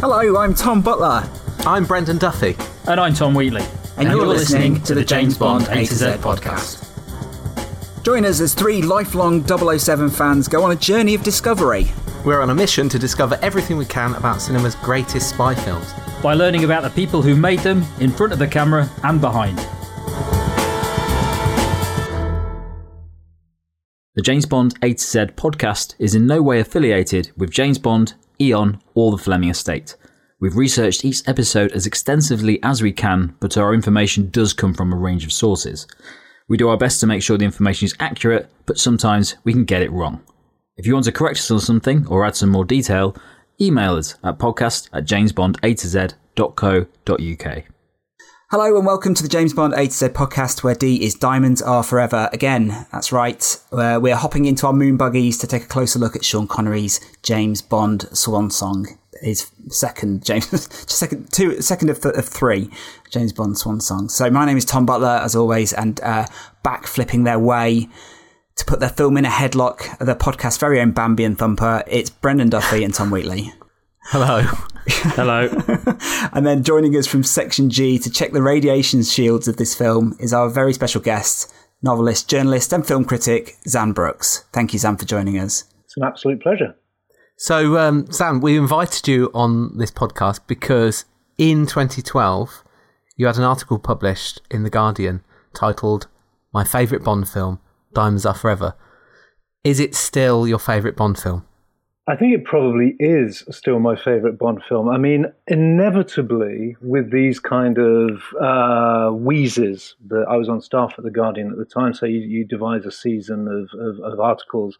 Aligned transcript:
Hello, 0.00 0.36
I'm 0.36 0.54
Tom 0.54 0.80
Butler. 0.80 1.28
I'm 1.66 1.84
Brendan 1.84 2.18
Duffy. 2.18 2.56
And 2.86 3.00
I'm 3.00 3.14
Tom 3.14 3.34
Wheatley. 3.34 3.64
And, 3.96 4.08
you're, 4.08 4.24
listening 4.24 4.80
to 4.84 4.94
the 4.94 5.04
James 5.04 5.36
Bond 5.36 5.66
A 5.70 5.84
to 5.86 5.92
Z 5.92 6.06
podcast. 6.20 6.84
Join 8.04 8.24
us 8.24 8.40
as 8.40 8.54
three 8.54 8.80
lifelong 8.80 9.44
007 9.44 10.08
fans 10.08 10.46
go 10.46 10.62
on 10.62 10.70
a 10.70 10.76
journey 10.76 11.16
of 11.16 11.24
discovery. 11.24 11.88
We're 12.24 12.40
on 12.40 12.50
a 12.50 12.54
mission 12.54 12.88
to 12.90 12.98
discover 12.98 13.40
everything 13.42 13.76
we 13.76 13.86
can 13.86 14.14
about 14.14 14.40
cinema's 14.40 14.76
greatest 14.76 15.30
spy 15.30 15.56
films. 15.56 15.92
By 16.22 16.34
learning 16.34 16.62
about 16.62 16.84
the 16.84 16.90
people 16.90 17.20
who 17.20 17.34
made 17.34 17.58
them, 17.58 17.84
in 17.98 18.12
front 18.12 18.32
of 18.32 18.38
the 18.38 18.46
camera 18.46 18.88
and 19.02 19.20
behind. 19.20 19.58
The 24.14 24.22
James 24.22 24.46
Bond 24.46 24.78
A 24.80 24.94
to 24.94 25.02
Z 25.02 25.18
podcast 25.34 25.96
is 25.98 26.14
in 26.14 26.28
no 26.28 26.40
way 26.40 26.60
affiliated 26.60 27.32
with 27.36 27.50
James 27.50 27.80
Bond, 27.80 28.14
Eon, 28.40 28.80
or 28.94 29.10
the 29.10 29.18
Fleming 29.18 29.50
estate. 29.50 29.96
We've 30.40 30.56
researched 30.56 31.04
each 31.04 31.26
episode 31.26 31.72
as 31.72 31.86
extensively 31.86 32.62
as 32.62 32.80
we 32.80 32.92
can, 32.92 33.34
but 33.40 33.56
our 33.56 33.74
information 33.74 34.30
does 34.30 34.52
come 34.52 34.72
from 34.72 34.92
a 34.92 34.96
range 34.96 35.24
of 35.24 35.32
sources. 35.32 35.86
We 36.48 36.56
do 36.56 36.68
our 36.68 36.76
best 36.76 37.00
to 37.00 37.06
make 37.06 37.22
sure 37.22 37.36
the 37.36 37.44
information 37.44 37.86
is 37.86 37.96
accurate, 37.98 38.48
but 38.64 38.78
sometimes 38.78 39.34
we 39.44 39.52
can 39.52 39.64
get 39.64 39.82
it 39.82 39.90
wrong. 39.90 40.22
If 40.76 40.86
you 40.86 40.94
want 40.94 41.06
to 41.06 41.12
correct 41.12 41.38
us 41.38 41.50
on 41.50 41.60
something 41.60 42.06
or 42.06 42.24
add 42.24 42.36
some 42.36 42.50
more 42.50 42.64
detail, 42.64 43.16
email 43.60 43.96
us 43.96 44.14
at 44.22 44.38
podcast 44.38 44.88
at 44.92 45.04
jamesbondatoz.co.uk. 45.04 47.77
Hello 48.50 48.78
and 48.78 48.86
welcome 48.86 49.12
to 49.12 49.22
the 49.22 49.28
James 49.28 49.52
Bond 49.52 49.74
A 49.74 49.88
to 49.88 49.92
Z 49.92 50.06
podcast 50.06 50.62
where 50.64 50.74
D 50.74 51.04
is 51.04 51.14
Diamonds 51.14 51.60
Are 51.60 51.82
Forever. 51.82 52.30
Again, 52.32 52.86
that's 52.90 53.12
right. 53.12 53.44
Uh, 53.70 53.98
we're 54.00 54.16
hopping 54.16 54.46
into 54.46 54.66
our 54.66 54.72
moon 54.72 54.96
buggies 54.96 55.36
to 55.36 55.46
take 55.46 55.64
a 55.64 55.66
closer 55.66 55.98
look 55.98 56.16
at 56.16 56.24
Sean 56.24 56.48
Connery's 56.48 56.98
James 57.22 57.60
Bond 57.60 58.08
swan 58.16 58.48
song. 58.50 58.86
His 59.20 59.50
second 59.68 60.24
James, 60.24 60.46
second, 60.90 61.30
two, 61.30 61.60
second 61.60 61.90
of, 61.90 62.00
th- 62.00 62.14
of 62.14 62.26
three 62.26 62.70
James 63.10 63.34
Bond 63.34 63.58
swan 63.58 63.82
songs. 63.82 64.14
So 64.14 64.30
my 64.30 64.46
name 64.46 64.56
is 64.56 64.64
Tom 64.64 64.86
Butler, 64.86 65.20
as 65.22 65.36
always, 65.36 65.74
and 65.74 66.00
uh, 66.00 66.24
back 66.62 66.86
flipping 66.86 67.24
their 67.24 67.38
way 67.38 67.90
to 68.56 68.64
put 68.64 68.80
their 68.80 68.88
film 68.88 69.18
in 69.18 69.26
a 69.26 69.28
headlock, 69.28 69.98
the 69.98 70.14
podcast 70.14 70.58
very 70.58 70.80
own 70.80 70.92
Bambi 70.92 71.24
and 71.24 71.36
Thumper. 71.36 71.84
It's 71.86 72.08
Brendan 72.08 72.48
Duffy 72.48 72.82
and 72.82 72.94
Tom 72.94 73.10
Wheatley. 73.10 73.52
Hello. 74.10 74.40
Hello. 75.16 75.48
And 76.32 76.46
then 76.46 76.62
joining 76.62 76.96
us 76.96 77.06
from 77.06 77.22
Section 77.22 77.68
G 77.68 77.98
to 77.98 78.10
check 78.10 78.32
the 78.32 78.40
radiation 78.40 79.02
shields 79.02 79.48
of 79.48 79.58
this 79.58 79.74
film 79.74 80.16
is 80.18 80.32
our 80.32 80.48
very 80.48 80.72
special 80.72 81.00
guest, 81.00 81.52
novelist, 81.82 82.28
journalist, 82.28 82.72
and 82.72 82.86
film 82.86 83.04
critic, 83.04 83.56
Xan 83.66 83.94
Brooks. 83.94 84.46
Thank 84.52 84.72
you, 84.72 84.78
Xan, 84.78 84.98
for 84.98 85.04
joining 85.04 85.38
us. 85.38 85.64
It's 85.84 85.96
an 85.96 86.04
absolute 86.04 86.40
pleasure. 86.40 86.74
So, 87.36 87.76
um, 87.76 88.04
Xan, 88.04 88.40
we 88.40 88.56
invited 88.56 89.06
you 89.08 89.30
on 89.34 89.76
this 89.76 89.90
podcast 89.90 90.40
because 90.46 91.04
in 91.36 91.66
2012, 91.66 92.64
you 93.16 93.26
had 93.26 93.36
an 93.36 93.44
article 93.44 93.78
published 93.78 94.40
in 94.50 94.62
The 94.62 94.70
Guardian 94.70 95.22
titled 95.54 96.06
My 96.52 96.64
Favourite 96.64 97.04
Bond 97.04 97.28
Film, 97.28 97.60
Diamonds 97.94 98.24
Are 98.24 98.34
Forever. 98.34 98.74
Is 99.64 99.80
it 99.80 99.94
still 99.94 100.48
your 100.48 100.58
favourite 100.58 100.96
Bond 100.96 101.18
film? 101.18 101.44
I 102.08 102.16
think 102.16 102.34
it 102.34 102.44
probably 102.46 102.96
is 102.98 103.44
still 103.50 103.80
my 103.80 103.94
favourite 103.94 104.38
Bond 104.38 104.62
film. 104.66 104.88
I 104.88 104.96
mean, 104.96 105.26
inevitably, 105.46 106.74
with 106.80 107.12
these 107.12 107.38
kind 107.38 107.76
of 107.76 108.22
uh, 108.40 109.10
wheezes, 109.10 109.94
that 110.06 110.24
I 110.26 110.36
was 110.36 110.48
on 110.48 110.62
staff 110.62 110.94
at 110.96 111.04
The 111.04 111.10
Guardian 111.10 111.50
at 111.50 111.58
the 111.58 111.66
time, 111.66 111.92
so 111.92 112.06
you, 112.06 112.20
you 112.20 112.46
devise 112.46 112.86
a 112.86 112.90
season 112.90 113.46
of, 113.46 113.78
of, 113.78 114.00
of 114.00 114.20
articles, 114.20 114.78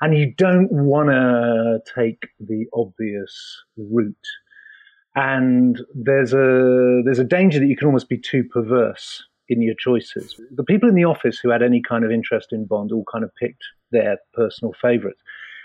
and 0.00 0.16
you 0.16 0.32
don't 0.32 0.70
want 0.70 1.08
to 1.08 1.80
take 1.92 2.28
the 2.38 2.66
obvious 2.72 3.64
route. 3.76 4.14
And 5.16 5.80
there's 5.96 6.32
a 6.32 7.02
there's 7.04 7.18
a 7.18 7.24
danger 7.24 7.58
that 7.58 7.66
you 7.66 7.76
can 7.76 7.86
almost 7.86 8.08
be 8.08 8.18
too 8.18 8.44
perverse 8.44 9.24
in 9.48 9.62
your 9.62 9.74
choices. 9.76 10.40
The 10.54 10.62
people 10.62 10.88
in 10.88 10.94
the 10.94 11.06
office 11.06 11.40
who 11.40 11.50
had 11.50 11.62
any 11.62 11.82
kind 11.82 12.04
of 12.04 12.12
interest 12.12 12.52
in 12.52 12.66
Bond 12.66 12.92
all 12.92 13.04
kind 13.10 13.24
of 13.24 13.34
picked 13.34 13.64
their 13.90 14.18
personal 14.32 14.74
favourites. 14.80 15.20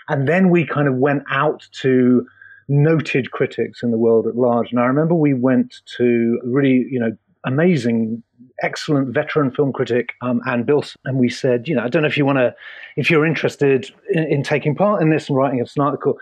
And 0.08 0.28
then 0.28 0.50
we 0.50 0.66
kind 0.66 0.88
of 0.88 0.94
went 0.96 1.22
out 1.30 1.66
to 1.82 2.26
noted 2.68 3.30
critics 3.30 3.82
in 3.82 3.90
the 3.90 3.98
world 3.98 4.26
at 4.26 4.36
large. 4.36 4.70
And 4.70 4.80
I 4.80 4.86
remember 4.86 5.14
we 5.14 5.34
went 5.34 5.80
to 5.96 6.40
really, 6.44 6.86
you 6.90 6.98
know, 6.98 7.16
amazing, 7.44 8.22
excellent 8.62 9.12
veteran 9.12 9.50
film 9.50 9.72
critic, 9.72 10.14
um, 10.22 10.40
Anne 10.46 10.64
Billson, 10.64 10.98
and 11.04 11.18
we 11.18 11.28
said, 11.28 11.68
you 11.68 11.74
know, 11.74 11.82
I 11.82 11.88
don't 11.88 12.02
know 12.02 12.08
if 12.08 12.16
you 12.16 12.24
want 12.24 12.38
to, 12.38 12.54
if 12.96 13.10
you're 13.10 13.26
interested 13.26 13.90
in, 14.12 14.24
in, 14.24 14.42
taking 14.42 14.74
part 14.74 15.02
in 15.02 15.10
this 15.10 15.28
and 15.28 15.36
writing 15.36 15.60
an 15.60 15.82
article. 15.82 16.18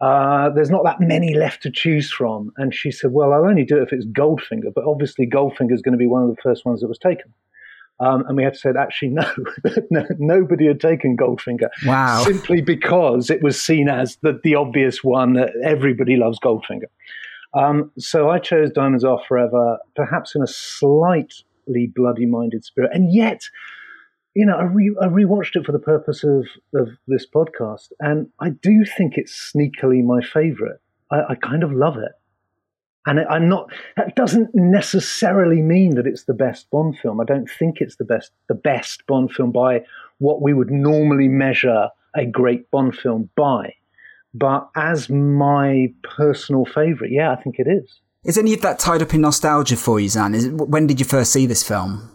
Uh, 0.00 0.50
there's 0.50 0.70
not 0.70 0.84
that 0.84 1.00
many 1.00 1.34
left 1.34 1.62
to 1.62 1.70
choose 1.70 2.10
from. 2.10 2.52
And 2.56 2.74
she 2.74 2.90
said, 2.90 3.12
Well, 3.12 3.32
I'll 3.32 3.44
only 3.44 3.64
do 3.64 3.78
it 3.78 3.84
if 3.84 3.92
it's 3.92 4.06
Goldfinger, 4.06 4.72
but 4.74 4.84
obviously 4.84 5.26
Goldfinger 5.26 5.72
is 5.72 5.82
going 5.82 5.92
to 5.92 5.98
be 5.98 6.08
one 6.08 6.22
of 6.22 6.28
the 6.28 6.42
first 6.42 6.64
ones 6.64 6.80
that 6.80 6.88
was 6.88 6.98
taken. 6.98 7.32
Um, 8.02 8.24
and 8.26 8.36
we 8.36 8.42
had 8.42 8.54
to 8.54 8.58
say, 8.58 8.70
actually, 8.76 9.10
no, 9.10 9.30
no, 9.90 10.04
nobody 10.18 10.66
had 10.66 10.80
taken 10.80 11.16
Goldfinger. 11.16 11.68
Wow. 11.86 12.24
Simply 12.24 12.60
because 12.60 13.30
it 13.30 13.42
was 13.42 13.60
seen 13.62 13.88
as 13.88 14.16
the, 14.22 14.40
the 14.42 14.56
obvious 14.56 15.04
one 15.04 15.34
that 15.34 15.50
everybody 15.64 16.16
loves 16.16 16.40
Goldfinger. 16.40 16.88
Um, 17.54 17.92
so 17.98 18.28
I 18.28 18.40
chose 18.40 18.70
Diamonds 18.70 19.04
Are 19.04 19.20
Forever, 19.28 19.78
perhaps 19.94 20.34
in 20.34 20.42
a 20.42 20.48
slightly 20.48 21.92
bloody 21.94 22.26
minded 22.26 22.64
spirit. 22.64 22.90
And 22.92 23.14
yet, 23.14 23.44
you 24.34 24.46
know, 24.46 24.56
I, 24.56 24.64
re- 24.64 24.96
I 25.00 25.06
rewatched 25.06 25.54
it 25.54 25.64
for 25.64 25.72
the 25.72 25.78
purpose 25.78 26.24
of, 26.24 26.46
of 26.74 26.88
this 27.06 27.26
podcast, 27.26 27.92
and 28.00 28.28
I 28.40 28.50
do 28.50 28.84
think 28.84 29.16
it's 29.16 29.52
sneakily 29.54 30.02
my 30.02 30.22
favorite. 30.22 30.80
I, 31.10 31.20
I 31.30 31.34
kind 31.34 31.62
of 31.62 31.70
love 31.72 31.98
it. 31.98 32.12
And 33.06 33.20
I'm 33.20 33.48
not. 33.48 33.72
That 33.96 34.14
doesn't 34.14 34.54
necessarily 34.54 35.60
mean 35.60 35.96
that 35.96 36.06
it's 36.06 36.24
the 36.24 36.34
best 36.34 36.70
Bond 36.70 36.96
film. 37.02 37.20
I 37.20 37.24
don't 37.24 37.50
think 37.58 37.80
it's 37.80 37.96
the 37.96 38.04
best, 38.04 38.30
the 38.48 38.54
best 38.54 39.06
Bond 39.06 39.32
film 39.32 39.50
by 39.50 39.84
what 40.18 40.40
we 40.40 40.54
would 40.54 40.70
normally 40.70 41.26
measure 41.26 41.88
a 42.14 42.24
great 42.26 42.70
Bond 42.70 42.94
film 42.94 43.28
by. 43.36 43.74
But 44.34 44.68
as 44.76 45.10
my 45.10 45.92
personal 46.02 46.64
favorite, 46.64 47.10
yeah, 47.10 47.32
I 47.32 47.36
think 47.36 47.58
it 47.58 47.66
is. 47.66 48.00
Is 48.24 48.38
any 48.38 48.54
of 48.54 48.62
that 48.62 48.78
tied 48.78 49.02
up 49.02 49.12
in 49.14 49.20
nostalgia 49.20 49.76
for 49.76 49.98
you, 49.98 50.08
Xan? 50.08 50.34
Is, 50.34 50.44
it, 50.46 50.52
when 50.52 50.86
did 50.86 51.00
you 51.00 51.06
first 51.06 51.32
see 51.32 51.46
this 51.46 51.62
film? 51.62 52.08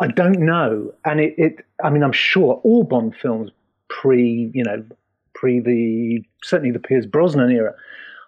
I 0.00 0.08
don't 0.08 0.40
know, 0.40 0.92
and 1.04 1.20
it, 1.20 1.34
it. 1.38 1.64
I 1.82 1.90
mean, 1.90 2.02
I'm 2.02 2.12
sure 2.12 2.60
all 2.64 2.82
Bond 2.82 3.14
films 3.22 3.50
pre, 3.88 4.50
you 4.52 4.64
know, 4.64 4.84
pre 5.34 5.60
the 5.60 6.24
certainly 6.42 6.72
the 6.72 6.80
Pierce 6.80 7.06
Brosnan 7.06 7.52
era 7.52 7.74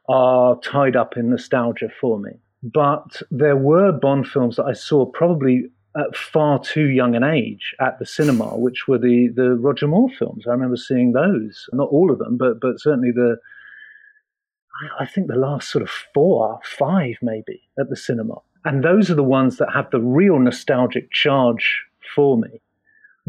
are 0.09 0.59
tied 0.61 0.97
up 0.97 1.17
in 1.17 1.31
nostalgia 1.31 1.89
for 2.01 2.19
me. 2.19 2.33
But 2.63 3.23
there 3.31 3.57
were 3.57 3.93
Bond 3.93 4.27
films 4.27 4.57
that 4.57 4.65
I 4.65 4.73
saw 4.73 5.07
probably 5.07 5.67
at 5.97 6.17
far 6.17 6.59
too 6.59 6.89
young 6.89 7.15
an 7.15 7.25
age 7.25 7.75
at 7.81 7.99
the 7.99 8.07
cinema, 8.07 8.57
which 8.57 8.87
were 8.87 8.99
the, 8.99 9.29
the 9.35 9.57
Roger 9.57 9.87
Moore 9.87 10.11
films. 10.19 10.47
I 10.47 10.51
remember 10.51 10.77
seeing 10.77 11.13
those, 11.13 11.69
not 11.73 11.89
all 11.89 12.11
of 12.11 12.19
them, 12.19 12.37
but 12.37 12.61
but 12.61 12.81
certainly 12.81 13.13
the 13.13 13.37
I 14.99 15.07
think 15.07 15.29
the 15.29 15.37
last 15.37 15.71
sort 15.71 15.83
of 15.83 15.91
four, 16.13 16.61
five 16.65 17.17
maybe 17.23 17.63
at 17.79 17.89
the 17.89 17.97
cinema. 17.97 18.35
And 18.65 18.85
those 18.85 19.11
are 19.11 19.15
the 19.15 19.23
ones 19.23 19.57
that 19.59 19.73
have 19.73 19.91
the 19.91 20.01
real 20.01 20.39
nostalgic 20.39 21.13
charge 21.13 21.85
for 22.15 22.37
me. 22.37 22.61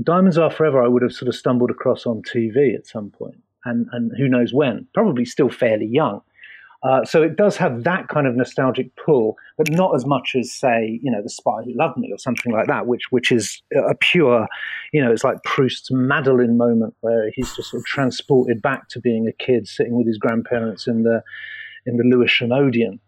Diamonds 0.01 0.37
Are 0.37 0.51
Forever, 0.51 0.83
I 0.83 0.87
would 0.87 1.01
have 1.01 1.13
sort 1.13 1.29
of 1.29 1.35
stumbled 1.35 1.71
across 1.71 2.05
on 2.05 2.21
TV 2.21 2.75
at 2.75 2.85
some 2.85 3.11
point, 3.11 3.41
and, 3.65 3.87
and 3.91 4.11
who 4.17 4.27
knows 4.27 4.53
when, 4.53 4.87
probably 4.93 5.25
still 5.25 5.49
fairly 5.49 5.87
young. 5.87 6.21
Uh, 6.83 7.03
so 7.03 7.23
it 7.23 7.35
does 7.35 7.57
have 7.57 7.83
that 7.83 8.07
kind 8.07 8.27
of 8.27 8.35
nostalgic 8.35 8.95
pull, 8.95 9.35
but 9.57 9.69
not 9.71 9.95
as 9.95 10.05
much 10.05 10.35
as, 10.37 10.51
say, 10.51 10.99
you 11.01 11.11
know, 11.11 11.21
The 11.21 11.29
Spy 11.29 11.63
Who 11.63 11.73
Loved 11.73 11.97
Me 11.97 12.11
or 12.11 12.17
something 12.17 12.53
like 12.53 12.67
that, 12.67 12.85
which 12.85 13.11
which 13.11 13.31
is 13.31 13.61
a 13.75 13.95
pure, 13.95 14.47
you 14.93 15.03
know, 15.03 15.11
it's 15.11 15.23
like 15.23 15.43
Proust's 15.43 15.89
Madeleine 15.91 16.57
moment 16.57 16.95
where 17.01 17.31
he's 17.33 17.55
just 17.55 17.71
sort 17.71 17.81
of 17.81 17.85
transported 17.85 18.61
back 18.61 18.89
to 18.89 18.99
being 18.99 19.27
a 19.27 19.31
kid 19.31 19.67
sitting 19.67 19.95
with 19.95 20.07
his 20.07 20.17
grandparents 20.17 20.87
in 20.87 21.03
the 21.03 21.23
in 21.85 21.97
the 21.97 22.03
Lewisham 22.03 22.51
Odeon. 22.51 22.99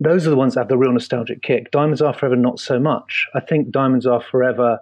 Those 0.00 0.26
are 0.26 0.30
the 0.30 0.36
ones 0.36 0.54
that 0.54 0.60
have 0.60 0.68
the 0.68 0.76
real 0.76 0.92
nostalgic 0.92 1.42
kick. 1.42 1.70
Diamonds 1.70 2.02
Are 2.02 2.12
Forever, 2.12 2.34
not 2.34 2.58
so 2.58 2.80
much. 2.80 3.28
I 3.34 3.40
think 3.40 3.70
Diamonds 3.70 4.04
Are 4.04 4.20
Forever, 4.20 4.80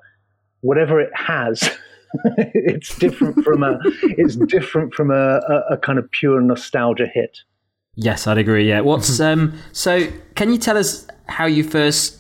whatever 0.63 0.99
it 0.99 1.11
has, 1.15 1.77
it's 2.37 2.97
different 2.97 3.45
from 3.45 3.63
a 3.63 3.79
it's 4.03 4.37
different 4.37 4.95
from 4.95 5.11
a, 5.11 5.41
a, 5.49 5.75
a, 5.75 5.77
kind 5.77 5.99
of 5.99 6.11
pure 6.11 6.41
nostalgia 6.41 7.07
hit. 7.07 7.41
Yes, 8.03 8.27
I'd 8.27 8.39
agree. 8.39 8.67
Yeah. 8.67 8.81
What's 8.81 9.21
um? 9.31 9.59
So, 9.73 10.09
can 10.35 10.51
you 10.51 10.59
tell 10.59 10.77
us 10.77 11.07
how 11.27 11.47
you 11.47 11.63
first 11.63 12.19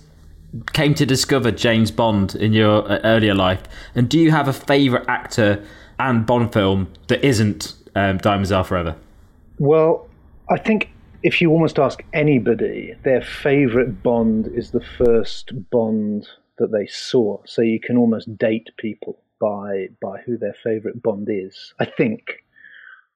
came 0.73 0.95
to 0.95 1.07
discover 1.07 1.51
James 1.51 1.91
Bond 1.91 2.35
in 2.35 2.53
your 2.53 2.91
uh, 2.91 3.01
earlier 3.03 3.35
life, 3.35 3.63
and 3.95 4.09
do 4.09 4.19
you 4.19 4.31
have 4.31 4.47
a 4.47 4.53
favourite 4.53 5.09
actor 5.09 5.65
and 5.99 6.27
Bond 6.27 6.53
film 6.53 6.93
that 7.09 7.25
isn't 7.25 7.75
um, 7.95 8.19
Diamonds 8.19 8.53
Are 8.53 8.65
Forever? 8.65 8.95
Well, 9.59 10.07
I 10.51 10.59
think 10.59 10.91
if 11.23 11.41
you 11.41 11.51
almost 11.51 11.79
ask 11.79 12.03
anybody, 12.13 12.95
their 13.03 13.23
favourite 13.23 14.03
Bond 14.03 14.49
is 14.49 14.71
the 14.71 14.85
first 14.99 15.53
Bond 15.71 16.29
that 16.59 16.73
they 16.73 16.87
saw. 16.87 17.39
So 17.47 17.63
you 17.63 17.81
can 17.81 17.97
almost 17.97 18.37
date 18.37 18.69
people 18.77 19.19
by 19.41 19.89
by 20.03 20.19
who 20.27 20.37
their 20.37 20.57
favourite 20.63 21.03
Bond 21.03 21.29
is. 21.31 21.73
I 21.79 21.87
think 21.87 22.45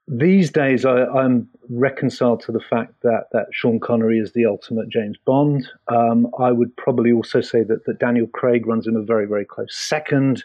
these 0.07 0.51
days 0.51 0.85
I, 0.85 1.05
am 1.25 1.49
reconciled 1.71 2.41
to 2.43 2.53
the 2.53 2.61
fact 2.61 2.95
that 3.03 3.29
that 3.33 3.47
Sean 3.53 3.81
Connery 3.81 4.19
is 4.19 4.33
the 4.33 4.45
ultimate 4.45 4.89
James 4.89 5.17
Bond. 5.25 5.69
Um, 5.89 6.29
I 6.39 6.53
would 6.53 6.77
probably 6.77 7.13
also 7.13 7.41
say 7.41 7.63
that 7.65 7.87
that 7.87 7.99
Daniel 7.99 8.27
Craig 8.27 8.67
runs 8.67 8.87
him 8.87 8.97
a 8.97 9.03
very 9.03 9.27
very 9.27 9.45
close 9.45 9.75
second, 9.77 10.45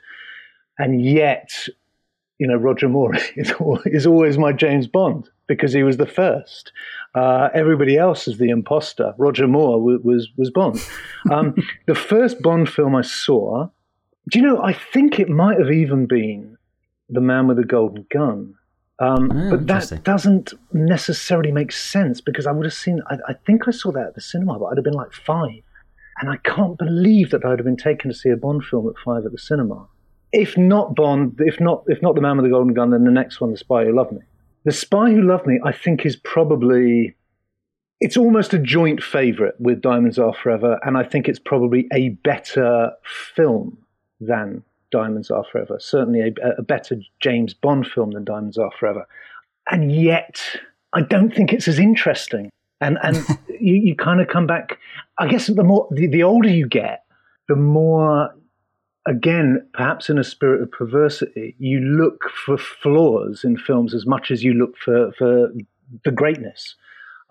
and 0.78 1.04
yet. 1.04 1.68
You 2.42 2.48
know, 2.48 2.56
Roger 2.56 2.88
Moore 2.88 3.16
is, 3.36 3.54
is 3.86 4.08
always 4.08 4.38
my 4.38 4.54
James 4.54 4.88
Bond 4.88 5.30
because 5.46 5.74
he 5.74 5.84
was 5.84 5.98
the 5.98 6.06
first. 6.06 6.72
Uh, 7.14 7.50
everybody 7.54 7.98
else 7.98 8.30
is 8.30 8.38
the 8.38 8.50
imposter. 8.50 9.14
Roger 9.18 9.46
Moore 9.46 9.78
w- 9.78 10.00
was 10.02 10.30
was 10.38 10.50
Bond. 10.50 10.80
Um, 11.30 11.54
the 11.86 11.96
first 11.96 12.42
Bond 12.42 12.70
film 12.70 12.96
I 12.96 13.02
saw, 13.02 13.68
do 14.30 14.40
you 14.40 14.46
know? 14.46 14.64
I 14.64 14.72
think 14.72 15.20
it 15.20 15.28
might 15.28 15.60
have 15.60 15.72
even 15.72 16.06
been 16.06 16.58
The 17.10 17.20
Man 17.20 17.48
with 17.48 17.58
the 17.58 17.66
Golden 17.66 18.06
Gun. 18.10 18.56
Um, 19.00 19.32
oh, 19.32 19.50
but 19.52 19.68
that 19.68 20.04
doesn't 20.04 20.54
necessarily 20.74 21.52
make 21.52 21.72
sense 21.72 22.20
because 22.20 22.46
I 22.46 22.52
would 22.52 22.66
have 22.66 22.74
seen. 22.74 23.02
I, 23.10 23.18
I, 23.30 23.34
think 23.46 23.68
I 23.68 23.72
saw 23.72 23.92
that 23.94 24.08
at 24.08 24.16
the 24.16 24.22
cinema, 24.22 24.60
but 24.60 24.66
I'd 24.66 24.78
have 24.78 24.84
been 24.84 24.94
like 24.94 25.14
five, 25.14 25.62
and 26.20 26.30
I 26.30 26.38
can't 26.38 26.78
believe 26.78 27.32
that 27.32 27.46
I'd 27.46 27.60
have 27.60 27.66
been 27.66 27.78
taken 27.78 28.12
to 28.12 28.18
see 28.18 28.30
a 28.30 28.36
Bond 28.36 28.66
film 28.66 28.90
at 28.90 28.96
five 29.04 29.26
at 29.26 29.32
the 29.32 29.38
cinema. 29.38 29.88
If 30.34 30.58
not 30.58 30.96
Bond, 30.96 31.40
if 31.40 31.60
not 31.62 31.84
if 31.88 32.02
not 32.02 32.16
The 32.16 32.22
Man 32.22 32.38
with 32.38 32.46
the 32.46 32.52
Golden 32.52 32.74
Gun, 32.74 32.92
then 32.92 33.06
the 33.06 33.12
next 33.12 33.40
one, 33.40 33.52
The 33.52 33.58
Spy 33.58 33.86
Who 33.86 33.96
Loved 33.96 34.12
Me. 34.12 34.20
The 34.66 34.74
Spy 34.74 35.12
Who 35.12 35.22
Loved 35.22 35.48
Me, 35.48 35.60
I 35.64 35.72
think, 35.72 36.06
is 36.06 36.18
probably 36.18 37.16
it's 38.02 38.18
almost 38.18 38.54
a 38.54 38.60
joint 38.60 39.02
favorite 39.02 39.56
with 39.60 39.82
Diamonds 39.82 40.20
Are 40.20 40.34
Forever, 40.34 40.78
and 40.84 40.98
I 40.98 41.04
think 41.04 41.30
it's 41.30 41.40
probably 41.40 41.88
a 41.94 42.10
better 42.10 42.92
film 43.34 43.78
than 44.20 44.64
Diamonds 44.92 45.32
Are 45.32 45.46
Forever. 45.52 45.78
Certainly 45.80 46.22
a, 46.22 46.50
a 46.58 46.62
better 46.62 46.98
James 47.22 47.54
Bond 47.54 47.88
film 47.88 48.12
than 48.12 48.24
Diamonds 48.24 48.58
Are 48.58 48.72
Forever. 48.80 49.08
And 49.70 49.92
yet, 49.92 50.42
I 50.94 51.02
don't 51.02 51.34
think 51.34 51.54
it's 51.54 51.68
as 51.68 51.80
interesting. 51.80 52.50
And 52.82 52.98
and 53.04 53.18
you, 53.50 53.76
you 53.76 53.96
kind 53.96 54.22
of 54.22 54.28
come 54.28 54.48
back. 54.48 54.78
I 55.18 55.28
guess 55.28 55.48
the 55.48 55.64
more 55.64 55.88
the, 55.92 56.08
the 56.08 56.24
older 56.24 56.50
you 56.50 56.68
get, 56.68 57.04
the 57.48 57.56
more 57.56 58.34
again, 59.08 59.68
perhaps 59.74 60.10
in 60.10 60.18
a 60.18 60.24
spirit 60.24 60.62
of 60.62 60.72
perversity, 60.72 61.56
you 61.58 61.80
look 61.80 62.30
for 62.46 62.58
flaws 62.58 63.44
in 63.44 63.58
films 63.58 63.94
as 63.94 64.06
much 64.06 64.30
as 64.30 64.44
you 64.44 64.54
look 64.54 64.78
for, 64.78 65.12
for 65.18 65.52
the 66.04 66.12
greatness. 66.12 66.76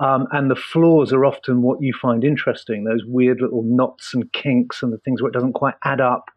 Um, 0.01 0.27
and 0.33 0.51
the 0.51 0.57
flaws 0.57 1.13
are 1.13 1.25
often 1.25 1.63
what 1.63 1.83
you 1.83 1.93
find 1.93 2.23
interesting 2.23 2.85
those 2.85 3.05
weird 3.05 3.41
little 3.41 3.63
knots 3.65 4.15
and 4.15 4.33
kinks 4.33 4.83
and 4.83 4.93
the 4.93 4.99
things 4.99 5.21
where 5.21 5.29
it 5.29 5.35
doesn't 5.35 5.55
quite 5.55 5.75
add 5.85 6.01
up 6.01 6.31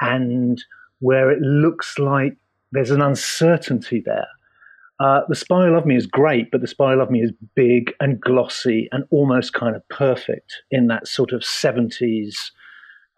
and 0.00 0.62
where 1.00 1.30
it 1.30 1.40
looks 1.40 1.98
like 1.98 2.36
there's 2.72 2.90
an 2.90 3.02
uncertainty 3.02 4.02
there. 4.04 4.28
Uh, 5.00 5.20
the 5.28 5.34
Spy 5.34 5.68
Love 5.68 5.86
Me 5.86 5.96
is 5.96 6.06
great, 6.06 6.50
but 6.52 6.60
The 6.60 6.68
Spy 6.68 6.94
Love 6.94 7.10
Me 7.10 7.20
is 7.20 7.32
big 7.56 7.92
and 8.00 8.20
glossy 8.20 8.88
and 8.92 9.04
almost 9.10 9.52
kind 9.52 9.74
of 9.74 9.86
perfect 9.88 10.62
in 10.70 10.86
that 10.86 11.08
sort 11.08 11.32
of 11.32 11.40
70s 11.40 12.34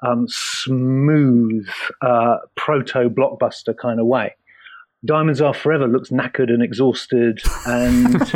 um, 0.06 0.26
smooth 0.28 1.68
uh, 2.02 2.36
proto 2.54 3.08
blockbuster 3.08 3.76
kind 3.76 4.00
of 4.00 4.06
way. 4.06 4.34
Diamonds 5.04 5.40
Are 5.40 5.54
Forever 5.54 5.86
looks 5.86 6.10
knackered 6.10 6.50
and 6.50 6.62
exhausted 6.62 7.40
and 7.66 8.16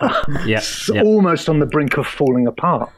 um, 0.00 0.38
yeah, 0.44 0.62
yeah. 0.92 1.02
almost 1.02 1.48
on 1.48 1.60
the 1.60 1.66
brink 1.66 1.96
of 1.96 2.06
falling 2.06 2.46
apart. 2.46 2.90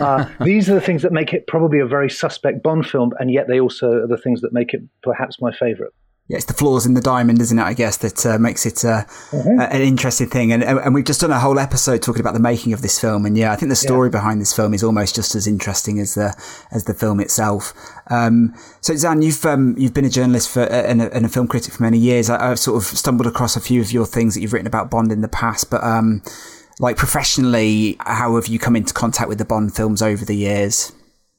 Uh, 0.00 0.28
these 0.40 0.68
are 0.68 0.74
the 0.74 0.80
things 0.80 1.02
that 1.02 1.12
make 1.12 1.32
it 1.32 1.46
probably 1.46 1.80
a 1.80 1.86
very 1.86 2.10
suspect 2.10 2.62
Bond 2.62 2.86
film, 2.86 3.12
and 3.18 3.30
yet 3.30 3.48
they 3.48 3.60
also 3.60 4.02
are 4.02 4.06
the 4.06 4.18
things 4.18 4.40
that 4.40 4.52
make 4.52 4.74
it 4.74 4.82
perhaps 5.02 5.40
my 5.40 5.52
favourite 5.52 5.92
yeah, 6.26 6.38
it's 6.38 6.46
the 6.46 6.54
flaws 6.54 6.86
in 6.86 6.94
the 6.94 7.02
diamond, 7.02 7.42
isn't 7.42 7.58
it? 7.58 7.62
I 7.62 7.74
guess 7.74 7.98
that 7.98 8.24
uh, 8.24 8.38
makes 8.38 8.64
it 8.64 8.82
uh, 8.82 9.04
mm-hmm. 9.30 9.60
an 9.60 9.82
interesting 9.82 10.26
thing. 10.26 10.52
And 10.52 10.64
and 10.64 10.94
we've 10.94 11.04
just 11.04 11.20
done 11.20 11.30
a 11.30 11.38
whole 11.38 11.58
episode 11.58 12.00
talking 12.00 12.20
about 12.20 12.32
the 12.32 12.40
making 12.40 12.72
of 12.72 12.80
this 12.80 12.98
film. 12.98 13.26
And 13.26 13.36
yeah, 13.36 13.52
I 13.52 13.56
think 13.56 13.68
the 13.68 13.76
story 13.76 14.08
yeah. 14.08 14.12
behind 14.12 14.40
this 14.40 14.54
film 14.54 14.72
is 14.72 14.82
almost 14.82 15.14
just 15.14 15.34
as 15.34 15.46
interesting 15.46 15.98
as 15.98 16.14
the 16.14 16.34
as 16.72 16.84
the 16.84 16.94
film 16.94 17.20
itself. 17.20 17.74
Um, 18.08 18.54
so 18.80 18.94
Xan, 18.94 19.22
you've 19.22 19.44
um, 19.44 19.74
you've 19.76 19.92
been 19.92 20.06
a 20.06 20.10
journalist 20.10 20.48
for 20.48 20.62
uh, 20.62 20.68
and, 20.68 21.02
a, 21.02 21.14
and, 21.14 21.26
a, 21.26 21.28
film 21.28 21.46
critic 21.46 21.74
for 21.74 21.82
many 21.82 21.98
years. 21.98 22.30
I, 22.30 22.48
have 22.48 22.58
sort 22.58 22.78
of 22.78 22.84
stumbled 22.84 23.26
across 23.26 23.54
a 23.54 23.60
few 23.60 23.82
of 23.82 23.92
your 23.92 24.06
things 24.06 24.32
that 24.34 24.40
you've 24.40 24.54
written 24.54 24.66
about 24.66 24.90
Bond 24.90 25.12
in 25.12 25.20
the 25.20 25.28
past, 25.28 25.70
but 25.70 25.84
um, 25.84 26.22
like 26.78 26.96
professionally, 26.96 27.96
how 28.00 28.34
have 28.36 28.48
you 28.48 28.58
come 28.58 28.76
into 28.76 28.92
contact 28.94 29.28
with 29.28 29.38
the 29.38 29.44
Bond 29.44 29.74
films 29.74 30.02
over 30.02 30.24
the 30.24 30.34
years? 30.34 30.92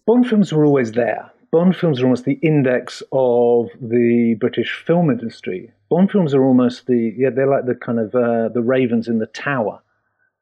Bond 0.06 0.28
films 0.28 0.54
were 0.54 0.66
always 0.66 0.94
there. 0.94 1.32
Bond 1.52 1.76
films 1.76 2.02
are 2.02 2.04
almost 2.04 2.26
the 2.26 2.40
index 2.42 3.02
of 3.12 3.70
the 3.82 4.36
British 4.40 4.84
film 4.86 5.10
industry. 5.10 5.72
Bond 5.90 6.12
films 6.12 6.34
are 6.34 6.44
almost 6.44 6.88
the 6.88 7.14
yeah 7.18 7.30
they're 7.30 7.48
like 7.48 7.66
the 7.66 7.76
kind 7.76 8.00
of 8.00 8.14
uh, 8.14 8.50
the 8.50 8.62
ravens 8.62 9.08
in 9.08 9.20
the 9.20 9.28
tower. 9.28 9.82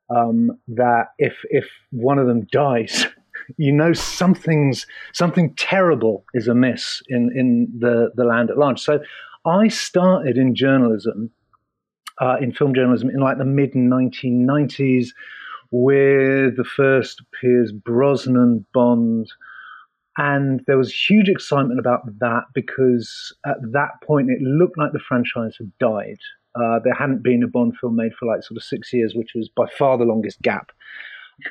Um, 0.10 0.57
that 0.69 1.10
if 1.18 1.36
if 1.50 1.66
one 1.92 2.19
of 2.19 2.28
them 2.28 2.45
dies, 2.51 3.06
you 3.57 3.72
know 3.72 3.94
something's 3.94 4.86
something 5.13 5.54
terrible 5.56 6.25
is 6.34 6.48
amiss 6.48 7.01
in 7.10 7.31
in 7.36 7.72
the 7.78 8.12
the 8.16 8.25
land 8.25 8.50
at 8.50 8.57
large. 8.57 8.81
So 8.81 9.00
I 9.45 9.68
started 9.68 10.38
in 10.38 10.56
journalism, 10.56 11.30
uh, 12.19 12.38
in 12.42 12.54
film 12.54 12.74
journalism, 12.74 13.10
in 13.10 13.19
like 13.19 13.38
the 13.38 13.45
mid 13.45 13.74
1990s, 13.74 15.07
with 15.71 16.56
the 16.57 16.65
first 16.75 17.21
Pierce 17.39 17.71
Brosnan 17.71 18.65
Bond. 18.74 19.31
And 20.18 20.62
there 20.68 20.77
was 20.77 20.94
huge 20.94 21.27
excitement 21.27 21.80
about 21.80 22.01
that 22.19 22.44
because 22.54 23.36
at 23.45 23.57
that 23.71 23.89
point 24.04 24.30
it 24.30 24.42
looked 24.42 24.77
like 24.77 24.92
the 24.92 25.00
franchise 25.00 25.56
had 25.57 25.71
died. 25.80 26.19
Uh, 26.56 26.77
there 26.83 26.94
hadn't 26.94 27.24
been 27.24 27.42
a 27.42 27.48
Bond 27.48 27.75
film 27.81 27.95
made 27.95 28.13
for 28.13 28.27
like 28.27 28.44
sort 28.44 28.57
of 28.57 28.63
six 28.63 28.94
years, 28.94 29.16
which 29.16 29.31
was 29.33 29.50
by 29.50 29.66
far 29.77 29.97
the 29.97 30.04
longest 30.04 30.40
gap. 30.44 30.71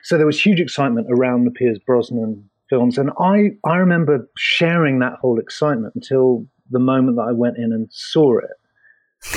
So 0.05 0.17
there 0.17 0.27
was 0.27 0.41
huge 0.41 0.61
excitement 0.61 1.09
around 1.11 1.45
the 1.45 1.51
Pierce 1.51 1.79
Brosnan 1.85 2.49
films. 2.71 2.99
And 2.99 3.11
I, 3.19 3.51
I 3.65 3.77
remember 3.77 4.29
sharing 4.37 5.01
that 5.01 5.15
whole 5.21 5.41
excitement 5.41 5.95
until 5.97 6.47
the 6.71 6.79
moment 6.79 7.17
that 7.17 7.25
I 7.29 7.33
went 7.33 7.59
in 7.59 7.73
and 7.73 7.89
saw 7.91 8.39
it. 8.39 8.57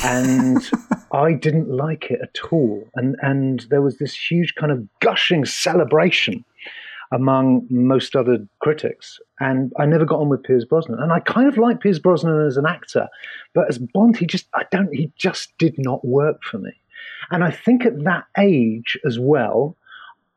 And 0.03 0.69
I 1.11 1.33
didn't 1.33 1.69
like 1.69 2.11
it 2.11 2.19
at 2.21 2.51
all. 2.51 2.87
And 2.95 3.15
and 3.21 3.65
there 3.69 3.81
was 3.81 3.97
this 3.97 4.15
huge 4.15 4.55
kind 4.55 4.71
of 4.71 4.87
gushing 4.99 5.45
celebration 5.45 6.43
among 7.11 7.65
most 7.69 8.15
other 8.15 8.45
critics. 8.59 9.19
And 9.39 9.71
I 9.79 9.85
never 9.85 10.05
got 10.05 10.19
on 10.19 10.29
with 10.29 10.43
Pierce 10.43 10.65
Brosnan. 10.65 10.99
And 10.99 11.11
I 11.11 11.19
kind 11.19 11.47
of 11.47 11.57
like 11.57 11.79
Pierce 11.79 11.99
Brosnan 11.99 12.45
as 12.45 12.57
an 12.57 12.65
actor, 12.65 13.07
but 13.53 13.69
as 13.69 13.77
Bond, 13.77 14.17
he 14.17 14.25
just, 14.25 14.47
I 14.53 14.63
don't, 14.71 14.93
he 14.93 15.11
just 15.15 15.57
did 15.57 15.75
not 15.77 16.05
work 16.05 16.43
for 16.43 16.57
me. 16.57 16.71
And 17.31 17.43
I 17.43 17.51
think 17.51 17.85
at 17.85 18.03
that 18.03 18.25
age 18.37 18.97
as 19.05 19.19
well, 19.19 19.77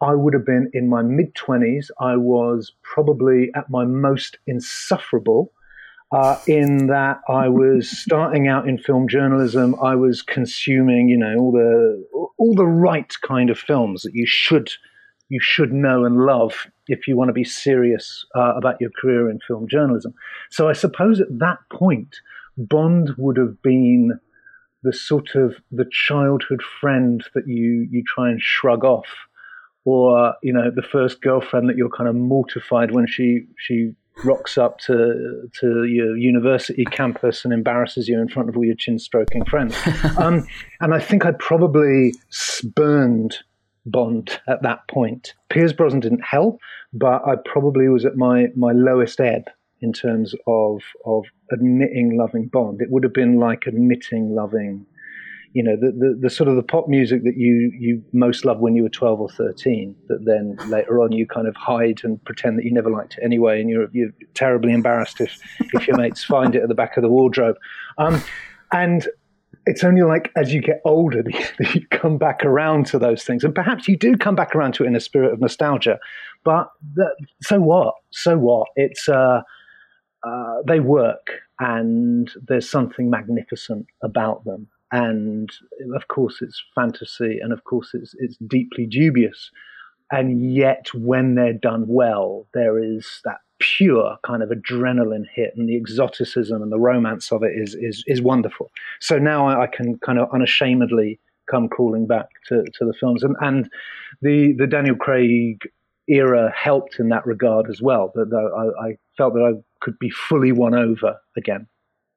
I 0.00 0.14
would 0.14 0.34
have 0.34 0.46
been 0.46 0.70
in 0.72 0.88
my 0.88 1.02
mid 1.02 1.34
20s. 1.34 1.90
I 2.00 2.16
was 2.16 2.72
probably 2.82 3.50
at 3.54 3.68
my 3.68 3.84
most 3.84 4.38
insufferable. 4.46 5.52
Uh, 6.10 6.38
in 6.46 6.86
that 6.86 7.20
I 7.28 7.48
was 7.48 7.90
starting 7.90 8.48
out 8.48 8.66
in 8.66 8.78
film 8.78 9.08
journalism, 9.08 9.76
I 9.82 9.94
was 9.94 10.22
consuming, 10.22 11.10
you 11.10 11.18
know, 11.18 11.36
all 11.36 11.52
the 11.52 12.04
all 12.38 12.54
the 12.54 12.66
right 12.66 13.12
kind 13.22 13.50
of 13.50 13.58
films 13.58 14.02
that 14.02 14.14
you 14.14 14.26
should 14.26 14.70
you 15.28 15.40
should 15.40 15.72
know 15.72 16.04
and 16.04 16.24
love 16.24 16.66
if 16.86 17.06
you 17.06 17.16
want 17.16 17.28
to 17.28 17.34
be 17.34 17.44
serious 17.44 18.24
uh, 18.34 18.54
about 18.56 18.80
your 18.80 18.90
career 18.98 19.28
in 19.28 19.38
film 19.46 19.68
journalism. 19.68 20.14
So 20.50 20.68
I 20.68 20.72
suppose 20.72 21.20
at 21.20 21.38
that 21.38 21.58
point, 21.70 22.16
Bond 22.56 23.10
would 23.18 23.36
have 23.36 23.60
been 23.62 24.18
the 24.82 24.92
sort 24.92 25.34
of 25.34 25.56
the 25.70 25.84
childhood 25.90 26.62
friend 26.80 27.22
that 27.34 27.46
you 27.46 27.86
you 27.90 28.02
try 28.06 28.30
and 28.30 28.40
shrug 28.40 28.84
off, 28.84 29.08
or 29.84 30.34
you 30.42 30.52
know 30.52 30.70
the 30.74 30.82
first 30.82 31.20
girlfriend 31.20 31.68
that 31.68 31.76
you're 31.76 31.90
kind 31.90 32.08
of 32.08 32.14
mortified 32.14 32.92
when 32.92 33.06
she 33.06 33.46
she 33.58 33.92
rocks 34.24 34.58
up 34.58 34.78
to 34.80 35.48
to 35.60 35.84
your 35.84 36.16
university 36.16 36.84
campus 36.84 37.44
and 37.44 37.52
embarrasses 37.52 38.08
you 38.08 38.20
in 38.20 38.28
front 38.28 38.48
of 38.48 38.56
all 38.56 38.64
your 38.64 38.74
chin 38.74 38.98
stroking 38.98 39.44
friends. 39.44 39.76
Um, 40.18 40.46
and 40.80 40.94
I 40.94 40.98
think 40.98 41.24
I 41.26 41.32
probably 41.32 42.12
spurned 42.30 43.36
Bond 43.86 44.40
at 44.48 44.62
that 44.62 44.86
point. 44.88 45.34
Pierce 45.48 45.72
Brosnan 45.72 46.00
didn't 46.00 46.24
help, 46.24 46.60
but 46.92 47.22
I 47.26 47.34
probably 47.44 47.88
was 47.88 48.04
at 48.04 48.16
my, 48.16 48.48
my 48.56 48.72
lowest 48.72 49.20
ebb 49.20 49.44
in 49.80 49.92
terms 49.92 50.34
of 50.46 50.82
of 51.04 51.24
admitting 51.52 52.16
loving 52.18 52.48
Bond. 52.48 52.80
It 52.80 52.90
would 52.90 53.04
have 53.04 53.14
been 53.14 53.38
like 53.38 53.66
admitting 53.66 54.34
loving, 54.34 54.86
you 55.54 55.62
know, 55.62 55.76
the, 55.76 55.90
the, 55.92 56.18
the 56.22 56.30
sort 56.30 56.48
of 56.48 56.56
the 56.56 56.62
pop 56.62 56.88
music 56.88 57.22
that 57.24 57.36
you 57.36 57.72
you 57.78 58.02
most 58.12 58.44
loved 58.44 58.60
when 58.60 58.74
you 58.74 58.82
were 58.82 58.88
twelve 58.88 59.20
or 59.20 59.28
thirteen. 59.28 59.96
That 60.08 60.24
then 60.24 60.56
later 60.70 61.00
on 61.00 61.12
you 61.12 61.26
kind 61.26 61.46
of 61.46 61.56
hide 61.56 62.00
and 62.04 62.22
pretend 62.24 62.58
that 62.58 62.64
you 62.64 62.72
never 62.72 62.90
liked 62.90 63.16
it 63.18 63.24
anyway, 63.24 63.60
and 63.60 63.70
you're 63.70 63.88
you're 63.92 64.10
terribly 64.34 64.72
embarrassed 64.72 65.20
if 65.20 65.38
if 65.72 65.88
your 65.88 65.96
mates 65.96 66.24
find 66.24 66.54
it 66.54 66.62
at 66.62 66.68
the 66.68 66.74
back 66.74 66.96
of 66.96 67.02
the 67.02 67.08
wardrobe. 67.08 67.56
Um, 67.96 68.22
and 68.72 69.06
it's 69.66 69.84
only 69.84 70.02
like 70.02 70.30
as 70.36 70.52
you 70.52 70.60
get 70.60 70.80
older 70.84 71.22
that 71.58 71.74
you 71.74 71.86
come 71.90 72.18
back 72.18 72.44
around 72.44 72.86
to 72.86 72.98
those 72.98 73.24
things, 73.24 73.44
and 73.44 73.54
perhaps 73.54 73.88
you 73.88 73.96
do 73.96 74.16
come 74.16 74.34
back 74.34 74.54
around 74.54 74.74
to 74.74 74.84
it 74.84 74.86
in 74.86 74.96
a 74.96 75.00
spirit 75.00 75.32
of 75.32 75.40
nostalgia. 75.40 75.98
But 76.44 76.68
that, 76.94 77.14
so 77.42 77.60
what? 77.60 77.94
So 78.10 78.38
what? 78.38 78.68
It's 78.76 79.08
uh, 79.08 79.42
uh, 80.26 80.54
they 80.66 80.80
work, 80.80 81.28
and 81.58 82.30
there's 82.46 82.70
something 82.70 83.10
magnificent 83.10 83.86
about 84.02 84.44
them. 84.44 84.68
And 84.90 85.50
of 85.94 86.08
course, 86.08 86.40
it's 86.40 86.62
fantasy, 86.74 87.38
and 87.42 87.52
of 87.52 87.64
course, 87.64 87.90
it's 87.92 88.14
it's 88.18 88.36
deeply 88.46 88.86
dubious. 88.86 89.50
And 90.10 90.54
yet, 90.54 90.86
when 90.94 91.34
they're 91.34 91.52
done 91.52 91.84
well, 91.86 92.46
there 92.54 92.82
is 92.82 93.20
that 93.24 93.38
pure 93.58 94.16
kind 94.24 94.42
of 94.42 94.48
adrenaline 94.50 95.26
hit, 95.34 95.52
and 95.56 95.68
the 95.68 95.76
exoticism 95.76 96.62
and 96.62 96.72
the 96.72 96.78
romance 96.78 97.30
of 97.32 97.42
it 97.42 97.52
is 97.54 97.74
is 97.74 98.02
is 98.06 98.22
wonderful. 98.22 98.70
So 99.00 99.18
now 99.18 99.46
I, 99.46 99.64
I 99.64 99.66
can 99.66 99.98
kind 99.98 100.18
of 100.18 100.28
unashamedly 100.32 101.20
come 101.50 101.68
crawling 101.68 102.06
back 102.06 102.28
to, 102.48 102.62
to 102.62 102.84
the 102.84 102.94
films, 102.98 103.22
and 103.22 103.36
and 103.40 103.68
the 104.22 104.54
the 104.56 104.66
Daniel 104.66 104.96
Craig 104.96 105.68
era 106.08 106.50
helped 106.56 106.98
in 106.98 107.10
that 107.10 107.26
regard 107.26 107.68
as 107.68 107.82
well. 107.82 108.12
That 108.14 108.32
I, 108.32 108.88
I 108.88 108.96
felt 109.16 109.34
that 109.34 109.42
I 109.42 109.60
could 109.80 109.98
be 109.98 110.10
fully 110.10 110.52
won 110.52 110.74
over 110.74 111.16
again. 111.36 111.66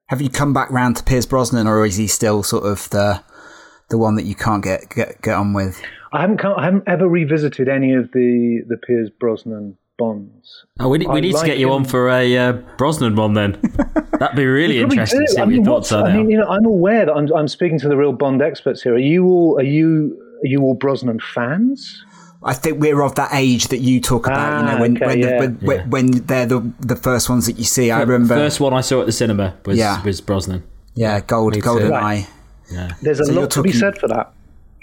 Have 0.08 0.20
you 0.20 0.28
come 0.28 0.52
back 0.52 0.70
round 0.70 0.96
to 0.96 1.04
Pierce 1.04 1.26
Brosnan, 1.26 1.66
or 1.66 1.86
is 1.86 1.96
he 1.96 2.06
still 2.06 2.42
sort 2.42 2.64
of 2.64 2.88
the 2.90 3.22
the 3.90 3.98
one 3.98 4.14
that 4.16 4.24
you 4.24 4.34
can't 4.34 4.62
get 4.62 4.88
get, 4.90 5.20
get 5.22 5.34
on 5.34 5.52
with? 5.52 5.82
I 6.12 6.20
haven't 6.20 6.38
come, 6.38 6.54
I 6.58 6.64
haven't 6.64 6.84
ever 6.86 7.08
revisited 7.08 7.68
any 7.68 7.94
of 7.94 8.12
the 8.12 8.62
the 8.68 8.76
Pierce 8.76 9.08
Brosnan 9.18 9.78
Bonds. 9.98 10.66
Oh, 10.80 10.88
we, 10.88 10.98
we 10.98 11.20
need 11.20 11.34
like 11.34 11.42
to 11.42 11.46
get 11.46 11.58
you 11.58 11.72
on 11.72 11.84
for 11.84 12.10
a 12.10 12.36
uh, 12.36 12.52
Brosnan 12.76 13.16
one 13.16 13.34
then. 13.34 13.52
That'd 14.18 14.36
be 14.36 14.46
really 14.46 14.80
interesting 14.80 15.20
do. 15.20 15.26
to 15.26 15.32
see 15.32 15.40
I 15.40 15.44
mean, 15.44 15.56
your 15.56 15.64
thoughts 15.64 15.92
are. 15.92 16.04
I 16.04 16.16
mean, 16.16 16.30
you 16.30 16.38
know, 16.38 16.46
I'm 16.46 16.64
aware 16.66 17.06
that 17.06 17.12
I'm, 17.12 17.32
I'm 17.34 17.48
speaking 17.48 17.78
to 17.80 17.88
the 17.88 17.96
real 17.96 18.12
Bond 18.12 18.42
experts 18.42 18.82
here. 18.82 18.94
Are 18.94 18.98
you 18.98 19.24
all 19.26 19.58
are 19.58 19.64
you 19.64 20.16
are 20.44 20.48
you 20.48 20.60
all 20.60 20.74
Brosnan 20.74 21.20
fans? 21.20 22.04
I 22.44 22.54
think 22.54 22.80
we're 22.80 23.02
of 23.02 23.14
that 23.16 23.30
age 23.32 23.68
that 23.68 23.78
you 23.78 24.00
talk 24.00 24.26
about. 24.26 24.38
Ah, 24.38 24.58
you 24.60 24.66
know, 24.66 24.80
when 24.80 24.96
okay, 24.96 25.06
when, 25.06 25.18
yeah. 25.20 25.38
when, 25.38 25.58
yeah. 25.60 25.86
when, 25.86 26.10
they're 26.26 26.46
the 26.46 26.72
the 26.80 26.96
first 26.96 27.28
ones 27.28 27.46
that 27.46 27.58
you 27.58 27.64
see. 27.64 27.90
I 27.90 28.00
remember 28.00 28.34
the 28.34 28.40
first 28.40 28.60
one 28.60 28.74
I 28.74 28.80
saw 28.80 29.00
at 29.00 29.06
the 29.06 29.12
cinema 29.12 29.54
was 29.64 29.78
yeah. 29.78 30.02
was 30.02 30.20
Brosnan. 30.20 30.62
Yeah, 30.94 31.20
Gold 31.20 31.60
Golden 31.60 31.90
right. 31.90 32.26
Eye. 32.26 32.28
Yeah. 32.70 32.92
There's 33.00 33.20
a 33.20 33.26
so 33.26 33.32
lot 33.32 33.50
to 33.52 33.62
be 33.62 33.72
said 33.72 33.98
for 33.98 34.08
that. 34.08 34.32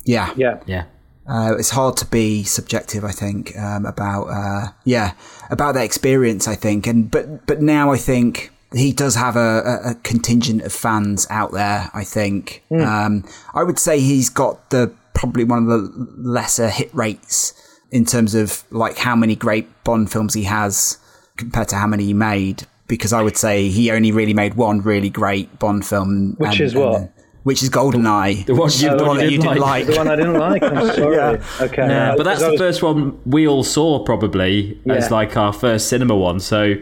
Yeah, 0.06 0.34
yeah, 0.38 0.62
yeah. 0.66 0.86
Uh, 1.28 1.56
it's 1.60 1.70
hard 1.70 1.96
to 1.98 2.06
be 2.06 2.44
subjective, 2.44 3.04
I 3.04 3.12
think, 3.12 3.58
um, 3.58 3.86
about 3.86 4.26
uh, 4.26 4.72
yeah 4.86 5.14
about 5.52 5.74
that 5.74 5.84
experience. 5.84 6.48
I 6.48 6.56
think, 6.56 6.88
and 6.88 7.12
but 7.12 7.46
but 7.46 7.62
now 7.62 7.92
I 7.92 7.98
think 7.98 8.52
he 8.74 8.94
does 8.94 9.16
have 9.16 9.36
a, 9.36 9.82
a, 9.84 9.96
contingent 10.04 10.62
of 10.62 10.72
fans 10.72 11.26
out 11.30 11.52
there. 11.52 11.90
I 11.94 12.04
think 12.04 12.64
mm. 12.70 12.86
um, 12.86 13.26
I 13.54 13.64
would 13.64 13.80
say 13.80 14.00
he's 14.00 14.30
got 14.30 14.70
the 14.70 14.94
probably 15.20 15.44
one 15.44 15.64
of 15.64 15.68
the 15.68 16.08
lesser 16.18 16.70
hit 16.70 16.90
rates 16.96 17.54
in 17.92 18.06
terms 18.06 18.34
of 18.34 18.64
like 18.72 18.98
how 18.98 19.18
many 19.18 19.36
great 19.36 19.68
Bond 19.84 20.10
films 20.10 20.34
he 20.34 20.44
has 20.44 20.98
compared 21.36 21.68
to 21.68 21.76
how 21.76 21.88
many 21.88 22.06
he 22.06 22.14
made. 22.14 22.66
Because 22.88 23.12
I 23.12 23.22
would 23.22 23.36
say 23.36 23.68
he 23.68 23.92
only 23.92 24.14
really 24.14 24.34
made 24.34 24.54
one 24.54 24.82
really 24.82 25.10
great 25.10 25.60
Bond 25.60 25.86
film, 25.86 26.36
which 26.38 26.52
and, 26.52 26.62
is 26.62 26.74
what. 26.74 26.96
And, 26.96 27.10
which 27.44 27.62
is 27.62 27.70
GoldenEye. 27.70 28.46
The 28.46 28.56
one, 28.56 28.70
you, 28.74 28.98
the 28.98 29.06
one 29.06 29.18
that 29.18 29.32
you 29.32 29.40
didn't 29.40 29.60
like. 29.60 29.88
The 29.88 29.98
one 29.98 30.08
I 30.08 30.16
didn't 30.16 30.40
like. 30.40 30.64
I'm 30.64 30.88
sorry. 30.96 31.16
yeah. 31.16 31.44
Okay. 31.62 31.88
Yeah, 31.88 32.14
but 32.16 32.24
that's 32.24 32.42
the 32.42 32.58
first 32.58 32.82
one 32.82 33.20
we 33.26 33.48
all 33.48 33.64
saw 33.64 34.04
probably 34.04 34.80
yeah. 34.86 34.94
as 34.94 35.12
like 35.12 35.36
our 35.36 35.52
first 35.52 35.90
cinema 35.90 36.16
one. 36.16 36.40
So 36.40 36.76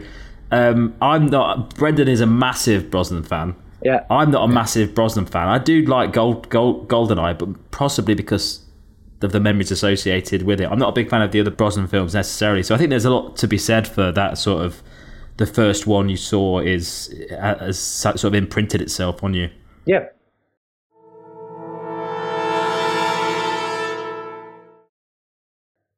um, 0.52 0.94
I'm 1.02 1.26
not. 1.26 1.74
Brendan 1.74 2.06
is 2.06 2.20
a 2.20 2.26
massive 2.26 2.90
Brosnan 2.90 3.24
fan. 3.24 3.56
Yeah. 3.82 4.04
I'm 4.10 4.30
not 4.30 4.44
a 4.44 4.52
massive 4.52 4.94
Brosnan 4.94 5.26
fan. 5.26 5.48
I 5.48 5.58
do 5.58 5.82
like 5.82 6.12
Gold, 6.12 6.48
Gold 6.48 6.88
GoldenEye, 6.88 7.38
but 7.38 7.70
possibly 7.70 8.14
because 8.14 8.64
of 9.22 9.32
the 9.32 9.40
memories 9.40 9.70
associated 9.70 10.42
with 10.42 10.60
it. 10.60 10.68
I'm 10.70 10.78
not 10.78 10.90
a 10.90 10.92
big 10.92 11.10
fan 11.10 11.22
of 11.22 11.32
the 11.32 11.40
other 11.40 11.50
Brosnan 11.50 11.88
films 11.88 12.14
necessarily. 12.14 12.62
So 12.62 12.74
I 12.74 12.78
think 12.78 12.90
there's 12.90 13.04
a 13.04 13.10
lot 13.10 13.36
to 13.36 13.48
be 13.48 13.58
said 13.58 13.86
for 13.86 14.12
that 14.12 14.38
sort 14.38 14.64
of 14.64 14.82
the 15.36 15.46
first 15.46 15.86
one 15.86 16.08
you 16.08 16.16
saw 16.16 16.58
is 16.60 17.14
has 17.30 17.78
sort 17.78 18.24
of 18.24 18.34
imprinted 18.34 18.80
itself 18.80 19.22
on 19.22 19.34
you. 19.34 19.50
Yeah. 19.86 20.06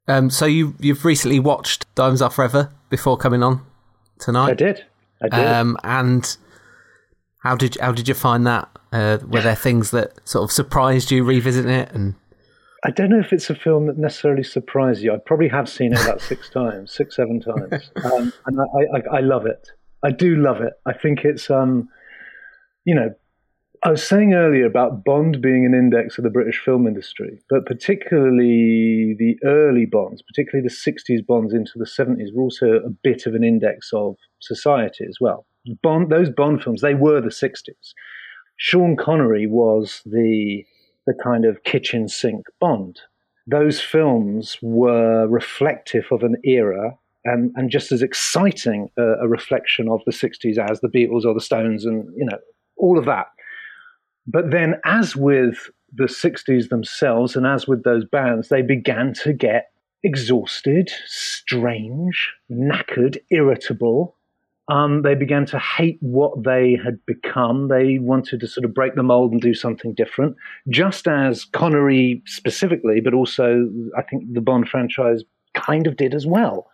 Um, 0.07 0.29
so 0.29 0.45
you 0.45 0.75
you've 0.81 1.05
recently 1.05 1.39
watched 1.39 1.93
Diamonds 1.95 2.21
Are 2.21 2.31
Forever 2.31 2.73
before 2.89 3.17
coming 3.17 3.43
on 3.43 3.65
tonight. 4.19 4.51
I 4.51 4.55
did. 4.55 4.85
I 5.23 5.29
did. 5.29 5.47
Um, 5.47 5.77
and 5.85 6.37
how 7.41 7.57
did 7.57 7.79
how 7.81 7.93
did 7.93 8.09
you 8.09 8.15
find 8.15 8.47
that? 8.47 8.69
Uh, 8.93 9.19
were 9.27 9.41
there 9.41 9.55
things 9.55 9.91
that 9.91 10.27
sort 10.29 10.45
of 10.45 10.53
surprised 10.53 11.11
you 11.11 11.25
revisiting 11.25 11.71
it? 11.71 11.91
And 11.93 12.15
I 12.85 12.91
don't 12.91 13.11
know 13.11 13.21
if 13.21 13.33
it's 13.33 13.51
a 13.51 13.55
film 13.55 13.87
that 13.87 13.99
necessarily 13.99 14.43
surprised 14.43 15.03
you. 15.03 15.13
I 15.13 15.17
probably 15.25 15.49
have 15.49 15.69
seen 15.69 15.93
it 15.93 16.03
about 16.03 16.21
six 16.21 16.49
times, 16.53 16.93
six 16.93 17.17
seven 17.17 17.41
times, 17.41 17.91
um, 18.05 18.33
and 18.47 18.61
I, 18.61 18.99
I, 18.99 19.19
I, 19.19 19.21
love 19.21 19.47
it. 19.47 19.69
I 20.03 20.11
do 20.11 20.37
love 20.37 20.61
it. 20.61 20.75
I 20.87 20.93
think 20.93 21.25
it's 21.25 21.51
um, 21.51 21.89
you 22.85 22.95
know, 22.95 23.15
I 23.83 23.91
was 23.91 24.07
saying 24.07 24.35
earlier 24.35 24.67
about 24.67 25.05
Bond 25.05 25.41
being 25.41 25.65
an 25.65 25.73
index 25.73 26.19
of 26.19 26.25
the 26.25 26.31
British 26.31 26.61
film 26.63 26.87
industry, 26.87 27.41
but 27.49 27.65
particularly 27.65 29.17
the 29.19 29.37
early 29.45 29.87
Bonds, 29.87 30.23
particularly 30.23 30.69
the 30.69 30.75
60s 30.75 31.25
Bonds 31.27 31.55
into 31.55 31.73
the 31.77 31.87
70s, 31.87 32.35
were 32.35 32.43
also 32.43 32.67
a 32.67 32.91
bit 32.91 33.25
of 33.25 33.35
an 33.35 33.45
index 33.45 33.91
of 33.95 34.17
society 34.41 35.05
as 35.09 35.17
well. 35.21 35.47
Bond, 35.83 36.11
those 36.11 36.31
Bond 36.31 36.63
films, 36.63 36.81
they 36.81 36.95
were 36.95 37.21
the 37.21 37.29
60s. 37.29 37.95
Sean 38.57 38.97
Connery 38.97 39.47
was 39.47 40.03
the, 40.05 40.65
the 41.07 41.15
kind 41.23 41.45
of 41.45 41.65
kitchen 41.65 42.09
sink 42.09 42.47
Bond. 42.61 43.01
Those 43.47 43.81
films 43.81 44.59
were 44.63 45.27
reflective 45.27 46.07
of 46.11 46.23
an 46.23 46.37
era 46.45 46.97
and, 47.25 47.53
and 47.57 47.71
just 47.71 47.93
as 47.93 48.03
exciting 48.03 48.91
a, 48.97 49.03
a 49.23 49.29
reflection 49.29 49.89
of 49.89 50.01
the 50.07 50.13
60s 50.13 50.59
as 50.59 50.81
the 50.81 50.89
Beatles 50.89 51.25
or 51.25 51.35
the 51.35 51.41
Stones 51.41 51.85
and, 51.85 52.07
you 52.17 52.25
know, 52.25 52.39
all 52.77 52.99
of 52.99 53.05
that. 53.07 53.27
But 54.27 54.51
then, 54.51 54.77
as 54.85 55.17
with 55.17 55.71
the 55.93 56.05
60s 56.05 56.69
themselves 56.69 57.37
and 57.37 57.47
as 57.47 57.67
with 57.67 57.83
those 57.83 58.05
bands, 58.05 58.49
they 58.49 58.63
began 58.63 59.13
to 59.25 59.33
get 59.33 59.71
exhausted, 60.03 60.91
strange, 61.07 62.33
knackered, 62.51 63.19
irritable, 63.31 64.17
um, 64.71 65.03
they 65.03 65.17
began 65.17 65.47
to 65.47 65.59
hate 65.59 65.99
what 66.01 66.45
they 66.45 66.79
had 66.83 67.05
become. 67.05 67.67
They 67.69 67.99
wanted 67.99 68.39
to 68.41 68.47
sort 68.47 68.65
of 68.65 68.73
break 68.73 68.95
the 68.95 69.03
mold 69.03 69.33
and 69.33 69.41
do 69.41 69.53
something 69.53 69.95
different, 69.95 70.37
just 70.69 71.09
as 71.09 71.45
Connery 71.45 72.23
specifically, 72.27 73.01
but 73.01 73.13
also 73.13 73.69
I 73.99 74.03
think 74.03 74.33
the 74.33 74.41
Bond 74.41 74.69
franchise 74.69 75.25
kind 75.55 75.89
of 75.89 75.97
did 75.97 76.15
as 76.15 76.25
well. 76.25 76.71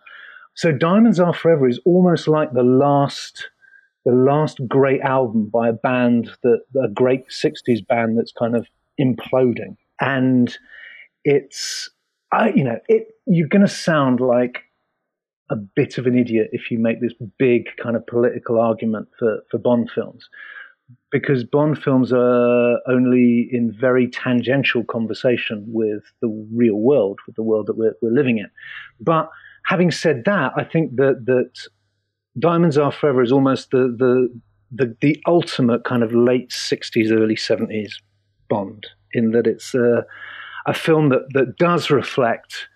So 0.53 0.71
Diamonds 0.71 1.19
Are 1.19 1.33
Forever 1.33 1.67
is 1.67 1.79
almost 1.85 2.27
like 2.27 2.53
the 2.53 2.63
last 2.63 3.49
the 4.05 4.13
last 4.13 4.59
great 4.67 5.01
album 5.01 5.49
by 5.51 5.67
a 5.67 5.73
band 5.73 6.29
that 6.41 6.59
a 6.81 6.87
great 6.87 7.27
60s 7.27 7.85
band 7.85 8.17
that's 8.17 8.31
kind 8.31 8.55
of 8.55 8.65
imploding 9.01 9.75
and 9.99 10.57
it's 11.25 11.89
I, 12.31 12.49
you 12.51 12.63
know 12.63 12.79
it 12.87 13.09
you're 13.25 13.49
going 13.49 13.65
to 13.65 13.67
sound 13.67 14.21
like 14.21 14.63
a 15.49 15.55
bit 15.55 15.97
of 15.97 16.05
an 16.07 16.17
idiot 16.17 16.49
if 16.51 16.69
you 16.69 16.79
make 16.79 17.01
this 17.01 17.13
big 17.37 17.67
kind 17.81 17.95
of 17.95 18.05
political 18.05 18.59
argument 18.59 19.07
for, 19.17 19.39
for 19.49 19.57
Bond 19.57 19.89
films. 19.93 20.27
Because 21.11 21.43
Bond 21.43 21.81
films 21.81 22.13
are 22.13 22.79
only 22.87 23.47
in 23.51 23.75
very 23.77 24.07
tangential 24.09 24.83
conversation 24.83 25.65
with 25.67 26.03
the 26.21 26.27
real 26.53 26.75
world, 26.75 27.19
with 27.25 27.35
the 27.35 27.43
world 27.43 27.67
that 27.67 27.77
we're, 27.77 27.95
we're 28.01 28.11
living 28.11 28.37
in. 28.37 28.49
But 28.99 29.29
having 29.65 29.91
said 29.91 30.23
that, 30.25 30.53
I 30.55 30.63
think 30.63 30.95
that, 30.95 31.25
that 31.25 31.51
Diamonds 32.39 32.77
Are 32.77 32.91
Forever 32.91 33.23
is 33.23 33.31
almost 33.31 33.71
the, 33.71 33.95
the, 33.97 34.39
the, 34.71 34.95
the 35.01 35.21
ultimate 35.27 35.83
kind 35.83 36.03
of 36.03 36.13
late 36.13 36.49
60s, 36.51 37.11
early 37.11 37.35
70s 37.35 37.93
Bond, 38.49 38.87
in 39.13 39.31
that 39.31 39.47
it's 39.47 39.73
a, 39.73 40.05
a 40.65 40.73
film 40.73 41.09
that, 41.09 41.27
that 41.33 41.57
does 41.57 41.89
reflect 41.89 42.67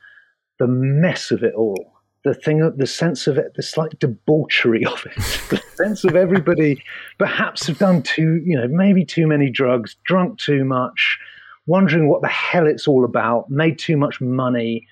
the 0.59 0.67
mess 0.67 1.31
of 1.31 1.43
it 1.43 1.53
all 1.53 2.00
the 2.23 2.33
thing, 2.33 2.71
the 2.77 2.87
sense 2.87 3.27
of 3.27 3.37
it, 3.37 3.53
the 3.55 3.63
slight 3.63 3.97
debauchery 3.99 4.85
of 4.93 5.05
it, 5.05 5.15
the 5.49 5.61
sense 5.75 6.03
of 6.03 6.15
everybody 6.15 6.83
perhaps 7.17 7.67
have 7.67 7.77
done 7.77 8.03
too, 8.03 8.41
you 8.45 8.57
know, 8.57 8.67
maybe 8.67 9.03
too 9.05 9.27
many 9.27 9.49
drugs, 9.49 9.95
drunk 10.03 10.37
too 10.39 10.63
much, 10.63 11.17
wondering 11.65 12.07
what 12.07 12.21
the 12.21 12.27
hell 12.27 12.67
it's 12.67 12.87
all 12.87 13.05
about, 13.05 13.49
made 13.49 13.79
too 13.79 13.97
much 13.97 14.21
money. 14.21 14.87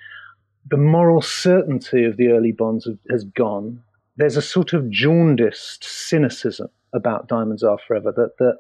The 0.70 0.78
moral 0.78 1.22
certainty 1.22 2.04
of 2.04 2.18
the 2.18 2.30
early 2.30 2.52
Bonds 2.52 2.88
has 3.10 3.24
gone. 3.24 3.82
there's 4.18 4.38
a 4.38 4.42
sort 4.42 4.74
of 4.74 4.90
jaundiced 4.90 5.84
cynicism 5.84 6.70
about 6.94 7.28
Diamonds 7.28 7.64
Are 7.64 7.78
Forever 7.88 8.12
that 8.12 8.38
that 8.40 8.58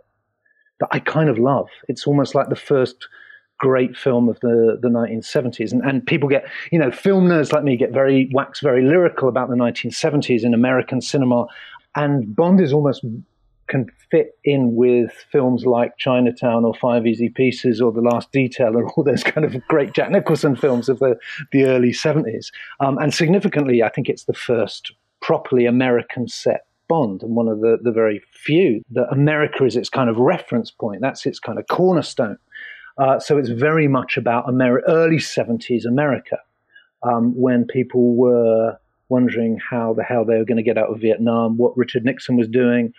that 0.79 0.89
I 0.91 0.99
kind 0.99 1.29
of 1.29 1.38
love. 1.38 1.67
It's 1.88 2.07
almost 2.07 2.35
like 2.35 2.49
the 2.49 2.55
first 2.55 3.07
great 3.59 3.95
film 3.95 4.29
of 4.29 4.39
the, 4.39 4.77
the 4.81 4.89
1970s. 4.89 5.71
And, 5.71 5.83
and 5.83 6.05
people 6.05 6.29
get, 6.29 6.45
you 6.71 6.79
know, 6.79 6.91
film 6.91 7.27
nerds 7.27 7.53
like 7.53 7.63
me 7.63 7.77
get 7.77 7.91
very, 7.91 8.29
wax 8.33 8.61
very 8.61 8.83
lyrical 8.83 9.29
about 9.29 9.49
the 9.49 9.55
1970s 9.55 10.43
in 10.43 10.53
American 10.53 11.01
cinema. 11.01 11.45
And 11.95 12.35
Bond 12.35 12.61
is 12.61 12.73
almost 12.73 13.03
can 13.67 13.85
fit 14.09 14.37
in 14.43 14.75
with 14.75 15.11
films 15.31 15.63
like 15.65 15.95
Chinatown 15.97 16.65
or 16.65 16.73
Five 16.73 17.05
Easy 17.05 17.29
Pieces 17.29 17.79
or 17.79 17.91
The 17.91 18.01
Last 18.01 18.31
Detail 18.31 18.75
and 18.75 18.89
all 18.95 19.03
those 19.03 19.23
kind 19.23 19.45
of 19.45 19.55
great 19.67 19.93
Jack 19.93 20.09
Nicholson 20.09 20.55
films 20.55 20.89
of 20.89 20.99
the, 20.99 21.15
the 21.51 21.65
early 21.65 21.91
70s. 21.91 22.47
Um, 22.79 22.97
and 22.97 23.13
significantly, 23.13 23.83
I 23.83 23.89
think 23.89 24.09
it's 24.09 24.23
the 24.23 24.33
first 24.33 24.91
properly 25.21 25.65
American 25.65 26.27
set 26.27 26.65
Bond 26.87 27.21
and 27.21 27.35
one 27.35 27.47
of 27.47 27.61
the, 27.61 27.77
the 27.81 27.91
very 27.91 28.21
few 28.33 28.81
that 28.91 29.07
America 29.11 29.63
is 29.63 29.75
its 29.75 29.89
kind 29.89 30.09
of 30.09 30.17
reference 30.17 30.71
point. 30.71 31.01
That's 31.01 31.25
its 31.25 31.39
kind 31.39 31.59
of 31.59 31.67
cornerstone. 31.67 32.37
Uh, 33.00 33.18
so 33.18 33.38
it's 33.38 33.50
very 33.50 33.88
much 33.88 34.18
about 34.18 34.46
Ameri- 34.46 34.84
early 34.88 35.18
70s 35.18 35.86
America 35.86 36.38
um, 37.03 37.34
when 37.34 37.65
people 37.65 38.15
were 38.15 38.77
wondering 39.08 39.58
how 39.58 39.94
the 39.94 40.03
hell 40.03 40.25
they 40.25 40.38
were 40.38 40.46
going 40.46 40.58
to 40.58 40.63
get 40.63 40.77
out 40.77 40.89
of 40.89 41.00
Vietnam, 41.00 41.58
what 41.58 41.75
Richard 41.77 42.03
Nixon 42.03 42.36
was 42.36 42.48
doing, 42.48 42.94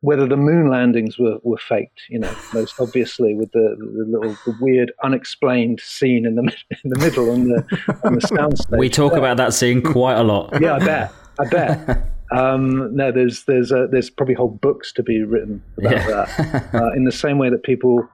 whether 0.00 0.26
the 0.26 0.36
moon 0.36 0.68
landings 0.68 1.18
were, 1.18 1.38
were 1.42 1.56
faked, 1.56 2.02
you 2.10 2.18
know, 2.18 2.34
most 2.54 2.80
obviously 2.80 3.34
with 3.34 3.52
the, 3.52 3.76
the 3.78 4.04
little 4.18 4.36
the 4.44 4.56
weird 4.60 4.92
unexplained 5.04 5.80
scene 5.80 6.26
in 6.26 6.34
the 6.34 6.42
in 6.84 6.90
the 6.90 6.98
middle 6.98 7.30
on 7.30 7.48
the 7.48 7.98
on 8.04 8.14
the 8.14 8.20
soundstage. 8.20 8.78
We 8.78 8.88
talk 8.88 9.14
about 9.14 9.36
that 9.36 9.54
scene 9.54 9.80
quite 9.80 10.16
a 10.16 10.24
lot. 10.24 10.60
Yeah, 10.60 10.74
I 10.74 10.78
bet. 10.80 11.12
I 11.38 11.44
bet. 11.48 12.12
Um, 12.32 12.94
no, 12.94 13.12
there's 13.12 13.44
there's 13.44 13.70
uh, 13.70 13.86
there's 13.90 14.10
probably 14.10 14.34
whole 14.34 14.48
books 14.48 14.92
to 14.94 15.02
be 15.04 15.22
written 15.22 15.62
about 15.78 15.92
yeah. 15.92 16.06
that. 16.06 16.74
Uh, 16.74 16.92
in 16.92 17.04
the 17.04 17.12
same 17.12 17.38
way 17.38 17.48
that 17.48 17.62
people 17.62 18.06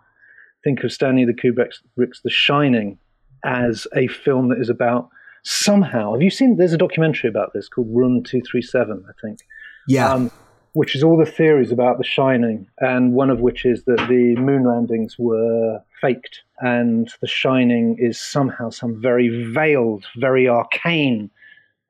think 0.65 0.85
of 0.85 0.93
Stanley 0.93 1.25
the 1.25 1.33
Kubrick's 1.35 2.21
The 2.23 2.31
Shining 2.31 2.99
as 3.45 3.87
a 3.97 4.07
film 4.07 4.49
that 4.49 4.59
is 4.59 4.69
about 4.69 5.09
somehow. 5.43 6.13
Have 6.13 6.23
you 6.23 6.31
seen? 6.31 6.57
There's 6.57 6.73
a 6.73 6.79
documentary 6.79 7.29
about 7.29 7.53
this 7.53 7.69
called 7.69 7.89
Room 7.91 8.23
Two 8.23 8.41
Three 8.43 8.63
Seven, 8.63 9.05
I 9.09 9.13
think. 9.21 9.41
Yeah. 9.89 10.13
Um, 10.13 10.31
which 10.75 10.97
is 10.97 11.03
all 11.03 11.19
the 11.19 11.31
theories 11.31 11.71
about 11.71 11.99
The 11.99 12.05
Shining, 12.05 12.67
and 12.79 13.13
one 13.13 13.29
of 13.29 13.41
which 13.41 13.67
is 13.67 13.85
that 13.85 14.07
the 14.09 14.35
moon 14.41 14.65
landings 14.65 15.17
were 15.19 15.83
faked, 16.01 16.43
and 16.61 17.13
The 17.21 17.27
Shining 17.27 17.97
is 17.99 18.19
somehow 18.19 18.71
some 18.71 19.01
very 19.01 19.53
veiled, 19.53 20.07
very 20.17 20.49
arcane 20.49 21.31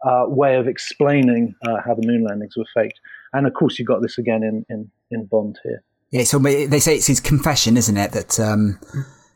uh, 0.05 0.25
way 0.27 0.57
of 0.57 0.67
explaining 0.67 1.55
uh, 1.65 1.77
how 1.85 1.95
the 1.95 2.05
moon 2.05 2.25
landings 2.25 2.57
were 2.57 2.67
faked. 2.75 2.99
And 3.33 3.47
of 3.47 3.55
course, 3.55 3.79
you 3.79 3.85
got 3.85 4.03
this 4.03 4.19
again 4.19 4.43
in, 4.43 4.67
in, 4.69 4.91
in 5.13 5.27
Bond 5.27 5.61
here. 5.63 5.85
Yeah, 6.13 6.25
so 6.25 6.39
they 6.39 6.79
say 6.79 6.97
it's 6.97 7.07
his 7.07 7.21
confession, 7.21 7.77
isn't 7.79 7.97
it? 7.97 8.13
That 8.13 8.39
um, 8.39 8.79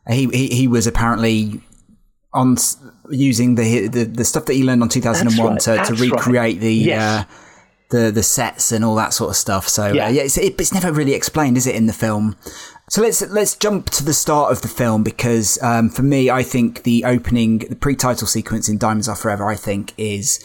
he, 0.08 0.26
he, 0.26 0.48
he 0.48 0.68
was 0.68 0.86
apparently 0.86 1.62
on 2.34 2.56
using 3.10 3.54
the, 3.54 3.88
the 3.88 4.04
the 4.04 4.24
stuff 4.26 4.44
that 4.44 4.52
he 4.52 4.62
learned 4.62 4.82
on 4.82 4.90
2001 4.90 5.52
right. 5.52 5.60
to, 5.60 5.76
to 5.84 5.94
recreate 5.94 6.56
right. 6.56 6.60
the 6.60 6.74
yes. 6.74 7.00
uh, 7.00 7.24
the 7.90 8.10
the 8.10 8.22
sets 8.22 8.72
and 8.72 8.84
all 8.84 8.94
that 8.96 9.14
sort 9.14 9.30
of 9.30 9.36
stuff. 9.36 9.66
So 9.66 9.86
uh, 9.86 9.92
yeah, 9.92 10.06
uh, 10.06 10.10
yeah 10.10 10.22
it's, 10.22 10.36
it, 10.36 10.60
it's 10.60 10.74
never 10.74 10.92
really 10.92 11.14
explained, 11.14 11.56
is 11.56 11.66
it, 11.66 11.74
in 11.74 11.86
the 11.86 11.94
film? 11.94 12.36
So 12.90 13.00
let's 13.00 13.22
let's 13.22 13.56
jump 13.56 13.88
to 13.90 14.04
the 14.04 14.12
start 14.12 14.52
of 14.52 14.60
the 14.60 14.68
film 14.68 15.02
because 15.02 15.60
um, 15.62 15.88
for 15.88 16.02
me, 16.02 16.28
I 16.28 16.42
think 16.42 16.82
the 16.82 17.04
opening, 17.04 17.58
the 17.58 17.76
pre-title 17.76 18.26
sequence 18.26 18.68
in 18.68 18.76
Diamonds 18.76 19.08
Are 19.08 19.16
Forever, 19.16 19.48
I 19.48 19.56
think 19.56 19.94
is 19.96 20.44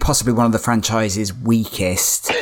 possibly 0.00 0.32
one 0.32 0.46
of 0.46 0.52
the 0.52 0.58
franchise's 0.58 1.32
weakest 1.32 2.32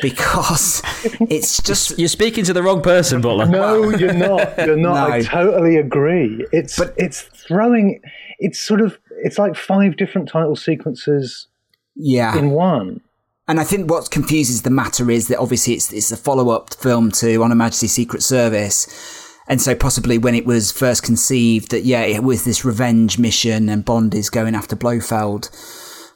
because 0.00 0.82
it's 1.28 1.62
just 1.62 1.98
you're 1.98 2.08
speaking 2.08 2.44
to 2.44 2.52
the 2.52 2.62
wrong 2.62 2.82
person, 2.82 3.20
Butler. 3.20 3.46
No, 3.46 3.90
you're 3.90 4.12
not. 4.12 4.56
You're 4.58 4.76
not. 4.76 5.08
no. 5.08 5.14
I 5.14 5.22
totally 5.22 5.76
agree. 5.76 6.46
It's 6.52 6.78
but 6.78 6.94
it's 6.96 7.22
throwing. 7.22 8.00
It's 8.38 8.58
sort 8.58 8.80
of 8.80 8.98
it's 9.22 9.38
like 9.38 9.56
five 9.56 9.96
different 9.96 10.28
title 10.28 10.56
sequences. 10.56 11.48
Yeah. 11.94 12.36
In 12.36 12.50
one. 12.50 13.00
And 13.48 13.58
I 13.58 13.64
think 13.64 13.90
what 13.90 14.10
confuses 14.10 14.62
the 14.62 14.70
matter 14.70 15.10
is 15.10 15.28
that 15.28 15.38
obviously 15.38 15.74
it's 15.74 15.92
it's 15.92 16.12
a 16.12 16.16
follow 16.16 16.50
up 16.50 16.74
film 16.74 17.10
to 17.12 17.42
On 17.42 17.50
Her 17.50 17.56
Majesty's 17.56 17.92
Secret 17.92 18.22
Service. 18.22 19.18
And 19.48 19.60
so 19.60 19.74
possibly 19.74 20.18
when 20.18 20.36
it 20.36 20.46
was 20.46 20.70
first 20.70 21.02
conceived 21.02 21.72
that 21.72 21.84
yeah, 21.84 22.02
it 22.02 22.22
was 22.22 22.44
this 22.44 22.64
revenge 22.64 23.18
mission 23.18 23.68
and 23.68 23.84
Bond 23.84 24.14
is 24.14 24.30
going 24.30 24.54
after 24.54 24.76
Blofeld. 24.76 25.50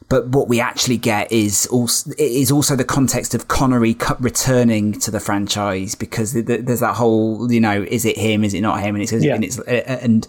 But 0.08 0.28
what 0.28 0.48
we 0.48 0.60
actually 0.60 0.98
get 0.98 1.32
is 1.32 1.66
also 1.66 2.12
is 2.16 2.52
also 2.52 2.76
the 2.76 2.84
context 2.84 3.34
of 3.34 3.48
Connery 3.48 3.96
returning 4.20 4.92
to 5.00 5.10
the 5.10 5.18
franchise 5.18 5.96
because 5.96 6.32
there's 6.32 6.80
that 6.80 6.94
whole 6.94 7.50
you 7.50 7.60
know 7.60 7.82
is 7.82 8.04
it 8.04 8.16
him 8.16 8.44
is 8.44 8.54
it 8.54 8.60
not 8.60 8.80
him 8.80 8.94
and 8.94 9.02
it's 9.02 9.12
yeah. 9.12 9.34
and 9.34 9.42
it's 9.42 9.58
and 9.58 10.28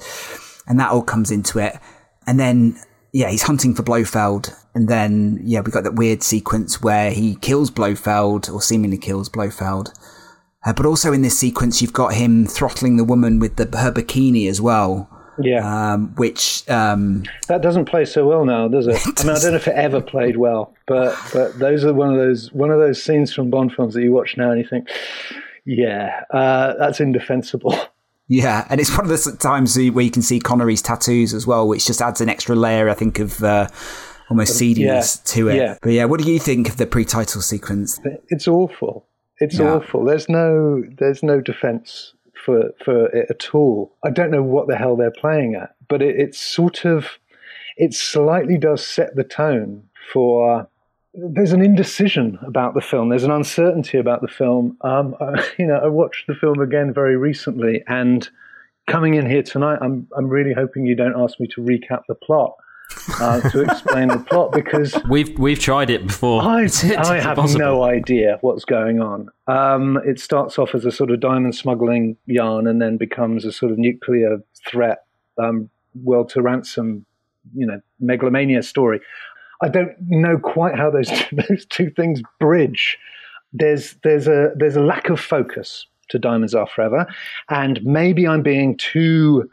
and 0.68 0.80
that 0.80 0.92
all 0.92 1.04
comes 1.04 1.30
into 1.30 1.60
it 1.60 1.78
and 2.26 2.40
then 2.40 2.80
yeah, 3.14 3.30
he's 3.30 3.44
hunting 3.44 3.74
for 3.74 3.84
Blofeld, 3.84 4.54
and 4.76 4.88
then 4.88 5.40
yeah, 5.44 5.62
we 5.62 5.72
got 5.72 5.84
that 5.86 5.96
weird 5.96 6.22
sequence 6.22 6.82
where 6.82 7.12
he 7.12 7.36
kills 7.36 7.72
Blofeld 7.72 8.50
or 8.50 8.62
seemingly 8.62 8.98
kills 8.98 9.30
Blofeld. 9.30 9.92
Uh, 10.66 10.74
but 10.74 10.86
also 10.86 11.14
in 11.14 11.22
this 11.22 11.40
sequence, 11.40 11.82
you've 11.82 11.94
got 11.94 12.14
him 12.14 12.46
throttling 12.46 12.98
the 12.98 13.04
woman 13.04 13.40
with 13.40 13.56
the, 13.56 13.66
her 13.78 13.92
bikini 13.92 14.50
as 14.50 14.62
well. 14.62 15.10
Yeah, 15.40 15.94
um, 15.94 16.14
which 16.16 16.68
um, 16.70 17.24
that 17.48 17.62
doesn't 17.62 17.86
play 17.86 18.06
so 18.06 18.28
well 18.28 18.46
now, 18.46 18.68
does 18.68 18.88
it? 18.88 18.98
I 19.20 19.24
mean, 19.24 19.36
I 19.36 19.40
don't 19.40 19.52
know 19.52 19.58
if 19.58 19.68
it 19.68 19.76
ever 19.76 20.02
played 20.02 20.38
well, 20.38 20.74
but 20.88 21.16
but 21.34 21.60
those 21.60 21.86
are 21.86 21.94
one 21.94 22.10
of 22.10 22.18
those 22.18 22.52
one 22.54 22.72
of 22.72 22.80
those 22.80 23.02
scenes 23.02 23.34
from 23.34 23.50
Bond 23.50 23.74
films 23.74 23.94
that 23.94 24.02
you 24.02 24.12
watch 24.12 24.36
now 24.38 24.52
and 24.52 24.60
you 24.60 24.68
think, 24.68 24.90
yeah, 25.66 26.24
uh, 26.32 26.74
that's 26.80 27.00
indefensible. 27.00 27.76
Yeah, 28.30 28.68
and 28.70 28.82
it's 28.82 28.92
one 28.92 29.10
of 29.10 29.10
the 29.10 29.38
times 29.40 29.78
where 29.78 30.02
you 30.02 30.12
can 30.12 30.22
see 30.22 30.42
Connery's 30.42 30.82
tattoos 30.82 31.34
as 31.34 31.48
well, 31.48 31.66
which 31.66 31.88
just 31.88 32.02
adds 32.02 32.20
an 32.20 32.28
extra 32.28 32.58
layer, 32.58 32.90
I 32.90 32.94
think, 32.94 33.20
of 33.20 33.42
uh, 33.42 33.70
almost 34.30 34.58
seediness 34.58 35.22
yeah, 35.24 35.34
to 35.34 35.48
it. 35.48 35.56
Yeah. 35.56 35.78
But 35.82 35.90
yeah, 35.94 36.06
what 36.06 36.22
do 36.22 36.30
you 36.30 36.38
think 36.38 36.68
of 36.68 36.76
the 36.76 36.86
pre-title 36.86 37.42
sequence? 37.42 38.02
It's 38.28 38.46
awful. 38.46 39.08
It's 39.40 39.60
yeah. 39.60 39.76
awful. 39.76 40.04
There's 40.04 40.28
no 40.28 40.84
there's 40.98 41.24
no 41.24 41.40
defense 41.40 42.14
for 42.48 42.72
for 42.84 43.08
it 43.08 43.28
at 43.30 43.54
all. 43.54 43.94
I 44.06 44.10
don't 44.10 44.32
know 44.32 44.42
what 44.42 44.68
the 44.68 44.78
hell 44.78 44.96
they're 44.96 45.12
playing 45.12 45.56
at, 45.56 45.76
but 45.90 46.02
it, 46.02 46.34
sort 46.34 46.86
of 46.86 47.20
it 47.76 47.94
slightly 47.94 48.58
does 48.58 48.88
set 48.88 49.16
the 49.16 49.26
tone 49.26 49.84
for 50.14 50.68
there's 51.14 51.52
an 51.52 51.62
indecision 51.62 52.40
about 52.46 52.74
the 52.74 52.82
film. 52.82 53.10
There's 53.10 53.26
an 53.26 53.32
uncertainty 53.32 53.98
about 53.98 54.22
the 54.22 54.28
film. 54.30 54.78
Um, 54.82 55.16
I, 55.20 55.46
you 55.60 55.68
know, 55.68 55.80
I 55.84 55.88
watched 55.88 56.28
the 56.28 56.36
film 56.36 56.62
again 56.62 56.94
very 56.94 57.18
recently, 57.18 57.84
and 57.88 58.28
coming 58.88 59.16
in 59.16 59.30
here 59.30 59.44
tonight, 59.44 59.80
I'm 59.82 60.08
I'm 60.18 60.30
really 60.30 60.54
hoping 60.54 60.86
you 60.86 60.96
don't 60.96 61.20
ask 61.22 61.40
me 61.40 61.48
to 61.48 61.62
recap 61.62 62.04
the 62.08 62.16
plot. 62.16 62.56
Uh, 63.20 63.42
to 63.50 63.62
explain 63.62 64.10
the 64.10 64.20
plot 64.20 64.52
because 64.52 64.96
we've 65.10 65.38
we've 65.40 65.60
tried 65.60 65.90
it 65.90 66.08
before. 66.08 66.42
I, 66.42 66.68
I 66.98 67.20
have 67.20 67.36
possible. 67.38 67.60
no 67.60 67.84
idea 67.84 68.38
what's 68.42 68.66
going 68.66 69.02
on. 69.02 69.30
Um, 69.48 70.00
it 70.06 70.20
starts 70.20 70.58
off 70.58 70.74
as 70.74 70.86
a 70.86 70.92
sort 70.92 71.12
of 71.12 71.20
diamond 71.20 71.56
smuggling 71.56 72.18
yarn 72.26 72.68
and 72.68 72.82
then 72.82 72.98
becomes 72.98 73.46
a 73.46 73.52
sort 73.52 73.72
of 73.72 73.78
nuclear 73.78 74.42
threat, 74.66 75.06
um, 75.38 75.70
world 76.04 76.30
to 76.30 76.42
ransom, 76.42 77.06
you 77.56 77.66
know, 77.66 77.82
megalomania 78.00 78.64
story. 78.64 79.02
I 79.62 79.70
don't 79.70 79.96
know 80.00 80.38
quite 80.38 80.76
how 80.78 80.90
those 80.90 81.10
those 81.50 81.66
two 81.66 81.90
things 81.90 82.22
bridge. 82.40 82.98
There's 83.54 83.96
there's 84.04 84.28
a 84.28 84.52
there's 84.56 84.76
a 84.76 84.82
lack 84.82 85.10
of 85.10 85.20
focus 85.20 85.88
to 86.10 86.20
Diamonds 86.20 86.54
Are 86.54 86.68
Forever, 86.68 87.08
and 87.50 87.84
maybe 87.84 88.28
I'm 88.28 88.44
being 88.44 88.78
too 88.78 89.50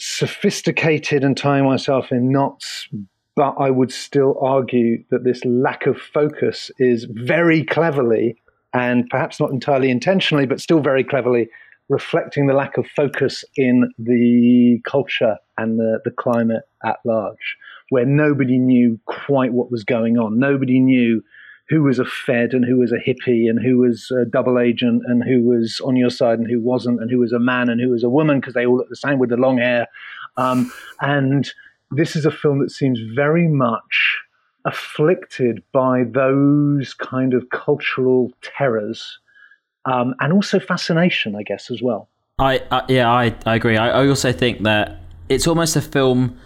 sophisticated 0.00 1.22
and 1.24 1.36
tying 1.36 1.64
myself 1.64 2.10
in 2.10 2.30
knots. 2.30 2.88
But 3.36 3.54
I 3.58 3.70
would 3.70 3.92
still 3.92 4.36
argue 4.40 5.04
that 5.10 5.24
this 5.24 5.44
lack 5.44 5.86
of 5.86 5.98
focus 5.98 6.70
is 6.78 7.06
very 7.10 7.64
cleverly, 7.64 8.36
and 8.74 9.08
perhaps 9.08 9.40
not 9.40 9.50
entirely 9.50 9.90
intentionally, 9.90 10.46
but 10.46 10.60
still 10.60 10.80
very 10.80 11.04
cleverly 11.04 11.48
reflecting 11.88 12.46
the 12.46 12.54
lack 12.54 12.76
of 12.76 12.86
focus 12.86 13.44
in 13.56 13.92
the 13.98 14.80
culture 14.84 15.36
and 15.58 15.78
the, 15.78 16.00
the 16.04 16.10
climate 16.10 16.62
at 16.84 16.98
large 17.04 17.56
where 17.90 18.06
nobody 18.06 18.58
knew 18.58 18.98
quite 19.04 19.52
what 19.52 19.70
was 19.70 19.84
going 19.84 20.16
on. 20.16 20.38
Nobody 20.38 20.80
knew 20.80 21.22
who 21.70 21.84
was 21.84 22.00
a 22.00 22.04
Fed 22.04 22.52
and 22.52 22.64
who 22.64 22.76
was 22.76 22.90
a 22.90 22.96
hippie 22.96 23.48
and 23.48 23.64
who 23.64 23.78
was 23.78 24.10
a 24.10 24.24
double 24.24 24.58
agent 24.58 25.04
and 25.06 25.22
who 25.22 25.42
was 25.42 25.80
on 25.84 25.94
your 25.94 26.10
side 26.10 26.40
and 26.40 26.50
who 26.50 26.60
wasn't 26.60 27.00
and 27.00 27.10
who 27.10 27.18
was 27.20 27.32
a 27.32 27.38
man 27.38 27.70
and 27.70 27.80
who 27.80 27.90
was 27.90 28.02
a 28.02 28.10
woman 28.10 28.40
because 28.40 28.54
they 28.54 28.66
all 28.66 28.76
look 28.76 28.88
the 28.88 28.96
same 28.96 29.20
with 29.20 29.30
the 29.30 29.36
long 29.36 29.58
hair. 29.58 29.86
Um, 30.36 30.72
and 31.00 31.48
this 31.92 32.16
is 32.16 32.26
a 32.26 32.30
film 32.32 32.58
that 32.58 32.70
seems 32.70 32.98
very 33.14 33.46
much 33.46 34.18
afflicted 34.64 35.62
by 35.72 36.02
those 36.02 36.92
kind 36.92 37.34
of 37.34 37.48
cultural 37.50 38.32
terrors 38.42 39.20
um, 39.86 40.14
and 40.18 40.32
also 40.32 40.58
fascination, 40.58 41.36
I 41.36 41.44
guess, 41.44 41.70
as 41.70 41.80
well. 41.80 42.08
I, 42.40 42.62
I 42.72 42.84
yeah, 42.88 43.08
I, 43.08 43.34
I 43.46 43.54
agree. 43.54 43.76
I, 43.76 44.02
I 44.02 44.08
also 44.08 44.32
think 44.32 44.62
that 44.64 45.00
it's 45.28 45.46
almost 45.46 45.76
a 45.76 45.80
film 45.80 46.36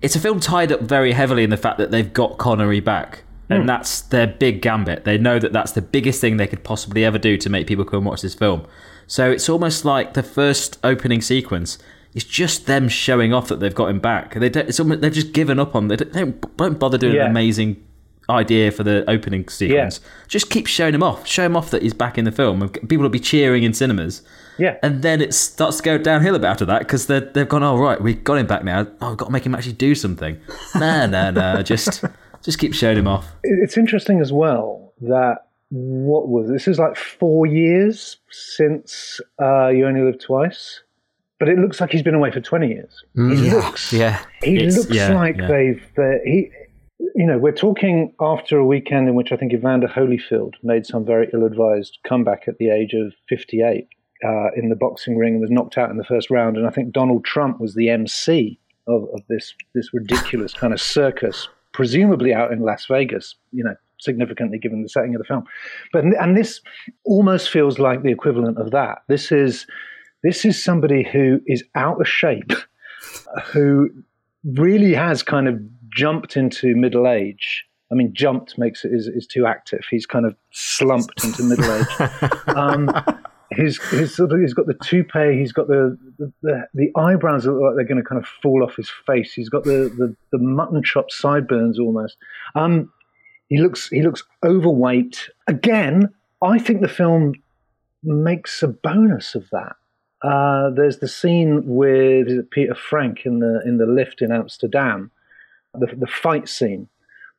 it's 0.00 0.16
a 0.16 0.20
film 0.20 0.40
tied 0.40 0.72
up 0.72 0.80
very 0.80 1.12
heavily 1.12 1.44
in 1.44 1.50
the 1.50 1.58
fact 1.58 1.76
that 1.76 1.90
they've 1.90 2.10
got 2.10 2.38
Connery 2.38 2.80
back. 2.80 3.24
Hmm. 3.50 3.60
and 3.60 3.68
that's 3.68 4.00
their 4.02 4.26
big 4.26 4.62
gambit. 4.62 5.04
They 5.04 5.18
know 5.18 5.38
that 5.38 5.52
that's 5.52 5.72
the 5.72 5.82
biggest 5.82 6.20
thing 6.20 6.36
they 6.36 6.46
could 6.46 6.62
possibly 6.64 7.04
ever 7.04 7.18
do 7.18 7.36
to 7.36 7.50
make 7.50 7.66
people 7.66 7.84
come 7.84 7.98
and 7.98 8.06
watch 8.06 8.22
this 8.22 8.34
film. 8.34 8.66
So 9.06 9.30
it's 9.30 9.48
almost 9.48 9.84
like 9.84 10.14
the 10.14 10.22
first 10.22 10.78
opening 10.84 11.20
sequence 11.20 11.78
is 12.14 12.24
just 12.24 12.66
them 12.66 12.88
showing 12.88 13.32
off 13.32 13.48
that 13.48 13.60
they've 13.60 13.74
got 13.74 13.88
him 13.88 13.98
back. 14.00 14.34
They 14.34 14.48
don't, 14.48 14.68
it's 14.68 14.78
almost, 14.80 15.00
they've 15.00 15.12
just 15.12 15.32
given 15.32 15.58
up 15.58 15.74
on. 15.74 15.88
They 15.88 15.96
don't, 15.96 16.56
don't 16.56 16.78
bother 16.78 16.96
doing 16.98 17.14
Yeah. 17.16 17.24
an 17.24 17.30
amazing 17.32 17.82
idea 18.28 18.70
for 18.70 18.84
the 18.84 19.04
opening 19.10 19.48
sequence. 19.48 20.00
Just 20.28 20.50
keep 20.50 20.68
showing 20.68 20.94
him 20.94 21.02
off. 21.02 21.26
Show 21.26 21.44
him 21.44 21.56
off 21.56 21.70
that 21.72 21.82
he's 21.82 21.94
back 21.94 22.16
in 22.18 22.24
the 22.24 22.30
film. 22.32 22.68
People 22.68 22.98
will 23.02 23.08
be 23.08 23.18
cheering 23.18 23.64
in 23.64 23.72
cinemas. 23.74 24.22
Yeah. 24.58 24.76
And 24.82 25.02
then 25.02 25.20
it 25.20 25.34
starts 25.34 25.78
to 25.78 25.82
go 25.82 25.98
downhill 25.98 26.44
after 26.46 26.64
that 26.66 26.80
because 26.80 27.06
they've 27.06 27.48
gone, 27.48 27.62
oh, 27.64 27.76
right, 27.76 28.00
we've 28.00 28.22
got 28.22 28.38
him 28.38 28.46
back 28.46 28.62
now. 28.62 28.86
Oh, 29.00 29.08
we've 29.10 29.16
got 29.18 29.26
to 29.26 29.32
make 29.32 29.44
him 29.44 29.54
actually 29.56 29.72
do 29.72 29.94
something. 29.96 30.38
No, 30.76 31.06
no, 31.06 31.30
no. 31.32 31.62
Just, 31.62 32.04
just 32.42 32.58
keep 32.58 32.74
showing 32.74 32.98
him 32.98 33.06
off. 33.08 33.26
It's 33.44 33.76
interesting 33.76 34.20
as 34.20 34.32
well 34.32 34.92
that 35.02 35.46
what 35.70 36.28
was 36.28 36.48
this 36.50 36.66
is 36.66 36.78
like 36.78 36.96
four 36.96 37.46
years 37.46 38.16
since 38.30 39.20
uh, 39.40 39.68
You 39.68 39.86
Only 39.86 40.02
Live 40.02 40.18
Twice, 40.20 40.82
but 41.38 41.48
it 41.48 41.58
looks 41.58 41.80
like 41.80 41.90
he's 41.92 42.02
been 42.02 42.14
away 42.14 42.30
for 42.30 42.40
twenty 42.40 42.68
years. 42.68 43.04
he 43.14 43.50
looks, 43.50 43.92
Yeah. 43.92 44.22
he 44.42 44.56
It's- 44.56 44.76
looks 44.76 44.90
yeah, 44.90 45.14
like 45.14 45.36
yeah. 45.38 45.46
they've 45.48 45.82
they, 45.96 46.18
he. 46.24 46.50
You 47.16 47.26
know, 47.26 47.38
we're 47.38 47.52
talking 47.52 48.12
after 48.20 48.56
a 48.58 48.64
weekend 48.64 49.08
in 49.08 49.14
which 49.14 49.32
I 49.32 49.36
think 49.36 49.52
Evander 49.52 49.88
Holyfield 49.88 50.54
made 50.62 50.86
some 50.86 51.04
very 51.04 51.28
ill-advised 51.32 51.98
comeback 52.06 52.44
at 52.46 52.58
the 52.58 52.70
age 52.70 52.92
of 52.94 53.12
58 53.28 53.88
uh, 54.24 54.28
in 54.54 54.68
the 54.68 54.76
boxing 54.76 55.16
ring 55.16 55.32
and 55.34 55.40
was 55.40 55.50
knocked 55.50 55.76
out 55.78 55.90
in 55.90 55.96
the 55.96 56.04
first 56.04 56.30
round. 56.30 56.56
And 56.56 56.66
I 56.66 56.70
think 56.70 56.92
Donald 56.92 57.24
Trump 57.24 57.58
was 57.58 57.74
the 57.74 57.88
MC 57.90 58.60
of, 58.86 59.04
of 59.14 59.22
this 59.28 59.54
this 59.74 59.92
ridiculous 59.94 60.52
kind 60.52 60.72
of 60.72 60.80
circus, 60.80 61.48
presumably 61.80 62.34
out 62.34 62.52
in 62.52 62.60
Las 62.60 62.84
Vegas. 62.90 63.36
You 63.52 63.64
know, 63.64 63.74
significantly 63.98 64.58
given 64.58 64.82
the 64.82 64.88
setting 64.88 65.14
of 65.14 65.18
the 65.18 65.24
film. 65.24 65.44
But 65.94 66.04
and 66.04 66.36
this 66.36 66.60
almost 67.04 67.48
feels 67.48 67.78
like 67.78 68.02
the 68.02 68.10
equivalent 68.10 68.58
of 68.58 68.70
that. 68.72 68.98
This 69.08 69.32
is 69.32 69.66
this 70.22 70.44
is 70.44 70.62
somebody 70.62 71.02
who 71.02 71.40
is 71.46 71.64
out 71.74 71.98
of 71.98 72.06
shape, 72.06 72.52
who 73.46 73.88
really 74.44 74.92
has 74.92 75.22
kind 75.22 75.48
of 75.48 75.58
jumped 75.90 76.36
into 76.36 76.76
middle 76.76 77.08
age. 77.08 77.64
I 77.90 77.94
mean, 77.94 78.12
jumped 78.12 78.58
makes 78.58 78.84
it 78.84 78.92
is, 78.92 79.06
is 79.06 79.26
too 79.26 79.46
active. 79.46 79.80
He's 79.90 80.06
kind 80.06 80.26
of 80.26 80.36
slumped 80.52 81.24
into 81.24 81.42
middle 81.44 81.72
age. 81.72 82.10
Um, 82.48 82.90
he's, 83.56 83.82
he's 83.90 84.14
sort 84.14 84.32
of, 84.32 84.40
he's 84.40 84.54
got 84.54 84.66
the 84.66 84.74
toupee. 84.74 85.38
He's 85.38 85.52
got 85.52 85.66
the 85.66 85.98
the, 86.18 86.32
the, 86.42 86.68
the 86.74 86.90
eyebrows 86.96 87.46
look 87.46 87.60
like 87.60 87.74
they're 87.76 87.84
going 87.84 88.02
to 88.02 88.08
kind 88.08 88.20
of 88.20 88.28
fall 88.42 88.62
off 88.62 88.76
his 88.76 88.90
face. 89.06 89.32
He's 89.32 89.48
got 89.48 89.64
the, 89.64 89.92
the, 89.96 90.14
the 90.32 90.38
mutton 90.38 90.82
chop 90.82 91.10
sideburns 91.10 91.78
almost. 91.78 92.16
Um, 92.54 92.92
he 93.48 93.58
looks 93.58 93.88
he 93.88 94.02
looks 94.02 94.22
overweight. 94.44 95.28
Again, 95.46 96.08
I 96.42 96.58
think 96.58 96.80
the 96.80 96.88
film 96.88 97.34
makes 98.02 98.62
a 98.62 98.68
bonus 98.68 99.34
of 99.34 99.48
that. 99.50 99.76
Uh, 100.22 100.70
there's 100.70 100.98
the 100.98 101.08
scene 101.08 101.62
with 101.66 102.50
Peter 102.50 102.74
Frank 102.74 103.24
in 103.24 103.40
the 103.40 103.62
in 103.66 103.78
the 103.78 103.86
lift 103.86 104.22
in 104.22 104.32
Amsterdam, 104.32 105.10
the 105.74 105.86
the 105.96 106.06
fight 106.06 106.48
scene, 106.48 106.88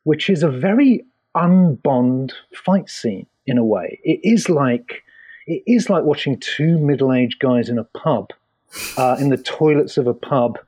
which 0.04 0.28
is 0.28 0.42
a 0.42 0.50
very 0.50 1.04
unbond 1.34 2.32
fight 2.52 2.90
scene 2.90 3.26
in 3.46 3.56
a 3.56 3.64
way. 3.64 3.98
It 4.04 4.20
is 4.22 4.48
like 4.48 5.02
it 5.46 5.62
is 5.66 5.90
like 5.90 6.04
watching 6.04 6.38
two 6.40 6.78
middle-aged 6.78 7.38
guys 7.40 7.68
in 7.68 7.78
a 7.78 7.84
pub, 7.84 8.30
uh, 8.96 9.16
in 9.20 9.28
the 9.30 9.36
toilets 9.36 9.96
of 9.96 10.06
a 10.06 10.14
pub. 10.14 10.58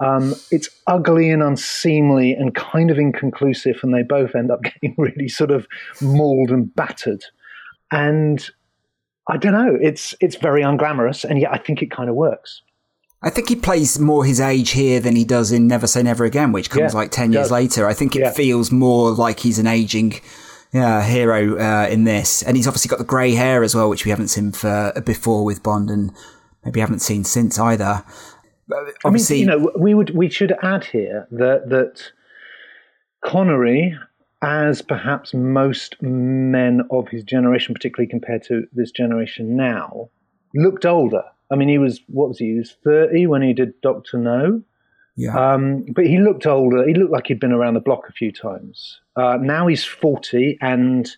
Um, 0.00 0.34
it's 0.50 0.68
ugly 0.86 1.30
and 1.30 1.42
unseemly 1.42 2.32
and 2.32 2.54
kind 2.54 2.90
of 2.90 2.98
inconclusive, 2.98 3.80
and 3.82 3.94
they 3.94 4.02
both 4.02 4.34
end 4.34 4.50
up 4.50 4.62
getting 4.64 4.94
really 4.98 5.28
sort 5.28 5.50
of 5.50 5.66
mauled 6.02 6.50
and 6.50 6.74
battered. 6.74 7.24
And 7.90 8.46
I 9.28 9.36
don't 9.38 9.52
know, 9.52 9.76
it's 9.80 10.14
it's 10.20 10.36
very 10.36 10.62
unglamorous, 10.62 11.24
and 11.24 11.40
yet 11.40 11.52
I 11.52 11.58
think 11.58 11.82
it 11.82 11.90
kind 11.90 12.08
of 12.10 12.14
works. 12.14 12.62
I 13.22 13.30
think 13.30 13.48
he 13.48 13.56
plays 13.56 13.98
more 13.98 14.24
his 14.24 14.38
age 14.40 14.70
here 14.70 15.00
than 15.00 15.16
he 15.16 15.24
does 15.24 15.50
in 15.50 15.66
Never 15.66 15.86
Say 15.86 16.02
Never 16.02 16.24
Again, 16.26 16.52
which 16.52 16.68
comes 16.68 16.92
Yeah, 16.92 16.98
like 16.98 17.10
10 17.10 17.32
years 17.32 17.50
later. 17.50 17.88
I 17.88 17.94
think 17.94 18.14
it 18.14 18.20
Yeah. 18.20 18.30
feels 18.32 18.70
more 18.70 19.10
like 19.10 19.40
he's 19.40 19.58
an 19.58 19.66
aging 19.66 20.20
yeah, 20.76 21.02
hero 21.02 21.58
uh, 21.58 21.88
in 21.88 22.04
this. 22.04 22.42
And 22.42 22.54
he's 22.54 22.66
obviously 22.66 22.90
got 22.90 22.98
the 22.98 23.04
grey 23.04 23.32
hair 23.32 23.62
as 23.62 23.74
well, 23.74 23.88
which 23.88 24.04
we 24.04 24.10
haven't 24.10 24.28
seen 24.28 24.52
for, 24.52 24.92
before 25.04 25.42
with 25.42 25.62
Bond 25.62 25.90
and 25.90 26.12
maybe 26.64 26.80
haven't 26.80 27.00
seen 27.00 27.24
since 27.24 27.58
either. 27.58 28.04
But 28.68 28.78
I 29.04 29.10
mean, 29.10 29.24
you 29.30 29.46
know, 29.46 29.72
we 29.78 29.94
would 29.94 30.10
we 30.10 30.28
should 30.28 30.52
add 30.62 30.84
here 30.84 31.28
that 31.30 31.70
that 31.70 32.10
Connery, 33.24 33.96
as 34.42 34.82
perhaps 34.82 35.32
most 35.32 35.96
men 36.02 36.82
of 36.90 37.08
his 37.08 37.22
generation, 37.22 37.74
particularly 37.74 38.10
compared 38.10 38.42
to 38.44 38.66
this 38.72 38.90
generation 38.90 39.56
now, 39.56 40.10
looked 40.54 40.84
older. 40.84 41.22
I 41.50 41.54
mean, 41.54 41.68
he 41.68 41.78
was 41.78 42.00
what 42.08 42.28
was 42.28 42.38
he? 42.38 42.46
He 42.52 42.58
was 42.58 42.76
thirty 42.84 43.26
when 43.26 43.40
he 43.40 43.54
did 43.54 43.80
Doctor 43.80 44.18
No. 44.18 44.62
Yeah. 45.16 45.54
Um, 45.54 45.86
but 45.94 46.06
he 46.06 46.18
looked 46.18 46.46
older. 46.46 46.86
He 46.86 46.94
looked 46.94 47.12
like 47.12 47.26
he'd 47.28 47.40
been 47.40 47.52
around 47.52 47.74
the 47.74 47.80
block 47.80 48.08
a 48.08 48.12
few 48.12 48.30
times. 48.30 49.00
Uh, 49.16 49.38
now 49.40 49.66
he's 49.66 49.84
40, 49.84 50.58
and 50.60 51.10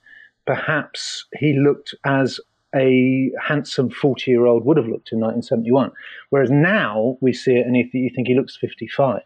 perhaps 0.46 1.26
he 1.38 1.58
looked 1.58 1.94
as 2.04 2.40
a 2.74 3.32
handsome 3.42 3.90
40 3.90 4.30
year 4.30 4.46
old 4.46 4.64
would 4.64 4.76
have 4.76 4.86
looked 4.86 5.10
in 5.12 5.20
1971. 5.20 5.90
Whereas 6.30 6.50
now 6.50 7.16
we 7.20 7.32
see 7.32 7.52
it 7.52 7.66
and 7.66 7.76
you, 7.76 7.84
th- 7.84 7.94
you 7.94 8.10
think 8.14 8.28
he 8.28 8.34
looks 8.34 8.56
55. 8.56 9.22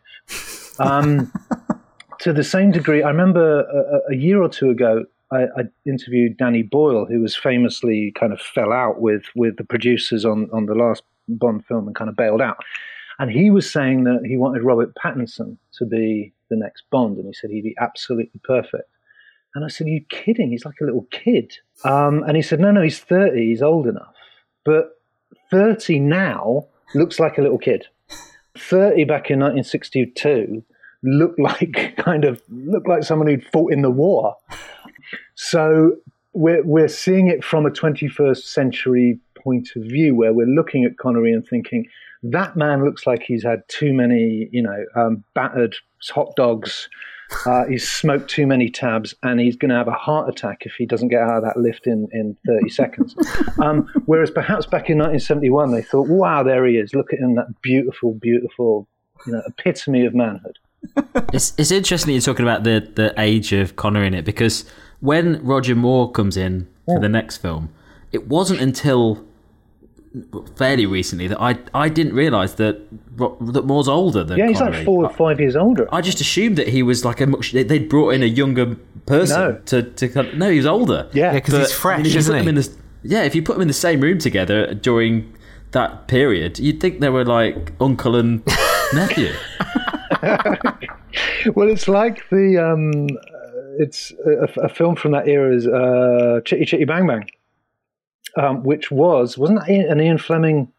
Um, 0.79 1.33
to 2.21 2.33
the 2.33 2.45
same 2.45 2.71
degree, 2.71 3.03
I 3.03 3.09
remember 3.09 3.63
a, 3.63 4.13
a 4.13 4.17
year 4.17 4.41
or 4.41 4.49
two 4.49 4.71
ago, 4.71 5.05
I, 5.33 5.45
I 5.57 5.63
interviewed 5.87 6.37
Danny 6.37 6.63
Boyle, 6.63 7.07
who 7.07 7.21
was 7.21 7.35
famously 7.35 8.13
kind 8.13 8.33
of 8.33 8.41
fell 8.41 8.73
out 8.73 9.01
with, 9.01 9.25
with 9.35 9.57
the 9.57 9.65
producers 9.65 10.25
on, 10.25 10.49
on 10.53 10.67
the 10.67 10.75
last 10.75 11.03
Bond 11.29 11.65
film 11.67 11.87
and 11.87 11.97
kind 11.97 12.11
of 12.11 12.17
bailed 12.17 12.41
out. 12.41 12.59
And 13.23 13.31
he 13.31 13.53
was 13.53 13.71
saying 13.71 14.03
that 14.03 14.23
he 14.27 14.37
wanted 14.37 14.65
Robert 14.65 14.97
Pattinson 14.97 15.57
to 15.75 15.87
be 15.87 16.33
the 16.51 16.57
next 16.57 16.83
Bond, 16.91 17.19
and 17.19 17.27
he 17.29 17.33
said 17.33 17.51
he'd 17.51 17.63
be 17.63 17.77
absolutely 17.81 18.41
perfect. 18.43 18.91
And 19.55 19.65
I 19.65 19.69
said, 19.69 19.87
Are 19.87 19.91
you 19.91 20.05
kidding? 20.09 20.51
He's 20.51 20.65
like 20.65 20.81
a 20.83 20.85
little 20.85 21.07
kid. 21.13 21.55
Um, 21.85 22.25
and 22.25 22.35
he 22.35 22.43
said, 22.43 22.59
No, 22.59 22.73
no, 22.73 22.83
he's 22.83 22.99
30, 22.99 23.47
he's 23.47 23.63
old 23.63 23.87
enough. 23.87 24.13
But 24.65 25.01
30 25.53 26.01
now 26.01 26.67
looks 26.97 27.21
like 27.21 27.39
a 27.39 27.43
little 27.43 27.59
kid. 27.59 27.87
30 28.59 29.05
back 29.05 29.31
in 29.31 29.39
1962 29.39 30.65
looked 31.05 31.39
like 31.39 31.95
kind 31.99 32.25
of 32.25 32.43
looked 32.49 32.89
like 32.89 33.05
someone 33.05 33.29
who'd 33.29 33.47
fought 33.53 33.73
in 33.73 33.83
the 33.83 33.91
war. 33.91 34.37
So 35.37 35.93
we're 36.33 36.65
we're 36.65 36.89
seeing 36.89 37.29
it 37.29 37.45
from 37.45 37.67
a 37.67 37.71
21st 37.71 38.43
century 38.43 39.21
point 39.37 39.69
of 39.77 39.85
view, 39.85 40.17
where 40.17 40.33
we're 40.33 40.45
looking 40.45 40.85
at 40.85 40.99
Connery 40.99 41.33
and 41.33 41.47
thinking 41.47 41.87
that 42.23 42.57
man 42.57 42.85
looks 42.85 43.07
like 43.07 43.23
he's 43.23 43.43
had 43.43 43.63
too 43.69 43.93
many, 43.93 44.49
you 44.53 44.63
know, 44.63 44.85
um, 44.95 45.25
battered 45.35 45.75
hot 46.11 46.35
dogs. 46.37 46.89
Uh, 47.47 47.65
he's 47.65 47.89
smoked 47.89 48.29
too 48.29 48.47
many 48.47 48.69
tabs, 48.69 49.15
and 49.23 49.41
he's 49.41 49.57
going 49.57 49.71
to 49.71 49.75
have 49.75 49.89
a 49.89 49.93
heart 49.93 50.29
attack 50.29 50.67
if 50.67 50.75
he 50.75 50.85
doesn't 50.85 51.09
get 51.09 51.23
out 51.23 51.39
of 51.39 51.43
that 51.43 51.57
lift 51.57 51.87
in, 51.87 52.07
in 52.13 52.37
30 52.47 52.69
seconds. 52.71 53.17
Um, 53.61 53.89
whereas 54.05 54.31
perhaps 54.31 54.67
back 54.67 54.91
in 54.91 54.99
1971, 54.99 55.73
they 55.73 55.83
thought, 55.83 56.09
"Wow, 56.09 56.43
there 56.43 56.67
he 56.67 56.77
is! 56.77 56.95
Look 56.95 57.13
at 57.13 57.19
him, 57.19 57.35
that 57.37 57.47
beautiful, 57.63 58.15
beautiful, 58.15 58.87
you 59.27 59.33
know, 59.33 59.43
epitome 59.47 60.05
of 60.05 60.15
manhood." 60.15 60.59
It's 61.33 61.55
it's 61.57 61.71
interesting 61.71 62.09
that 62.09 62.13
you're 62.13 62.35
talking 62.35 62.45
about 62.45 62.65
the 62.65 62.87
the 62.95 63.15
age 63.17 63.53
of 63.53 63.77
Connor 63.77 64.05
in 64.05 64.15
it 64.15 64.25
because 64.25 64.65
when 65.01 65.43
Roger 65.45 65.75
Moore 65.75 66.11
comes 66.13 66.37
in 66.37 66.69
for 66.85 67.01
the 67.01 67.09
next 67.09 67.39
film, 67.39 67.73
it 68.13 68.29
wasn't 68.29 68.61
until 68.61 69.25
fairly 70.57 70.85
recently 70.87 71.27
that 71.29 71.41
I 71.41 71.59
I 71.75 71.89
didn't 71.89 72.15
realise 72.15 72.53
that 72.55 72.81
that 73.19 73.65
Moore's 73.65 73.89
older 73.89 74.23
than 74.25 74.39
Yeah, 74.39 74.49
he's 74.49 74.59
Connery. 74.59 74.77
like 74.79 74.85
four 74.85 75.05
or 75.05 75.11
five 75.11 75.41
years 75.41 75.57
older. 75.57 75.89
I 75.93 76.01
just 76.01 76.21
assumed 76.21 76.57
that 76.57 76.69
he 76.69 76.83
was 76.83 77.05
like 77.05 77.21
a 77.21 77.27
much. 77.27 77.53
they- 77.53 77.63
They'd 77.63 77.89
brought 77.89 78.11
in 78.11 78.23
a 78.23 78.27
younger 78.27 78.77
person 79.07 79.41
No. 79.41 79.53
to 79.67 79.83
to 79.83 80.09
kind 80.09 80.39
no, 80.39 80.51
he 80.51 80.57
was 80.59 80.67
older. 80.67 81.09
Yeah. 81.13 81.27
Yeah, 81.27 81.33
because 81.35 81.55
he's 81.55 81.69
But, 81.69 81.77
fresh, 81.77 81.95
I 81.95 82.03
mean, 82.03 82.07
if 82.07 82.13
you 82.13 82.19
isn't 82.19 82.33
put 82.33 82.37
them 82.39 82.45
he? 82.45 82.49
in 82.51 82.55
the- 82.57 82.69
yeah, 83.05 83.23
if 83.25 83.35
you 83.35 83.43
put 83.43 83.55
them 83.55 83.63
in 83.63 83.69
the 83.69 83.75
same 83.75 84.01
room 84.01 84.19
together 84.19 84.75
during 84.75 85.33
that 85.73 86.07
period, 86.09 86.59
you'd 86.59 86.81
think 86.81 87.01
they 87.01 87.09
were 87.09 87.25
like 87.25 87.73
uncle 87.81 88.15
and 88.17 88.43
nephew. 88.95 89.31
Well, 91.55 91.69
it's 91.69 91.89
like 91.89 92.29
the 92.31 92.57
um, 92.59 92.91
uh, 93.17 93.83
it's 93.83 94.13
a, 94.25 94.61
a 94.63 94.69
film 94.69 94.95
from 94.97 95.13
that 95.13 95.27
era 95.29 95.55
is 95.55 95.67
uh, 95.67 96.41
Chitty 96.45 96.65
Chitty 96.65 96.85
Bang 96.85 97.07
Bang, 97.07 97.29
um, 98.37 98.63
which 98.63 98.91
was 98.91 99.37
wasn't 99.37 99.61
that 99.61 99.69
an 99.69 100.01
Ian 100.01 100.19
Fleming 100.19 100.73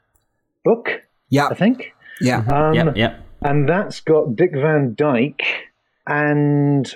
book? 0.64 1.04
yeah. 1.30 1.48
I 1.48 1.56
think. 1.56 1.94
Yeah. 2.22 2.46
Um, 2.48 2.74
yep, 2.76 2.96
yep. 2.96 3.26
and 3.42 3.68
that's 3.68 4.00
got 4.00 4.36
Dick 4.36 4.52
Van 4.54 4.94
Dyke 4.96 5.44
and 6.06 6.94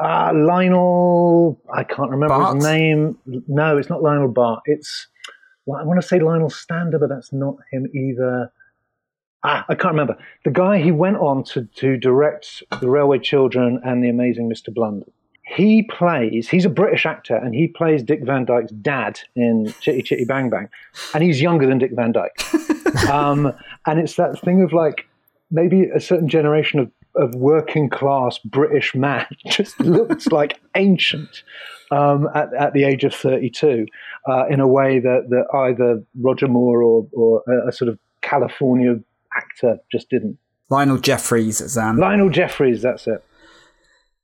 uh, 0.00 0.32
Lionel. 0.34 1.60
I 1.74 1.82
can't 1.82 2.10
remember 2.10 2.36
Bart? 2.36 2.56
his 2.56 2.64
name. 2.64 3.18
No, 3.48 3.76
it's 3.76 3.90
not 3.90 4.02
Lionel 4.02 4.28
Bart. 4.28 4.62
It's 4.66 5.08
well, 5.66 5.80
I 5.80 5.84
want 5.84 6.00
to 6.00 6.06
say 6.06 6.20
Lionel 6.20 6.48
Stander, 6.48 6.98
but 6.98 7.08
that's 7.08 7.32
not 7.32 7.56
him 7.72 7.86
either. 7.92 8.52
Ah, 9.42 9.64
I 9.68 9.74
can't 9.74 9.92
remember. 9.92 10.16
The 10.44 10.50
guy 10.50 10.78
he 10.78 10.92
went 10.92 11.16
on 11.18 11.44
to, 11.44 11.68
to 11.76 11.96
direct 11.96 12.62
The 12.80 12.88
Railway 12.88 13.18
Children 13.18 13.80
and 13.84 14.02
The 14.02 14.08
Amazing 14.08 14.50
Mr. 14.50 14.72
Blunden. 14.72 15.10
He 15.46 15.84
plays, 15.84 16.48
he's 16.48 16.64
a 16.64 16.70
British 16.70 17.06
actor 17.06 17.36
and 17.36 17.54
he 17.54 17.68
plays 17.68 18.02
Dick 18.02 18.24
Van 18.24 18.44
Dyke's 18.44 18.72
dad 18.72 19.20
in 19.36 19.72
Chitty 19.80 20.02
Chitty 20.02 20.24
Bang 20.24 20.50
Bang. 20.50 20.68
And 21.14 21.22
he's 21.22 21.40
younger 21.40 21.66
than 21.66 21.78
Dick 21.78 21.92
Van 21.94 22.12
Dyke. 22.12 22.36
um, 23.08 23.52
and 23.86 24.00
it's 24.00 24.16
that 24.16 24.40
thing 24.40 24.62
of 24.62 24.72
like 24.72 25.06
maybe 25.52 25.84
a 25.84 26.00
certain 26.00 26.28
generation 26.28 26.80
of, 26.80 26.90
of 27.14 27.34
working 27.36 27.88
class 27.88 28.38
British 28.38 28.94
man 28.94 29.24
just 29.46 29.78
looks 29.78 30.26
like 30.26 30.60
ancient 30.74 31.44
um, 31.92 32.28
at, 32.34 32.52
at 32.54 32.72
the 32.72 32.82
age 32.82 33.04
of 33.04 33.14
32 33.14 33.86
uh, 34.28 34.46
in 34.48 34.58
a 34.58 34.66
way 34.66 34.98
that, 34.98 35.28
that 35.30 35.46
either 35.54 36.02
Roger 36.20 36.48
Moore 36.48 36.82
or, 36.82 37.06
or 37.12 37.42
a, 37.46 37.68
a 37.68 37.72
sort 37.72 37.88
of 37.88 38.00
California 38.20 38.98
actor 39.36 39.78
just 39.92 40.10
didn't. 40.10 40.38
Lionel 40.70 40.98
Jeffries, 40.98 41.60
Xan. 41.60 41.98
Lionel 41.98 42.30
Jeffries, 42.30 42.82
that's 42.82 43.06
it. 43.06 43.24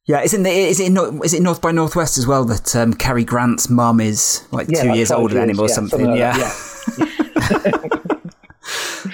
Yeah, 0.07 0.23
is 0.23 0.35
it 0.35 0.45
is 0.45 0.81
it 0.81 0.93
is 1.25 1.33
it 1.35 1.43
North 1.43 1.61
by 1.61 1.71
Northwest 1.71 2.19
as 2.19 2.27
well 2.27 2.45
that 2.47 2.75
um, 2.75 2.93
Cary 2.93 3.25
Grant's 3.25 3.69
mum 3.71 4.01
is 4.01 4.47
like 4.51 4.67
Yeah, 4.69 4.83
two 4.83 4.89
like 4.89 4.97
years 4.97 5.13
older 5.13 5.35
than 5.35 5.51
him 5.51 5.61
or 5.61 5.69
yeah, 5.69 5.75
something? 5.75 6.01
something 6.01 6.21
like 6.21 6.37
yeah. 6.39 7.89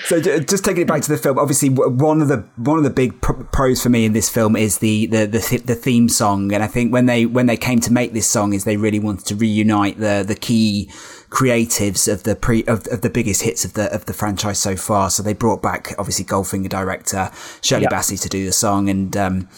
So 0.04 0.20
just 0.20 0.64
taking 0.64 0.82
it 0.82 0.88
back 0.88 1.02
to 1.02 1.10
the 1.10 1.18
film, 1.18 1.38
obviously 1.38 1.68
one 1.68 2.22
of 2.22 2.28
the 2.28 2.38
one 2.56 2.78
of 2.78 2.84
the 2.84 2.90
big 2.90 3.20
pros 3.20 3.82
for 3.82 3.88
me 3.90 4.06
in 4.06 4.12
this 4.14 4.28
film 4.30 4.56
is 4.56 4.78
the 4.78 5.06
the 5.06 5.26
the, 5.26 5.62
the 5.64 5.74
theme 5.74 6.08
song, 6.08 6.52
and 6.52 6.62
I 6.62 6.66
think 6.66 6.92
when 6.92 7.04
they 7.06 7.26
when 7.26 7.44
they 7.46 7.56
came 7.58 7.80
to 7.80 7.92
make 7.92 8.12
this 8.14 8.26
song, 8.26 8.52
is 8.54 8.64
they 8.64 8.76
really 8.78 8.98
wanted 8.98 9.26
to 9.26 9.34
reunite 9.34 9.98
the 9.98 10.24
the 10.26 10.34
key 10.34 10.90
creatives 11.30 12.10
of 12.10 12.22
the 12.22 12.34
pre 12.36 12.64
of, 12.64 12.86
of 12.88 13.02
the 13.02 13.10
biggest 13.10 13.42
hits 13.42 13.64
of 13.66 13.74
the 13.74 13.92
of 13.94 14.06
the 14.06 14.14
franchise 14.14 14.58
so 14.58 14.76
far. 14.76 15.10
So 15.10 15.22
they 15.22 15.34
brought 15.34 15.60
back 15.62 15.94
obviously 15.98 16.24
Goldfinger 16.24 16.68
director 16.70 17.30
Shirley 17.62 17.82
Yeah. 17.82 17.88
Bassey 17.98 18.20
to 18.22 18.28
do 18.30 18.46
the 18.46 18.52
song, 18.52 18.88
and 18.88 19.14
um, 19.16 19.48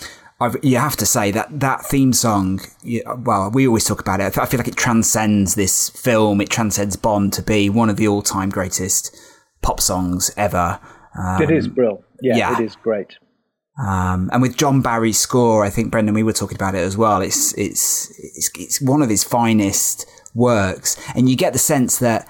I've, 0.40 0.56
you 0.62 0.78
have 0.78 0.96
to 0.96 1.06
say 1.06 1.30
that 1.32 1.60
that 1.60 1.84
theme 1.84 2.12
song. 2.12 2.60
you- 2.82 3.02
Well, 3.24 3.50
we 3.50 3.66
always 3.66 3.84
talk 3.84 4.00
about 4.00 4.20
it. 4.20 4.38
I 4.38 4.46
feel 4.46 4.58
like 4.58 4.68
it 4.68 4.76
transcends 4.76 5.54
this 5.54 5.90
film. 5.90 6.40
It 6.40 6.48
transcends 6.50 6.96
Bond 6.96 7.32
to 7.34 7.42
be 7.42 7.68
one 7.68 7.90
of 7.90 7.96
the 7.96 8.08
all 8.08 8.22
time 8.22 8.48
greatest 8.50 9.14
pop 9.62 9.80
songs 9.80 10.30
ever. 10.36 10.80
Um, 11.18 11.42
it 11.42 11.50
is 11.50 11.68
Brill. 11.68 12.02
Yeah, 12.22 12.36
yeah. 12.36 12.58
it 12.60 12.64
is 12.64 12.76
great. 12.76 13.14
um, 13.78 14.28
and 14.32 14.42
with 14.42 14.56
John 14.56 14.80
Barry's 14.82 15.18
score, 15.18 15.64
I 15.64 15.70
think 15.70 15.90
Brendan, 15.90 16.14
we 16.14 16.22
were 16.22 16.32
talking 16.32 16.56
about 16.56 16.74
it 16.74 16.78
as 16.84 16.96
well. 16.96 17.20
It's 17.22 17.52
it's 17.58 18.10
it's, 18.18 18.50
it's 18.58 18.80
one 18.80 19.02
of 19.02 19.08
his 19.10 19.24
finest 19.24 20.06
works, 20.34 20.96
and 21.14 21.28
you 21.28 21.36
get 21.36 21.52
the 21.52 21.58
sense 21.58 21.98
that 21.98 22.28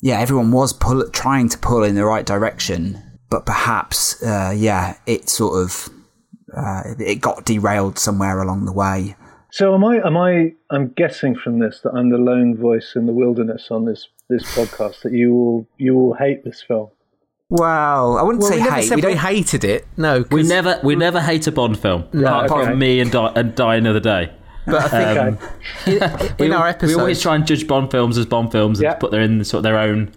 yeah, 0.00 0.18
everyone 0.20 0.52
was 0.52 0.72
pull, 0.72 1.08
trying 1.10 1.48
to 1.50 1.58
pull 1.58 1.82
in 1.84 1.94
the 1.94 2.04
right 2.04 2.26
direction, 2.26 3.02
but 3.30 3.46
perhaps 3.46 4.22
uh, 4.22 4.52
yeah, 4.56 4.96
it 5.06 5.28
sort 5.28 5.62
of 5.62 5.88
uh, 6.56 6.82
it 6.98 7.20
got 7.20 7.44
derailed 7.44 7.98
somewhere 7.98 8.40
along 8.42 8.64
the 8.64 8.72
way. 8.72 9.16
So 9.50 9.74
am 9.74 9.84
I? 9.84 9.96
Am 10.06 10.16
I? 10.16 10.54
I'm 10.70 10.88
guessing 10.96 11.34
from 11.36 11.58
this 11.58 11.80
that 11.80 11.90
I'm 11.94 12.10
the 12.10 12.16
lone 12.18 12.56
voice 12.56 12.92
in 12.96 13.06
the 13.06 13.12
wilderness 13.12 13.68
on 13.70 13.84
this 13.84 14.08
this 14.30 14.44
podcast. 14.56 15.02
That 15.02 15.12
you 15.12 15.32
will 15.34 15.66
you 15.76 15.94
will 15.94 16.14
hate 16.14 16.44
this 16.44 16.62
film. 16.62 16.88
Well, 17.50 18.16
I 18.16 18.22
wouldn't 18.22 18.42
Well, 18.42 18.50
say 18.50 18.62
we 18.62 18.70
hate. 18.70 18.88
We 18.90 18.96
we, 18.96 19.02
don't. 19.02 19.16
hated 19.18 19.64
it. 19.64 19.86
No, 19.98 20.24
We 20.30 20.42
never 20.42 20.80
we 20.82 20.96
never 20.96 21.20
hate 21.20 21.46
a 21.46 21.52
Bond 21.52 21.78
film 21.78 22.04
No, 22.14 22.26
apart 22.40 22.50
okay. 22.50 22.70
from 22.70 22.78
me 22.78 23.00
and 23.00 23.10
die, 23.12 23.30
and 23.36 23.54
die 23.54 23.76
another 23.76 24.00
day. 24.00 24.32
but 24.66 24.90
I 24.90 25.14
think 25.14 25.18
Um, 25.18 25.38
Okay. 25.86 26.34
in 26.46 26.52
our 26.54 26.64
we 26.64 26.70
episode, 26.70 26.98
always 27.00 27.20
try 27.20 27.34
and 27.34 27.46
judge 27.46 27.66
Bond 27.66 27.90
films 27.90 28.16
as 28.16 28.24
Bond 28.24 28.52
films 28.52 28.78
and 28.78 28.84
Yeah. 28.84 28.94
put 28.94 29.10
their 29.10 29.20
in 29.20 29.44
sort 29.44 29.58
of 29.58 29.62
their 29.64 29.76
own. 29.78 30.12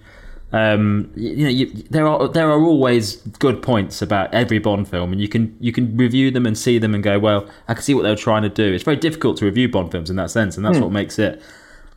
Um, 0.55 1.11
you, 1.15 1.29
you 1.31 1.43
know, 1.43 1.49
you, 1.49 1.65
there 1.89 2.07
are 2.07 2.27
there 2.29 2.49
are 2.49 2.61
always 2.61 3.17
good 3.39 3.61
points 3.61 4.01
about 4.01 4.33
every 4.33 4.57
Bond 4.59 4.87
film, 4.87 5.11
and 5.11 5.19
you 5.19 5.27
can 5.27 5.55
you 5.59 5.71
can 5.73 5.97
review 5.97 6.31
them 6.31 6.45
and 6.45 6.57
see 6.57 6.77
them 6.79 6.93
and 6.95 7.03
go, 7.03 7.19
well, 7.19 7.45
I 7.67 7.73
can 7.73 7.83
see 7.83 7.93
what 7.93 8.03
they 8.03 8.09
were 8.09 8.15
trying 8.15 8.43
to 8.43 8.49
do. 8.49 8.73
It's 8.73 8.83
very 8.83 8.97
difficult 8.97 9.37
to 9.37 9.45
review 9.45 9.67
Bond 9.67 9.91
films 9.91 10.09
in 10.09 10.15
that 10.15 10.31
sense, 10.31 10.55
and 10.55 10.65
that's 10.65 10.79
what 10.79 10.91
makes 10.91 11.19
it 11.19 11.41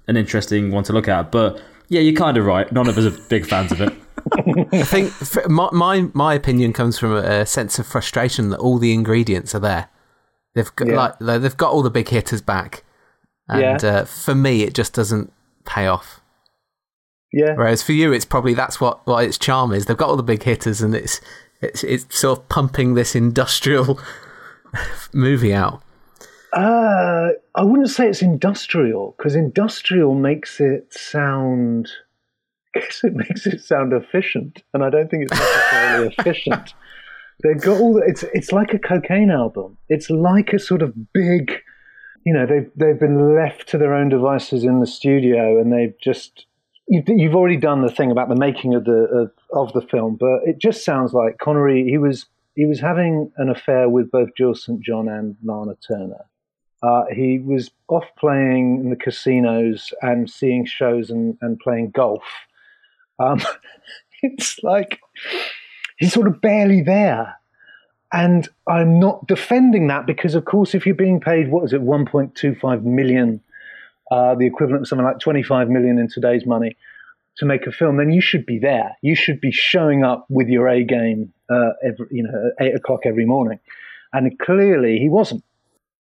an 0.09 0.17
interesting 0.17 0.73
one 0.73 0.83
to 0.85 0.93
look 0.93 1.07
at. 1.09 1.31
But 1.31 1.63
yeah, 1.89 2.01
you're 2.01 2.17
kind 2.19 2.37
of 2.37 2.45
right. 2.47 2.71
None 2.73 2.89
of 2.89 2.99
us 2.99 3.05
are 3.07 3.29
big 3.29 3.47
fans 3.47 3.71
of 3.71 3.81
it. 3.81 3.93
I 4.73 4.83
think 4.83 5.13
my, 5.49 5.69
my 5.73 6.09
my 6.13 6.35
opinion 6.35 6.73
comes 6.73 6.99
from 6.99 7.15
a 7.15 7.47
sense 7.47 7.79
of 7.79 7.87
frustration 7.87 8.49
that 8.51 8.59
all 8.59 8.79
the 8.79 8.93
ingredients 8.93 9.55
are 9.55 9.61
there. 9.61 9.89
They've 10.55 10.75
got 10.75 10.89
Yeah. 10.89 10.97
like 10.97 11.19
they- 11.21 11.39
they've 11.39 11.57
got 11.57 11.71
all 11.73 11.83
the 11.83 11.91
big 11.91 12.09
hitters 12.09 12.43
back, 12.43 12.83
and 13.49 13.81
Yeah. 13.83 13.89
uh, 13.91 14.05
for 14.05 14.35
me, 14.35 14.63
it 14.63 14.75
just 14.75 14.95
doesn't 14.95 15.33
pay 15.65 15.87
off. 15.87 16.21
Yeah. 17.33 17.55
Whereas 17.55 17.83
for 17.83 17.93
you, 17.93 18.13
it's 18.13 18.25
probably 18.25 18.55
that's 18.55 18.81
what 18.81 19.07
what 19.07 19.25
its 19.25 19.39
charm 19.39 19.73
is. 19.73 19.87
They've 19.87 19.97
got 19.97 20.09
all 20.09 20.17
the 20.17 20.23
big 20.23 20.43
hitters, 20.43 20.81
and 20.81 20.95
it's 20.95 21.21
it's 21.61 21.85
it's 21.85 22.19
sort 22.19 22.39
of 22.39 22.49
pumping 22.49 22.95
this 22.95 23.15
industrial 23.15 24.01
movie 25.13 25.55
out. 25.55 25.83
Uh, 26.53 27.29
I 27.55 27.63
wouldn't 27.63 27.91
say 27.91 28.09
it's 28.09 28.23
industrial 28.23 29.15
because 29.17 29.35
industrial 29.35 30.15
makes 30.15 30.61
it 30.61 30.93
sound. 30.93 31.91
I 32.77 32.81
guess 32.81 33.01
it 33.03 33.15
makes 33.15 33.47
it 33.47 33.61
sound 33.61 33.93
efficient, 33.93 34.63
and 34.73 34.85
I 34.85 34.91
don't 34.91 35.11
think 35.11 35.25
it's 35.25 35.39
necessarily 35.39 36.15
efficient. 36.19 36.75
They've 37.43 37.61
got 37.61 37.81
all. 37.81 37.95
The, 37.95 38.03
it's 38.07 38.23
it's 38.35 38.53
like 38.53 38.73
a 38.73 38.79
cocaine 38.79 39.31
album. 39.31 39.77
It's 39.89 40.11
like 40.11 40.53
a 40.53 40.59
sort 40.59 40.83
of 40.83 40.95
big. 41.13 41.53
You 42.25 42.35
know, 42.35 42.47
they've 42.47 42.71
they've 42.77 42.99
been 42.99 43.35
left 43.35 43.69
to 43.69 43.79
their 43.79 43.95
own 43.95 44.09
devices 44.09 44.65
in 44.65 44.81
the 44.81 44.87
studio, 44.87 45.61
and 45.61 45.73
they've 45.73 45.95
just. 46.01 46.47
You've, 46.89 47.09
you've 47.09 47.35
already 47.35 47.57
done 47.57 47.83
the 47.83 47.91
thing 47.91 48.11
about 48.11 48.29
the 48.29 48.37
making 48.37 48.75
of 48.75 48.85
the 48.85 49.31
of, 49.53 49.69
of 49.69 49.73
the 49.75 49.87
film, 49.87 50.17
but 50.19 50.41
it 50.45 50.59
just 50.59 50.85
sounds 50.85 51.13
like 51.13 51.39
Connery. 51.39 51.85
He 51.85 51.99
was 51.99 52.27
he 52.55 52.67
was 52.67 52.81
having 52.81 53.31
an 53.37 53.51
affair 53.51 53.89
with 53.89 54.11
both 54.11 54.31
Jill 54.37 54.55
St 54.55 54.81
John 54.81 55.09
and 55.09 55.37
Lana 55.45 55.77
Turner. 55.87 56.25
Uh, 56.83 57.05
he 57.13 57.39
was 57.39 57.71
off 57.89 58.05
playing 58.19 58.81
in 58.81 58.91
the 58.91 58.97
casinos 58.97 59.93
and 60.01 60.31
seeing 60.31 60.65
shows 60.65 61.11
and, 61.11 61.37
and 61.41 61.59
playing 61.59 61.91
golf. 61.91 62.23
Um, 63.19 63.41
it's 64.23 64.59
like 64.63 65.01
he's 65.99 66.13
sort 66.13 66.29
of 66.29 66.41
barely 66.41 66.83
there. 66.83 67.35
And 68.13 68.49
I'm 68.67 68.99
not 68.99 69.27
defending 69.27 69.89
that 69.89 70.07
because, 70.07 70.35
of 70.35 70.47
course, 70.47 70.75
if 70.75 70.87
you're 70.87 70.95
being 70.95 71.21
paid, 71.21 71.51
what 71.51 71.65
is 71.65 71.73
it, 71.75 71.83
1.25 71.83 72.83
million, 72.83 73.43
uh, 74.11 74.35
the 74.35 74.47
equivalent 74.47 74.83
of 74.83 74.89
something 74.89 75.07
like 75.07 75.19
25 75.19 75.69
million 75.69 75.99
in 75.99 76.09
today's 76.09 76.47
money, 76.47 76.77
to 77.39 77.47
make 77.47 77.67
a 77.67 77.73
film, 77.73 77.97
then 77.97 78.11
you 78.11 78.21
should 78.21 78.45
be 78.45 78.59
there. 78.59 78.97
You 79.01 79.15
should 79.15 79.41
be 79.41 79.53
showing 79.53 80.05
up 80.05 80.27
with 80.29 80.49
your 80.49 80.69
A 80.69 80.83
game, 80.83 81.33
uh, 81.49 81.71
every, 81.85 82.07
you 82.11 82.25
know, 82.25 82.51
at 82.59 82.67
eight 82.67 82.75
o'clock 82.75 83.01
every 83.05 83.25
morning. 83.25 83.61
And 84.13 84.37
clearly 84.41 84.99
he 84.99 85.09
wasn't. 85.09 85.45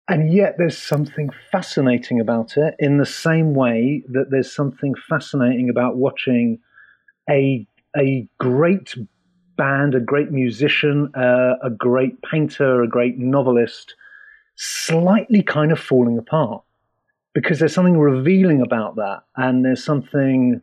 And 0.08 0.32
yet 0.32 0.56
there's 0.58 0.76
something 0.76 1.30
fascinating 1.50 2.20
about 2.20 2.56
it 2.56 2.74
in 2.78 2.98
the 2.98 3.06
same 3.06 3.54
way 3.54 4.02
that 4.08 4.30
there's 4.30 4.52
something 4.52 4.94
fascinating 5.08 5.70
about 5.70 5.96
watching 5.96 6.58
a, 7.30 7.66
a 7.96 8.28
great 8.38 8.94
band, 9.56 9.94
a 9.94 10.00
great 10.00 10.32
musician, 10.32 11.12
uh, 11.14 11.54
a 11.62 11.70
great 11.70 12.20
painter, 12.22 12.82
a 12.82 12.88
great 12.88 13.16
novelist 13.16 13.94
slightly 14.56 15.42
kind 15.42 15.72
of 15.72 15.78
falling 15.78 16.18
apart. 16.18 16.62
Because 17.34 17.58
there's 17.58 17.74
something 17.74 17.98
revealing 17.98 18.60
about 18.60 18.96
that. 18.96 19.22
And 19.36 19.64
there's 19.64 19.84
something, 19.84 20.60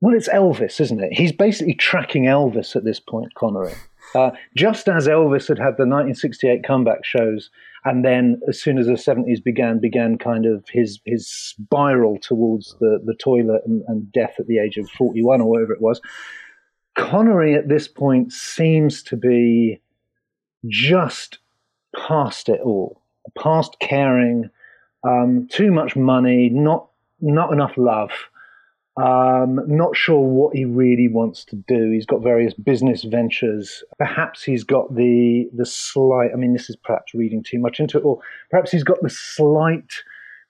well, 0.00 0.14
it's 0.14 0.28
Elvis, 0.28 0.80
isn't 0.80 1.02
it? 1.02 1.12
He's 1.12 1.32
basically 1.32 1.74
tracking 1.74 2.24
Elvis 2.24 2.76
at 2.76 2.84
this 2.84 3.00
point, 3.00 3.34
Connery. 3.34 3.74
Uh, 4.14 4.30
just 4.56 4.88
as 4.88 5.08
Elvis 5.08 5.48
had 5.48 5.58
had 5.58 5.76
the 5.76 5.86
1968 5.86 6.62
comeback 6.62 7.04
shows, 7.04 7.50
and 7.84 8.04
then 8.04 8.40
as 8.48 8.60
soon 8.60 8.78
as 8.78 8.86
the 8.86 8.92
70s 8.92 9.42
began, 9.42 9.80
began 9.80 10.18
kind 10.18 10.46
of 10.46 10.64
his 10.68 11.00
his 11.04 11.26
spiral 11.26 12.18
towards 12.18 12.76
the, 12.80 13.00
the 13.04 13.14
toilet 13.14 13.62
and, 13.66 13.82
and 13.88 14.12
death 14.12 14.34
at 14.38 14.46
the 14.46 14.58
age 14.58 14.76
of 14.76 14.88
41 14.90 15.40
or 15.40 15.50
whatever 15.50 15.72
it 15.72 15.80
was. 15.80 16.00
Connery 16.94 17.54
at 17.54 17.68
this 17.68 17.88
point 17.88 18.32
seems 18.32 19.02
to 19.02 19.16
be 19.16 19.80
just 20.66 21.38
past 21.96 22.48
it 22.48 22.60
all, 22.60 23.00
past 23.36 23.76
caring, 23.80 24.48
um, 25.04 25.48
too 25.50 25.70
much 25.70 25.96
money, 25.96 26.48
not 26.50 26.88
not 27.20 27.52
enough 27.52 27.76
love. 27.76 28.10
Um, 28.96 29.60
not 29.66 29.96
sure 29.96 30.20
what 30.20 30.54
he 30.54 30.64
really 30.64 31.08
wants 31.08 31.44
to 31.46 31.56
do. 31.56 31.90
He's 31.90 32.06
got 32.06 32.22
various 32.22 32.54
business 32.54 33.02
ventures. 33.02 33.82
Perhaps 33.98 34.44
he's 34.44 34.62
got 34.62 34.94
the 34.94 35.48
the 35.52 35.66
slight. 35.66 36.30
I 36.32 36.36
mean, 36.36 36.52
this 36.52 36.70
is 36.70 36.76
perhaps 36.76 37.12
reading 37.14 37.42
too 37.42 37.58
much 37.58 37.80
into 37.80 37.98
it, 37.98 38.04
or 38.04 38.20
perhaps 38.50 38.70
he's 38.70 38.84
got 38.84 39.02
the 39.02 39.10
slight 39.10 39.92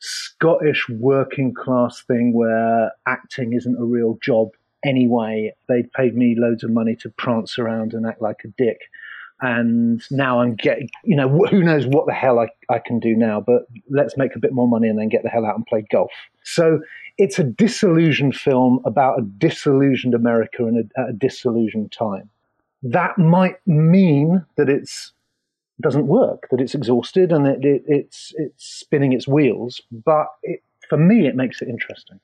Scottish 0.01 0.87
working 0.91 1.55
class 1.55 2.03
thing 2.03 2.35
where 2.35 2.93
acting 3.09 3.55
isn't 3.55 3.79
a 3.79 3.85
real 3.85 4.19
job 4.23 4.51
anyway. 4.85 5.55
They 5.69 5.85
paid 5.97 6.15
me 6.15 6.35
loads 6.39 6.63
of 6.63 6.71
money 6.71 6.95
to 6.97 7.09
prance 7.09 7.59
around 7.59 7.95
and 7.95 8.07
act 8.07 8.21
like 8.21 8.43
a 8.45 8.49
dick. 8.49 8.81
And 9.45 10.03
now 10.11 10.41
I'm 10.41 10.55
getting, 10.55 10.89
you 11.05 11.15
know, 11.15 11.29
who 11.29 11.63
knows 11.63 11.87
what 11.87 12.07
the 12.07 12.15
hell 12.15 12.39
I, 12.39 12.49
I 12.73 12.79
can 12.79 12.99
do 12.99 13.15
now, 13.15 13.43
but 13.43 13.67
let's 13.91 14.17
make 14.17 14.35
a 14.35 14.39
bit 14.39 14.55
more 14.55 14.67
money 14.67 14.89
and 14.89 14.99
then 14.99 15.11
get 15.11 15.23
the 15.23 15.29
hell 15.29 15.45
out 15.45 15.55
and 15.55 15.67
play 15.67 15.85
golf. 15.93 16.11
So 16.45 16.81
it's 17.19 17.39
a 17.39 17.45
disillusioned 17.45 18.37
film 18.37 18.81
about 18.87 19.19
a 19.19 19.23
disillusioned 19.23 20.15
America 20.15 20.67
in 20.67 20.89
a, 20.97 21.11
a 21.11 21.13
disillusioned 21.13 21.93
time. 21.93 22.31
That 22.83 23.19
might 23.19 23.57
mean 23.67 24.47
that 24.57 24.71
it's 24.71 25.13
doesn't 25.83 26.07
work, 26.07 26.49
that 26.51 26.61
it's 26.61 26.75
exhausted 26.75 27.31
and 27.31 27.47
it, 27.47 27.63
it, 27.63 27.83
it's 27.87 28.33
it's 28.37 28.65
spinning 28.65 29.13
its 29.13 29.29
wheels. 29.29 29.83
But 29.93 30.29
it, 30.43 30.63
for 30.89 30.97
me, 30.97 31.27
it 31.27 31.37
makes 31.37 31.61
it 31.61 31.69
interesting. 31.69 32.19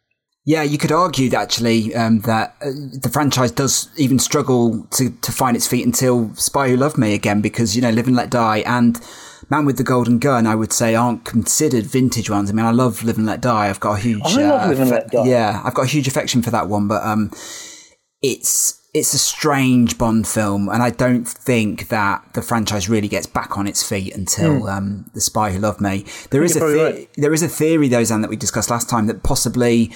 Yeah, 0.51 0.65
you 0.65 0.79
could 0.79 0.91
argue 0.91 1.33
actually 1.33 1.95
um, 1.95 2.23
that 2.23 2.57
uh, 2.61 2.71
the 3.01 3.09
franchise 3.09 3.53
does 3.53 3.89
even 3.97 4.19
struggle 4.19 4.85
to, 4.97 5.11
to 5.11 5.31
find 5.31 5.57
its 5.57 5.69
feet 5.69 5.87
until 5.87 6.35
Spy 6.35 6.71
Who 6.71 6.77
Loved 6.77 6.99
Me 6.99 7.15
again, 7.15 7.41
because 7.41 7.77
you 7.77 7.83
know 7.83 7.91
Live 7.91 8.09
and 8.09 8.17
Let 8.17 8.31
Die 8.31 8.59
and 8.67 9.01
Man 9.49 9.65
with 9.65 9.77
the 9.77 9.85
Golden 9.85 10.19
Gun, 10.19 10.49
I 10.49 10.57
would 10.57 10.73
say, 10.73 10.97
aren't 10.97 11.25
considered 11.25 11.85
vintage 11.85 12.29
ones. 12.31 12.51
I 12.51 12.53
mean, 12.53 12.67
I 12.67 12.73
love 12.73 13.05
Live 13.05 13.17
and 13.17 13.27
Let 13.27 13.41
Die. 13.41 13.69
I've 13.69 13.79
got 13.79 13.99
a 13.99 14.01
huge, 14.01 14.23
I 14.25 14.43
love 14.43 14.63
uh, 14.63 14.69
Live 14.71 14.81
and 14.81 14.91
Let 14.91 15.11
Die. 15.13 15.25
Yeah, 15.25 15.63
I've 15.65 15.75
got 15.75 15.83
a 15.83 15.89
huge 15.89 16.09
affection 16.09 16.43
for 16.43 16.51
that 16.51 16.69
one, 16.69 16.89
but 16.89 17.05
um, 17.05 17.31
it's 18.21 18.77
it's 18.93 19.15
a 19.15 19.19
strange 19.19 19.99
Bond 19.99 20.27
film, 20.27 20.69
and 20.69 20.83
I 20.83 20.91
don't 20.91 21.29
think 21.29 21.91
that 21.91 22.25
the 22.35 22.43
franchise 22.43 22.89
really 22.89 23.07
gets 23.07 23.27
back 23.27 23.57
on 23.57 23.69
its 23.69 23.89
feet 23.89 24.17
until 24.17 24.67
um, 24.67 25.09
The 25.15 25.21
Spy 25.21 25.53
Who 25.53 25.61
Loved 25.61 25.81
Me. 25.81 26.05
There 26.31 26.43
is 26.43 26.57
a 26.57 26.59
the- 26.59 26.67
right. 26.67 27.09
there 27.17 27.33
is 27.33 27.45
a 27.45 27.49
theory, 27.49 27.87
though, 27.87 28.03
Xan, 28.03 28.21
that 28.23 28.31
we 28.31 28.35
discussed 28.37 28.69
last 28.69 28.89
time 28.89 29.07
that 29.07 29.23
possibly 29.23 29.93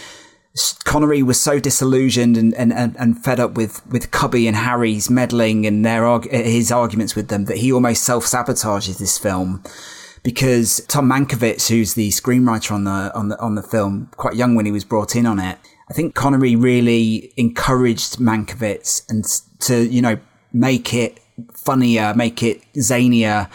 Connery 0.85 1.23
was 1.23 1.40
so 1.40 1.59
disillusioned 1.59 2.37
and, 2.37 2.55
and, 2.55 2.73
and, 2.73 3.25
fed 3.25 3.40
up 3.40 3.55
with, 3.55 3.85
with 3.88 4.12
Cubby 4.12 4.47
and 4.47 4.57
Harry's 4.57 5.11
meddling 5.11 5.67
and 5.67 5.85
their 5.85 6.07
arg- 6.07 6.29
eh, 6.31 6.43
his 6.45 6.71
arguments 6.71 7.17
with 7.17 7.27
them 7.27 7.47
that 7.47 7.57
he 7.57 7.73
almost 7.73 8.05
self 8.05 8.25
sabotages 8.25 8.99
this 8.99 9.19
film 9.19 9.64
because 10.23 10.81
Tom 10.87 11.11
Mankiewicz, 11.11 11.69
who's 11.69 11.95
the 11.95 12.11
screenwriter 12.11 12.73
on 12.73 12.85
the 12.85 13.12
on 13.14 13.29
the 13.29 13.40
on 13.40 13.57
the 13.57 13.62
film, 13.62 14.11
quite 14.17 14.35
young 14.35 14.55
when 14.55 14.67
he 14.67 14.73
was 14.73 14.85
brought 14.85 15.17
in 15.17 15.27
on 15.27 15.38
it. 15.38 15.59
I 15.90 15.93
think 15.93 16.14
Connery 16.14 16.57
really 16.57 17.33
encouraged 17.37 18.19
Mankiewicz 18.19 19.09
and 19.11 19.25
to 19.61 19.85
you 19.87 20.03
know 20.03 20.19
make 20.53 20.95
it 20.95 21.21
funnier, 21.53 22.14
make 22.14 22.43
it 22.43 22.62
zanier, 22.75 23.51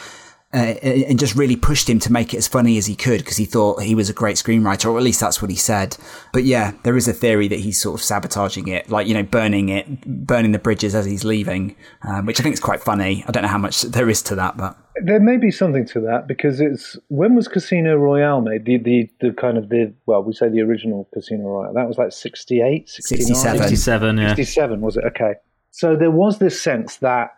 uh, 0.52 0.58
and 0.58 1.20
just 1.20 1.36
really 1.36 1.56
pushed 1.56 1.88
him 1.88 2.00
to 2.00 2.12
make 2.12 2.34
it 2.34 2.38
as 2.38 2.48
funny 2.48 2.80
as 2.80 2.88
he 2.88 2.96
could 2.96 3.20
because 3.20 3.38
he 3.38 3.46
thought 3.46 3.84
he 3.84 3.94
was 3.94 4.10
a 4.10 4.14
great 4.14 4.36
screenwriter, 4.36 4.92
or 4.92 4.98
at 4.98 5.04
least 5.04 5.20
that's 5.20 5.44
what 5.44 5.52
he 5.52 5.56
said. 5.56 5.96
But 6.34 6.44
yeah, 6.44 6.72
there 6.84 6.98
is 6.98 7.08
a 7.08 7.14
theory 7.14 7.48
that 7.50 7.60
he's 7.60 7.80
sort 7.80 8.00
of 8.00 8.04
sabotaging 8.04 8.68
it, 8.68 8.90
like 8.90 9.06
you 9.06 9.14
know, 9.14 9.22
burning 9.22 9.70
it, 9.70 10.02
burning 10.26 10.52
the 10.52 10.58
bridges 10.58 10.96
as 10.96 11.06
he's 11.06 11.24
leaving, 11.24 11.76
um, 12.02 12.26
which 12.26 12.40
I 12.40 12.44
think 12.44 12.54
is 12.54 12.60
quite 12.60 12.82
funny. 12.82 13.24
I 13.28 13.32
don't 13.32 13.44
know 13.44 13.50
how 13.50 13.60
much 13.60 13.84
there 13.84 14.10
is 14.10 14.24
to 14.24 14.36
that, 14.36 14.58
but 14.58 14.76
There 15.04 15.20
may 15.20 15.38
be 15.38 15.52
something 15.52 15.86
to 15.88 16.00
that 16.02 16.28
because 16.28 16.60
it's 16.60 16.98
when 17.10 17.36
was 17.36 17.48
Casino 17.48 17.96
Royale 17.96 18.42
made? 18.42 18.66
The 18.66 18.78
the, 18.78 19.10
the 19.22 19.34
kind 19.34 19.56
of 19.56 19.70
the 19.70 19.94
well, 20.08 20.24
we 20.24 20.34
say 20.34 20.50
the 20.50 20.62
original 20.62 21.08
Casino 21.14 21.44
Royale. 21.44 21.76
That 21.76 21.88
was 21.88 22.00
like 22.00 22.12
68, 22.12 22.90
69? 22.90 23.26
67. 23.28 23.62
67, 23.62 24.18
yeah. 24.18 24.28
67 24.30 24.82
was 24.82 24.98
it? 24.98 25.04
Okay. 25.06 25.36
So 25.70 25.96
there 25.96 26.10
was 26.10 26.40
this 26.40 26.60
sense 26.60 26.98
that 26.98 27.36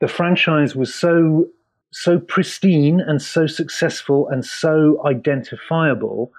the 0.00 0.08
franchise 0.08 0.76
was 0.76 0.94
so 0.94 1.48
so 1.94 2.18
pristine 2.18 3.00
and 3.00 3.22
so 3.22 3.46
successful 3.46 4.28
and 4.28 4.44
so 4.44 5.00
identifiable 5.06 6.32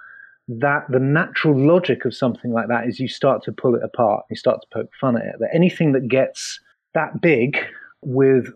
that 0.48 0.84
the 0.90 1.00
natural 1.00 1.58
logic 1.58 2.04
of 2.04 2.14
something 2.14 2.52
like 2.52 2.68
that 2.68 2.86
is 2.86 3.00
you 3.00 3.08
start 3.08 3.42
to 3.42 3.52
pull 3.52 3.74
it 3.74 3.82
apart, 3.82 4.24
you 4.30 4.36
start 4.36 4.60
to 4.60 4.66
poke 4.72 4.90
fun 5.00 5.16
at 5.16 5.24
it. 5.24 5.34
That 5.40 5.48
anything 5.54 5.92
that 5.92 6.08
gets 6.08 6.60
that 6.94 7.20
big 7.20 7.56
with 8.02 8.46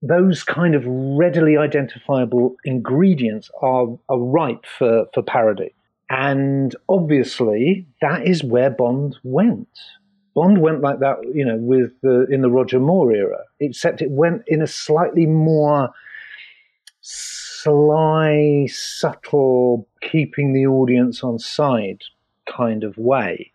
those 0.00 0.44
kind 0.44 0.74
of 0.74 0.84
readily 0.86 1.56
identifiable 1.56 2.54
ingredients 2.64 3.50
are, 3.60 3.86
are 4.08 4.18
ripe 4.18 4.64
for, 4.78 5.06
for 5.12 5.22
parody. 5.22 5.74
And 6.08 6.74
obviously, 6.88 7.86
that 8.00 8.26
is 8.26 8.44
where 8.44 8.70
Bond 8.70 9.16
went. 9.24 9.68
Bond 10.34 10.58
went 10.58 10.82
like 10.82 11.00
that, 11.00 11.18
you 11.34 11.44
know, 11.44 11.56
with 11.56 11.92
the 12.02 12.26
in 12.30 12.42
the 12.42 12.50
Roger 12.50 12.78
Moore 12.78 13.12
era, 13.12 13.38
except 13.60 14.02
it 14.02 14.10
went 14.10 14.42
in 14.46 14.62
a 14.62 14.66
slightly 14.66 15.26
more 15.26 15.90
sly, 17.06 18.66
subtle, 18.70 19.86
keeping 20.00 20.54
the 20.54 20.66
audience 20.66 21.22
on 21.22 21.38
side 21.38 22.02
kind 22.46 22.82
of 22.82 22.96
way. 22.96 23.52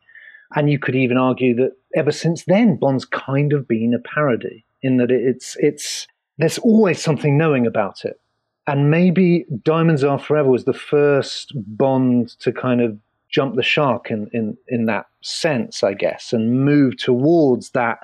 And 0.55 0.69
you 0.69 0.77
could 0.77 0.95
even 0.95 1.17
argue 1.17 1.55
that 1.55 1.71
ever 1.95 2.11
since 2.11 2.45
then, 2.45 2.75
Bond's 2.75 3.05
kind 3.05 3.51
of 3.51 3.67
been 3.67 3.93
a 3.95 3.99
parody 3.99 4.65
in 4.83 4.97
that 4.97 5.09
it's 5.09 5.57
it's 5.59 6.07
there's 6.37 6.59
always 6.59 7.01
something 7.01 7.37
knowing 7.37 7.65
about 7.65 8.05
it. 8.05 8.19
And 8.67 8.91
maybe 8.91 9.45
Diamonds 9.63 10.03
Are 10.03 10.19
Forever 10.19 10.49
was 10.49 10.65
the 10.65 10.73
first 10.73 11.51
Bond 11.55 12.29
to 12.39 12.51
kind 12.51 12.81
of 12.81 12.97
jump 13.29 13.55
the 13.55 13.63
shark 13.63 14.11
in, 14.11 14.29
in, 14.31 14.57
in 14.67 14.85
that 14.85 15.07
sense, 15.21 15.83
I 15.83 15.93
guess, 15.93 16.33
and 16.33 16.63
move 16.63 16.97
towards 16.97 17.71
that 17.71 17.99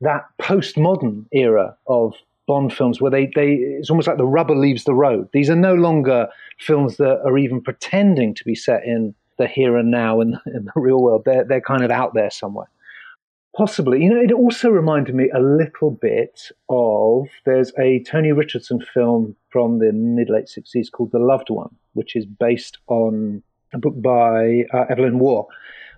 that 0.00 0.24
postmodern 0.40 1.26
era 1.30 1.76
of 1.86 2.14
Bond 2.46 2.72
films 2.72 3.00
where 3.00 3.10
they, 3.10 3.26
they 3.34 3.52
it's 3.52 3.90
almost 3.90 4.08
like 4.08 4.16
the 4.16 4.26
rubber 4.26 4.56
leaves 4.56 4.84
the 4.84 4.94
road. 4.94 5.28
These 5.32 5.50
are 5.50 5.56
no 5.56 5.74
longer 5.74 6.28
films 6.58 6.96
that 6.96 7.20
are 7.24 7.38
even 7.38 7.60
pretending 7.60 8.34
to 8.34 8.44
be 8.44 8.54
set 8.54 8.84
in 8.84 9.14
the 9.38 9.46
here 9.46 9.76
and 9.76 9.90
now 9.90 10.20
in, 10.20 10.38
in 10.46 10.64
the 10.64 10.72
real 10.80 11.00
world. 11.00 11.22
They're 11.24 11.44
they're 11.44 11.60
kind 11.60 11.84
of 11.84 11.90
out 11.90 12.14
there 12.14 12.30
somewhere. 12.30 12.68
Possibly, 13.54 14.02
you 14.02 14.08
know, 14.08 14.20
it 14.20 14.32
also 14.32 14.70
reminded 14.70 15.14
me 15.14 15.28
a 15.34 15.40
little 15.40 15.90
bit 15.90 16.50
of 16.70 17.28
there's 17.44 17.70
a 17.78 18.02
Tony 18.04 18.32
Richardson 18.32 18.80
film 18.94 19.36
from 19.50 19.78
the 19.78 19.92
mid 19.92 20.30
late 20.30 20.48
sixties 20.48 20.90
called 20.90 21.12
The 21.12 21.18
Loved 21.18 21.50
One, 21.50 21.74
which 21.92 22.16
is 22.16 22.24
based 22.24 22.78
on 22.88 23.42
a 23.74 23.78
book 23.78 24.00
by 24.00 24.64
uh, 24.72 24.86
Evelyn 24.88 25.18
Waugh 25.18 25.46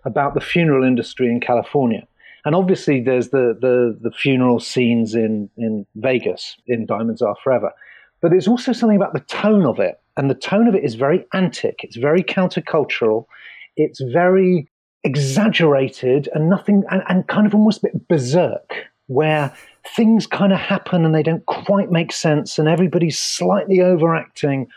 about 0.05 0.35
the 0.35 0.41
funeral 0.41 0.85
industry 0.85 1.29
in 1.29 1.41
California. 1.41 2.07
And 2.45 2.55
obviously, 2.55 3.01
there's 3.01 3.31
the, 3.31 3.57
the, 3.59 3.99
the 4.01 4.11
funeral 4.11 4.61
scenes 4.61 5.15
in, 5.15 5.49
in 5.57 5.87
Vegas 5.97 6.57
in 6.67 6.87
Diamonds 6.87 7.23
Are 7.23 7.37
Forever. 7.43 7.73
But 8.21 8.31
there's 8.31 8.49
also 8.49 8.73
something 8.73 8.97
about 8.97 9.13
the 9.13 9.21
tone 9.21 9.67
of 9.67 9.79
it. 9.79 10.01
And 10.17 10.31
the 10.31 10.35
tone 10.35 10.69
of 10.69 10.75
it 10.75 10.85
is 10.85 10.95
very 10.95 11.27
antic, 11.35 11.81
it's 11.83 11.97
very 11.97 12.23
countercultural, 12.23 13.27
it's 13.77 14.01
very 14.01 14.69
exaggerated 15.03 16.29
and 16.33 16.49
nothing, 16.49 16.85
and, 16.91 17.03
and 17.09 17.27
kind 17.27 17.47
of 17.47 17.55
almost 17.55 17.79
a 17.79 17.89
bit 17.89 18.09
berserk, 18.09 18.87
where 19.09 19.53
things 19.97 20.27
kind 20.27 20.53
of 20.53 20.61
happen 20.61 21.05
and 21.05 21.15
they 21.15 21.23
don't 21.23 21.45
quite 21.47 21.91
make 21.91 22.13
sense, 22.13 22.59
and 22.59 22.69
everybody's 22.69 23.19
slightly 23.19 23.81
overacting, 23.81 24.69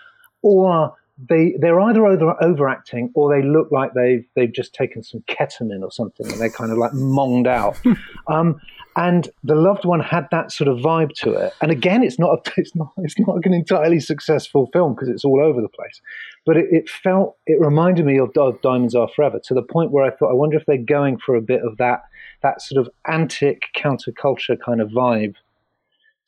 or 0.41 0.96
they 1.17 1.55
they're 1.59 1.79
either 1.79 2.05
over, 2.05 2.35
overacting 2.43 3.11
or 3.15 3.33
they 3.33 3.45
look 3.45 3.71
like 3.71 3.93
they've 3.93 4.25
they've 4.35 4.53
just 4.53 4.73
taken 4.73 5.01
some 5.01 5.23
ketamine 5.27 5.81
or 5.81 5.91
something 5.91 6.29
and 6.31 6.39
they're 6.39 6.49
kind 6.49 6.71
of 6.71 6.77
like 6.77 6.93
monged 6.93 7.47
out. 7.47 7.79
um, 8.27 8.59
and 8.95 9.29
the 9.43 9.55
loved 9.55 9.85
one 9.85 9.99
had 9.99 10.27
that 10.31 10.51
sort 10.51 10.67
of 10.67 10.77
vibe 10.77 11.13
to 11.13 11.31
it. 11.31 11.53
And 11.61 11.71
again, 11.71 12.03
it's 12.03 12.19
not 12.19 12.47
a, 12.47 12.51
it's 12.57 12.75
not 12.75 12.91
it's 12.97 13.19
not 13.19 13.45
an 13.45 13.53
entirely 13.53 13.99
successful 13.99 14.69
film 14.71 14.93
because 14.93 15.09
it's 15.09 15.25
all 15.25 15.43
over 15.43 15.61
the 15.61 15.69
place. 15.69 16.01
But 16.45 16.57
it, 16.57 16.65
it 16.71 16.89
felt 16.89 17.37
it 17.47 17.59
reminded 17.59 18.05
me 18.05 18.17
of, 18.19 18.31
of 18.37 18.61
Diamonds 18.61 18.95
Are 18.95 19.09
Forever 19.15 19.39
to 19.45 19.53
the 19.53 19.63
point 19.63 19.91
where 19.91 20.05
I 20.05 20.15
thought 20.15 20.29
I 20.29 20.35
wonder 20.35 20.57
if 20.57 20.65
they're 20.65 20.77
going 20.77 21.17
for 21.17 21.35
a 21.35 21.41
bit 21.41 21.61
of 21.63 21.77
that 21.77 22.01
that 22.43 22.61
sort 22.61 22.85
of 22.85 22.93
antic 23.07 23.63
counterculture 23.75 24.57
kind 24.63 24.81
of 24.81 24.89
vibe 24.89 25.35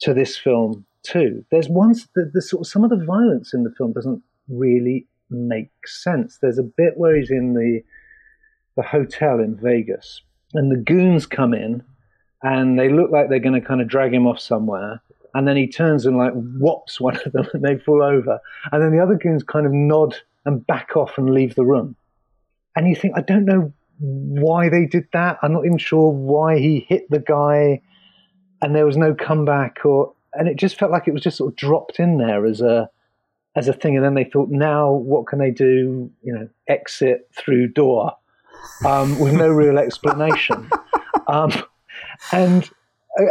to 0.02 0.14
this 0.14 0.36
film 0.36 0.86
too. 1.04 1.46
There's 1.52 1.70
ones 1.70 2.08
the, 2.16 2.30
the 2.34 2.42
sort 2.42 2.62
of 2.62 2.68
some 2.68 2.84
of 2.84 2.90
the 2.90 3.04
violence 3.04 3.54
in 3.54 3.64
the 3.64 3.72
film 3.78 3.94
doesn't 3.94 4.24
really 4.50 5.08
make 5.30 5.72
sense. 5.86 6.40
There's 6.42 6.58
a 6.58 6.64
bit 6.64 6.94
where 6.98 7.16
he's 7.16 7.32
in 7.32 7.54
the 7.54 7.82
the 8.76 8.84
hotel 8.84 9.40
in 9.40 9.58
Vegas, 9.58 10.22
and 10.54 10.72
the 10.72 10.78
goons 10.78 11.26
come 11.26 11.54
in, 11.54 11.84
and 12.42 12.80
they 12.80 12.90
look 12.90 13.12
like 13.12 13.30
they're 13.30 13.40
going 13.40 13.60
to 13.60 13.68
kind 13.68 13.82
of 13.82 13.88
drag 13.88 14.14
him 14.14 14.28
off 14.28 14.40
somewhere. 14.40 15.02
And 15.34 15.48
then 15.48 15.58
he 15.58 15.68
turns 15.68 16.06
and 16.06 16.18
like 16.18 16.34
whops 16.34 17.00
one 17.00 17.18
of 17.26 17.32
them, 17.32 17.48
and 17.54 17.64
they 17.64 17.78
fall 17.78 18.02
over. 18.02 18.40
And 18.72 18.82
then 18.82 18.92
the 18.92 19.04
other 19.04 19.16
goons 19.16 19.44
kind 19.44 19.66
of 19.66 19.74
nod 19.74 20.16
and 20.46 20.66
back 20.66 20.96
off 20.96 21.18
and 21.18 21.34
leave 21.34 21.56
the 21.56 21.66
room. 21.66 21.96
And 22.76 22.88
you 22.88 22.96
think, 22.96 23.14
I 23.18 23.22
don't 23.22 23.46
know 23.46 23.74
why 24.00 24.70
they 24.70 24.86
did 24.86 25.08
that. 25.12 25.38
I'm 25.42 25.54
not 25.54 25.66
even 25.66 25.78
sure 25.78 26.12
why 26.12 26.58
he 26.58 26.86
hit 26.88 27.10
the 27.10 27.20
guy, 27.20 27.82
and 28.62 28.76
there 28.76 28.86
was 28.86 28.98
no 28.98 29.14
comeback. 29.14 29.86
Or 29.86 30.14
and 30.34 30.48
it 30.48 30.56
just 30.56 30.80
felt 30.80 30.92
like 30.92 31.08
it 31.08 31.14
was 31.14 31.24
just 31.24 31.38
sort 31.38 31.52
of 31.52 31.58
dropped 31.58 32.00
in 32.00 32.18
there 32.18 32.46
as 32.46 32.62
a 32.62 32.90
as 33.56 33.68
a 33.68 33.74
thing, 33.74 33.96
and 33.96 34.06
then 34.06 34.14
they 34.14 34.24
thought, 34.24 34.50
now 34.50 34.92
what 34.92 35.28
can 35.28 35.40
they 35.40 35.52
do? 35.52 36.10
You 36.24 36.34
know, 36.34 36.50
exit 36.68 37.30
through 37.38 37.70
door 37.70 38.14
um, 38.86 39.20
with 39.20 39.34
no 39.34 39.50
real 39.50 39.78
explanation. 39.78 40.70
Um, 41.28 41.52
and 42.32 42.68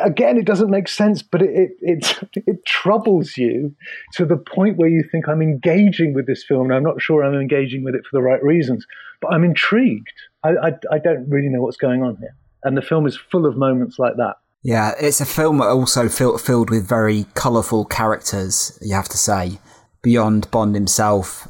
again, 0.04 0.36
it 0.36 0.44
doesn't 0.44 0.70
make 0.70 0.86
sense, 0.86 1.20
but 1.20 1.42
it, 1.42 1.70
it 1.80 2.18
it 2.30 2.42
it 2.46 2.64
troubles 2.64 3.36
you 3.36 3.74
to 4.12 4.24
the 4.24 4.36
point 4.36 4.76
where 4.76 4.88
you 4.88 5.02
think 5.10 5.28
I'm 5.28 5.42
engaging 5.42 6.14
with 6.14 6.26
this 6.26 6.44
film, 6.44 6.66
and 6.66 6.74
I'm 6.74 6.84
not 6.84 7.00
sure 7.00 7.24
I'm 7.24 7.34
engaging 7.34 7.82
with 7.82 7.96
it 7.96 8.02
for 8.08 8.16
the 8.16 8.22
right 8.22 8.42
reasons, 8.42 8.86
but 9.20 9.32
I'm 9.32 9.42
intrigued. 9.42 10.12
I 10.44 10.50
I, 10.50 10.72
I 10.92 10.98
don't 10.98 11.28
really 11.28 11.48
know 11.48 11.62
what's 11.62 11.76
going 11.76 12.04
on 12.04 12.16
here, 12.18 12.36
and 12.62 12.76
the 12.76 12.82
film 12.82 13.04
is 13.06 13.16
full 13.16 13.46
of 13.46 13.56
moments 13.56 13.98
like 13.98 14.16
that. 14.16 14.36
Yeah, 14.62 14.92
it's 15.00 15.20
a 15.20 15.26
film 15.26 15.62
also 15.62 16.08
fill, 16.08 16.36
filled 16.36 16.70
with 16.70 16.86
very 16.86 17.26
colourful 17.34 17.84
characters, 17.86 18.76
you 18.82 18.94
have 18.94 19.08
to 19.08 19.16
say, 19.16 19.58
beyond 20.02 20.50
Bond 20.50 20.74
himself. 20.74 21.48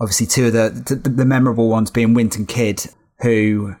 Obviously, 0.00 0.26
two 0.26 0.46
of 0.46 0.52
the, 0.52 0.70
the, 0.94 1.08
the 1.08 1.24
memorable 1.24 1.68
ones 1.68 1.90
being 1.90 2.14
Winton 2.14 2.46
Kidd, 2.46 2.86
who 3.20 3.74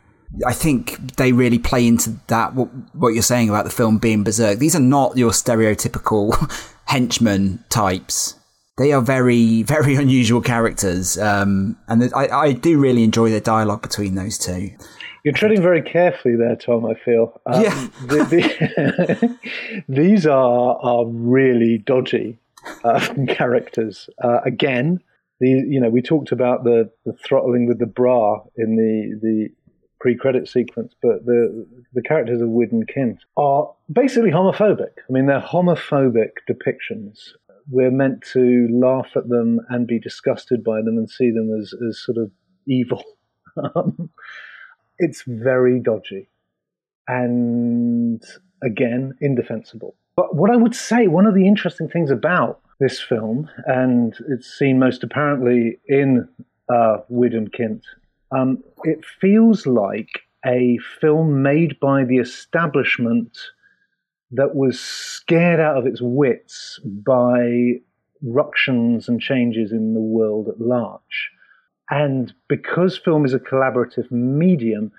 I 0.46 0.52
think 0.52 1.16
they 1.16 1.32
really 1.32 1.58
play 1.58 1.86
into 1.86 2.18
that, 2.26 2.54
what, 2.54 2.68
what 2.94 3.08
you're 3.10 3.22
saying 3.22 3.48
about 3.48 3.64
the 3.64 3.70
film 3.70 3.98
being 3.98 4.24
berserk. 4.24 4.58
These 4.58 4.76
are 4.76 4.80
not 4.80 5.16
your 5.16 5.30
stereotypical 5.30 6.34
henchman 6.86 7.64
types. 7.68 8.34
They 8.76 8.92
are 8.92 9.00
very, 9.00 9.62
very 9.64 9.94
unusual 9.94 10.40
characters, 10.40 11.18
um, 11.18 11.76
and 11.88 12.12
I, 12.14 12.28
I 12.28 12.52
do 12.52 12.78
really 12.78 13.04
enjoy 13.04 13.30
the 13.30 13.40
dialogue 13.40 13.82
between 13.82 14.14
those 14.14 14.38
two. 14.38 14.70
You're 15.24 15.34
treading 15.34 15.60
very 15.60 15.82
carefully 15.82 16.36
there, 16.36 16.56
Tom. 16.56 16.86
I 16.86 16.94
feel. 16.94 17.40
Um, 17.44 17.62
yeah. 17.62 17.88
The, 18.06 18.24
the, 18.24 19.38
these 19.88 20.26
are 20.26 20.78
are 20.80 21.06
really 21.06 21.78
dodgy 21.78 22.38
uh, 22.84 23.14
characters. 23.28 24.08
Uh, 24.22 24.40
again, 24.44 25.00
the 25.40 25.48
you 25.48 25.80
know 25.80 25.90
we 25.90 26.02
talked 26.02 26.32
about 26.32 26.64
the, 26.64 26.90
the 27.04 27.12
throttling 27.12 27.66
with 27.66 27.78
the 27.78 27.86
bra 27.86 28.42
in 28.56 28.76
the 28.76 29.18
the 29.20 29.48
pre-credit 30.00 30.48
sequence, 30.48 30.94
but 31.02 31.24
the 31.24 31.66
the 31.92 32.02
characters 32.02 32.40
of 32.40 32.48
Wydd 32.48 32.72
and 32.72 32.88
Kint 32.88 33.18
are 33.36 33.72
basically 33.92 34.30
homophobic. 34.30 34.92
I 35.08 35.12
mean, 35.12 35.26
they're 35.26 35.40
homophobic 35.40 36.30
depictions. 36.48 37.18
We're 37.70 37.90
meant 37.90 38.24
to 38.32 38.68
laugh 38.72 39.10
at 39.14 39.28
them 39.28 39.60
and 39.68 39.86
be 39.86 39.98
disgusted 39.98 40.64
by 40.64 40.76
them 40.78 40.96
and 40.96 41.10
see 41.10 41.30
them 41.30 41.54
as, 41.60 41.74
as 41.86 42.00
sort 42.02 42.18
of 42.18 42.30
evil. 42.66 43.02
Um, 43.74 44.10
it's 44.98 45.24
very 45.26 45.80
dodgy 45.80 46.28
and 47.08 48.22
again 48.62 49.14
indefensible. 49.20 49.96
But 50.18 50.34
what 50.34 50.50
I 50.50 50.56
would 50.56 50.74
say, 50.74 51.06
one 51.06 51.26
of 51.26 51.36
the 51.36 51.46
interesting 51.46 51.88
things 51.88 52.10
about 52.10 52.60
this 52.80 53.00
film, 53.00 53.48
and 53.66 54.16
it's 54.28 54.52
seen 54.52 54.80
most 54.80 55.04
apparently 55.04 55.78
in 55.86 56.28
uh, 56.68 56.96
and 57.08 57.52
Kint, 57.52 57.82
um, 58.32 58.64
it 58.82 59.04
feels 59.20 59.64
like 59.64 60.22
a 60.44 60.76
film 61.00 61.40
made 61.42 61.78
by 61.78 62.02
the 62.02 62.16
establishment 62.16 63.38
that 64.32 64.56
was 64.56 64.80
scared 64.80 65.60
out 65.60 65.76
of 65.76 65.86
its 65.86 66.00
wits 66.02 66.80
by 66.84 67.74
ructions 68.20 69.08
and 69.08 69.20
changes 69.20 69.70
in 69.70 69.94
the 69.94 70.00
world 70.00 70.48
at 70.48 70.60
large. 70.60 71.30
And 71.90 72.32
because 72.48 72.98
film 72.98 73.24
is 73.24 73.34
a 73.34 73.38
collaborative 73.38 74.10
medium, 74.10 74.90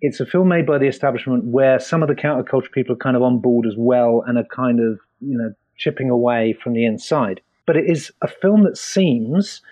it's 0.00 0.20
a 0.20 0.26
film 0.26 0.48
made 0.48 0.66
by 0.66 0.78
the 0.78 0.86
establishment 0.86 1.44
where 1.44 1.78
some 1.78 2.02
of 2.02 2.08
the 2.08 2.14
counterculture 2.14 2.70
people 2.72 2.94
are 2.94 2.98
kind 2.98 3.16
of 3.16 3.22
on 3.22 3.38
board 3.38 3.66
as 3.66 3.74
well 3.76 4.22
and 4.26 4.38
are 4.38 4.44
kind 4.44 4.80
of, 4.80 4.98
you 5.20 5.36
know, 5.36 5.52
chipping 5.76 6.10
away 6.10 6.56
from 6.62 6.74
the 6.74 6.84
inside. 6.84 7.40
But 7.66 7.76
it 7.76 7.88
is 7.88 8.12
a 8.22 8.28
film 8.28 8.64
that 8.64 8.76
seems 8.76 9.62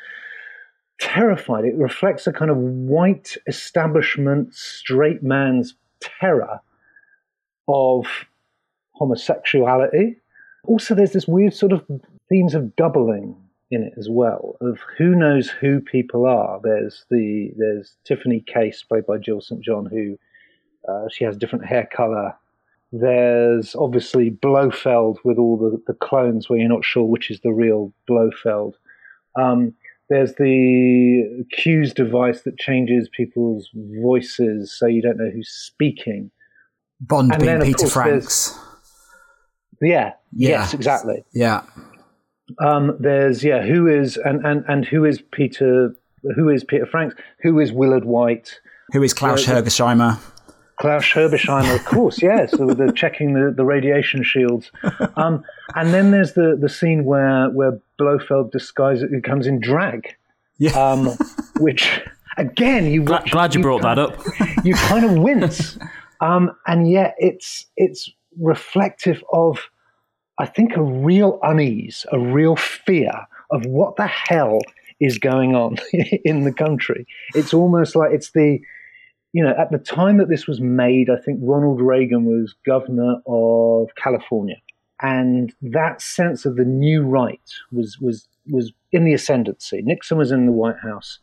terrified. 0.98 1.64
It 1.64 1.76
reflects 1.76 2.26
a 2.26 2.32
kind 2.32 2.50
of 2.50 2.56
white 2.56 3.36
establishment, 3.46 4.54
straight 4.54 5.22
man's 5.22 5.74
terror 6.00 6.60
of 7.68 8.06
homosexuality. 8.92 10.16
Also, 10.66 10.94
there's 10.94 11.12
this 11.12 11.28
weird 11.28 11.54
sort 11.54 11.72
of 11.72 11.84
themes 12.28 12.54
of 12.54 12.74
doubling 12.76 13.36
in 13.74 13.82
it 13.82 13.92
as 13.98 14.08
well 14.08 14.56
of 14.60 14.78
who 14.96 15.14
knows 15.14 15.50
who 15.50 15.80
people 15.80 16.26
are. 16.26 16.60
There's 16.62 17.04
the 17.10 17.50
there's 17.56 17.96
Tiffany 18.04 18.40
Case 18.46 18.82
played 18.82 19.06
by 19.06 19.18
Jill 19.18 19.40
St 19.40 19.62
John 19.62 19.86
who 19.86 20.16
uh, 20.88 21.08
she 21.12 21.24
has 21.24 21.36
different 21.36 21.66
hair 21.66 21.88
color. 21.94 22.34
There's 22.92 23.74
obviously 23.74 24.30
Blofeld 24.30 25.18
with 25.24 25.36
all 25.38 25.56
the, 25.56 25.82
the 25.86 25.98
clones 25.98 26.48
where 26.48 26.58
you're 26.58 26.68
not 26.68 26.84
sure 26.84 27.04
which 27.04 27.30
is 27.30 27.40
the 27.40 27.52
real 27.52 27.92
Blofeld. 28.08 28.74
Um, 29.36 29.74
there's 30.10 30.34
the 30.34 31.44
Q's 31.52 31.92
device 31.92 32.42
that 32.42 32.58
changes 32.58 33.08
people's 33.08 33.70
voices 33.74 34.72
so 34.78 34.86
you 34.86 35.02
don't 35.02 35.16
know 35.16 35.30
who's 35.30 35.48
speaking. 35.48 36.30
Bond 37.00 37.32
and 37.32 37.42
being 37.42 37.58
then, 37.58 37.66
Peter 37.66 37.88
Franks. 37.88 38.56
Yeah, 39.80 40.12
yeah, 40.32 40.50
yes, 40.50 40.74
exactly. 40.74 41.24
Yeah. 41.32 41.62
Um, 42.58 42.96
there's 43.00 43.42
yeah, 43.42 43.62
who 43.62 43.86
is 43.86 44.16
and, 44.16 44.44
and 44.44 44.64
and 44.68 44.84
who 44.84 45.04
is 45.04 45.22
Peter? 45.32 45.94
Who 46.36 46.48
is 46.48 46.64
Peter 46.64 46.86
Franks? 46.86 47.14
Who 47.42 47.58
is 47.60 47.72
Willard 47.72 48.04
Whyte? 48.04 48.60
Who 48.92 49.02
is 49.02 49.14
Klaus 49.14 49.48
uh, 49.48 49.52
Hergersheimer? 49.52 50.20
Klaus 50.76 51.04
Hergersheimer, 51.04 51.76
of 51.76 51.84
course, 51.84 52.20
yes. 52.22 52.50
So 52.52 52.66
they're 52.66 52.92
checking 52.92 53.34
the, 53.34 53.52
the 53.56 53.64
radiation 53.64 54.22
shields. 54.22 54.70
Um, 55.16 55.44
and 55.74 55.94
then 55.94 56.10
there's 56.10 56.34
the, 56.34 56.56
the 56.60 56.68
scene 56.68 57.04
where 57.04 57.48
where 57.50 57.80
Blofeld 57.98 58.52
disguises 58.52 59.10
it 59.12 59.24
comes 59.24 59.46
in 59.46 59.60
drag, 59.60 60.16
yeah. 60.58 60.70
um, 60.72 61.06
which 61.58 62.00
again 62.36 62.90
you 62.90 63.04
glad, 63.04 63.30
glad 63.30 63.54
you, 63.54 63.60
you 63.60 63.62
brought 63.62 63.82
that 63.82 63.98
up. 63.98 64.18
you 64.64 64.74
kind 64.74 65.04
of 65.04 65.12
wince, 65.16 65.78
um, 66.20 66.50
and 66.66 66.90
yet 66.90 67.14
it's 67.18 67.66
it's 67.76 68.10
reflective 68.40 69.22
of 69.32 69.58
I 70.38 70.46
think, 70.46 70.76
a 70.76 70.82
real 70.82 71.38
unease, 71.42 72.06
a 72.12 72.18
real 72.18 72.56
fear 72.56 73.12
of 73.50 73.64
what 73.66 73.96
the 73.96 74.06
hell 74.06 74.60
is 75.00 75.18
going 75.18 75.54
on 75.54 75.76
in 76.24 76.44
the 76.44 76.52
country. 76.52 77.06
It's 77.34 77.54
almost 77.54 77.94
like 77.94 78.12
it's 78.12 78.32
the, 78.32 78.60
you 79.32 79.44
know, 79.44 79.54
at 79.58 79.70
the 79.70 79.78
time 79.78 80.18
that 80.18 80.28
this 80.28 80.46
was 80.46 80.60
made, 80.60 81.08
I 81.10 81.20
think 81.20 81.40
Ronald 81.42 81.80
Reagan 81.80 82.24
was 82.24 82.54
governor 82.66 83.16
of 83.26 83.88
California. 83.96 84.56
And 85.02 85.52
that 85.60 86.00
sense 86.00 86.44
of 86.44 86.56
the 86.56 86.64
new 86.64 87.02
right 87.02 87.50
was, 87.72 87.98
was, 88.00 88.26
was 88.50 88.72
in 88.92 89.04
the 89.04 89.14
ascendancy. 89.14 89.82
Nixon 89.82 90.18
was 90.18 90.30
in 90.30 90.46
the 90.46 90.52
White 90.52 90.78
House. 90.82 91.18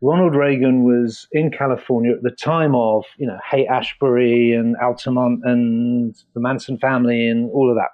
Ronald 0.00 0.34
Reagan 0.34 0.82
was 0.82 1.28
in 1.30 1.52
California 1.52 2.12
at 2.12 2.22
the 2.22 2.30
time 2.32 2.74
of, 2.74 3.04
you 3.18 3.26
know, 3.26 3.38
Haight 3.48 3.68
Ashbury 3.68 4.52
and 4.52 4.74
Altamont 4.82 5.42
and 5.44 6.14
the 6.34 6.40
Manson 6.40 6.76
family 6.78 7.28
and 7.28 7.48
all 7.52 7.70
of 7.70 7.76
that. 7.76 7.90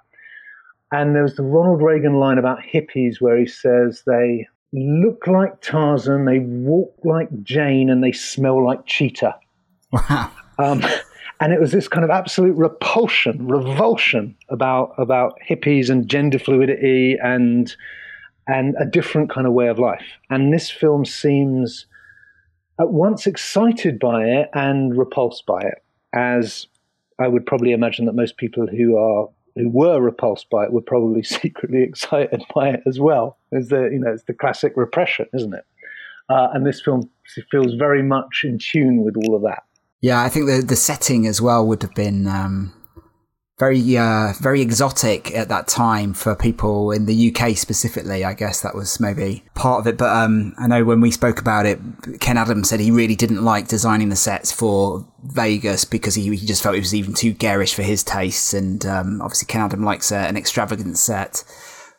And 0.91 1.15
there 1.15 1.23
was 1.23 1.35
the 1.35 1.43
Ronald 1.43 1.81
Reagan 1.81 2.15
line 2.15 2.37
about 2.37 2.59
hippies 2.61 3.21
where 3.21 3.37
he 3.37 3.45
says 3.45 4.03
they 4.05 4.47
look 4.73 5.27
like 5.27 5.61
Tarzan, 5.61 6.25
they 6.25 6.39
walk 6.39 6.95
like 7.03 7.29
Jane, 7.43 7.89
and 7.89 8.03
they 8.03 8.11
smell 8.11 8.63
like 8.63 8.85
Cheetah. 8.85 9.35
Wow. 9.91 10.31
Um, 10.57 10.83
and 11.39 11.53
it 11.53 11.59
was 11.59 11.71
this 11.71 11.87
kind 11.87 12.03
of 12.03 12.09
absolute 12.09 12.55
repulsion, 12.55 13.47
revulsion 13.47 14.35
about 14.49 14.93
about 14.97 15.39
hippies 15.47 15.89
and 15.89 16.07
gender 16.07 16.37
fluidity 16.37 17.17
and 17.21 17.75
and 18.47 18.75
a 18.79 18.85
different 18.85 19.29
kind 19.29 19.47
of 19.47 19.53
way 19.53 19.67
of 19.67 19.79
life. 19.79 20.05
And 20.29 20.53
this 20.53 20.69
film 20.69 21.05
seems 21.05 21.85
at 22.79 22.89
once 22.89 23.27
excited 23.27 23.99
by 23.99 24.25
it 24.25 24.49
and 24.53 24.97
repulsed 24.97 25.45
by 25.45 25.61
it, 25.61 25.83
as 26.13 26.67
I 27.19 27.27
would 27.27 27.45
probably 27.45 27.71
imagine 27.71 28.05
that 28.05 28.15
most 28.15 28.37
people 28.37 28.67
who 28.67 28.97
are 28.97 29.29
who 29.55 29.69
were 29.69 30.01
repulsed 30.01 30.49
by 30.49 30.65
it 30.65 30.73
were 30.73 30.81
probably 30.81 31.23
secretly 31.23 31.83
excited 31.83 32.43
by 32.53 32.69
it 32.69 32.83
as 32.85 32.99
well. 32.99 33.37
It's 33.51 33.69
the 33.69 33.89
you 33.91 33.99
know 33.99 34.11
it's 34.13 34.23
the 34.23 34.33
classic 34.33 34.73
repression, 34.75 35.27
isn't 35.33 35.53
it? 35.53 35.65
Uh, 36.29 36.49
and 36.53 36.65
this 36.65 36.81
film 36.81 37.09
feels 37.49 37.73
very 37.73 38.03
much 38.03 38.41
in 38.43 38.59
tune 38.59 39.03
with 39.03 39.15
all 39.17 39.35
of 39.35 39.41
that. 39.41 39.63
Yeah, 40.01 40.21
I 40.21 40.29
think 40.29 40.47
the 40.47 40.61
the 40.61 40.75
setting 40.75 41.27
as 41.27 41.41
well 41.41 41.65
would 41.65 41.81
have 41.81 41.95
been 41.95 42.27
um, 42.27 42.73
very 43.59 43.97
uh, 43.97 44.31
very 44.39 44.61
exotic 44.61 45.35
at 45.35 45.49
that 45.49 45.67
time 45.67 46.13
for 46.13 46.33
people 46.33 46.91
in 46.91 47.05
the 47.05 47.35
UK 47.35 47.57
specifically. 47.57 48.23
I 48.23 48.33
guess 48.33 48.61
that 48.61 48.73
was 48.73 48.99
maybe 49.01 49.43
part 49.53 49.81
of 49.81 49.87
it. 49.87 49.97
But 49.97 50.15
um, 50.15 50.53
I 50.57 50.67
know 50.67 50.85
when 50.85 51.01
we 51.01 51.11
spoke 51.11 51.41
about 51.41 51.65
it, 51.65 51.77
Ken 52.21 52.37
Adams 52.37 52.69
said 52.69 52.79
he 52.79 52.89
really 52.89 53.15
didn't 53.15 53.43
like 53.43 53.67
designing 53.67 54.09
the 54.09 54.15
sets 54.15 54.51
for 54.51 55.05
Vegas 55.23 55.83
because 55.83 56.15
he, 56.15 56.33
he 56.35 56.47
just 56.47 56.63
felt 56.63 56.75
it 56.75 56.79
was 56.79 56.95
even 56.95 57.13
too 57.13 57.33
garish 57.33 57.75
for 57.75 57.83
his 57.83 58.01
tastes. 58.01 58.53
And 58.53 58.85
um, 58.85 59.21
obviously, 59.21 59.47
Ken 59.47 59.61
Adams 59.61 59.83
likes 59.83 60.11
an 60.11 60.37
extravagant 60.37 60.97
set. 60.97 61.43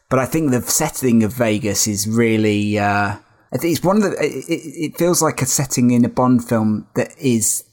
But 0.08 0.18
I 0.18 0.26
think 0.26 0.50
the 0.50 0.62
setting 0.62 1.22
of 1.22 1.34
Vegas 1.34 1.86
is 1.86 2.08
really. 2.08 2.78
Uh, 2.78 3.18
it's 3.52 3.84
one 3.84 3.98
of 3.98 4.02
the. 4.02 4.12
It, 4.18 4.44
it 4.48 4.96
feels 4.96 5.20
like 5.20 5.42
a 5.42 5.46
setting 5.46 5.90
in 5.90 6.06
a 6.06 6.08
Bond 6.08 6.42
film 6.42 6.88
that 6.94 7.16
is. 7.18 7.64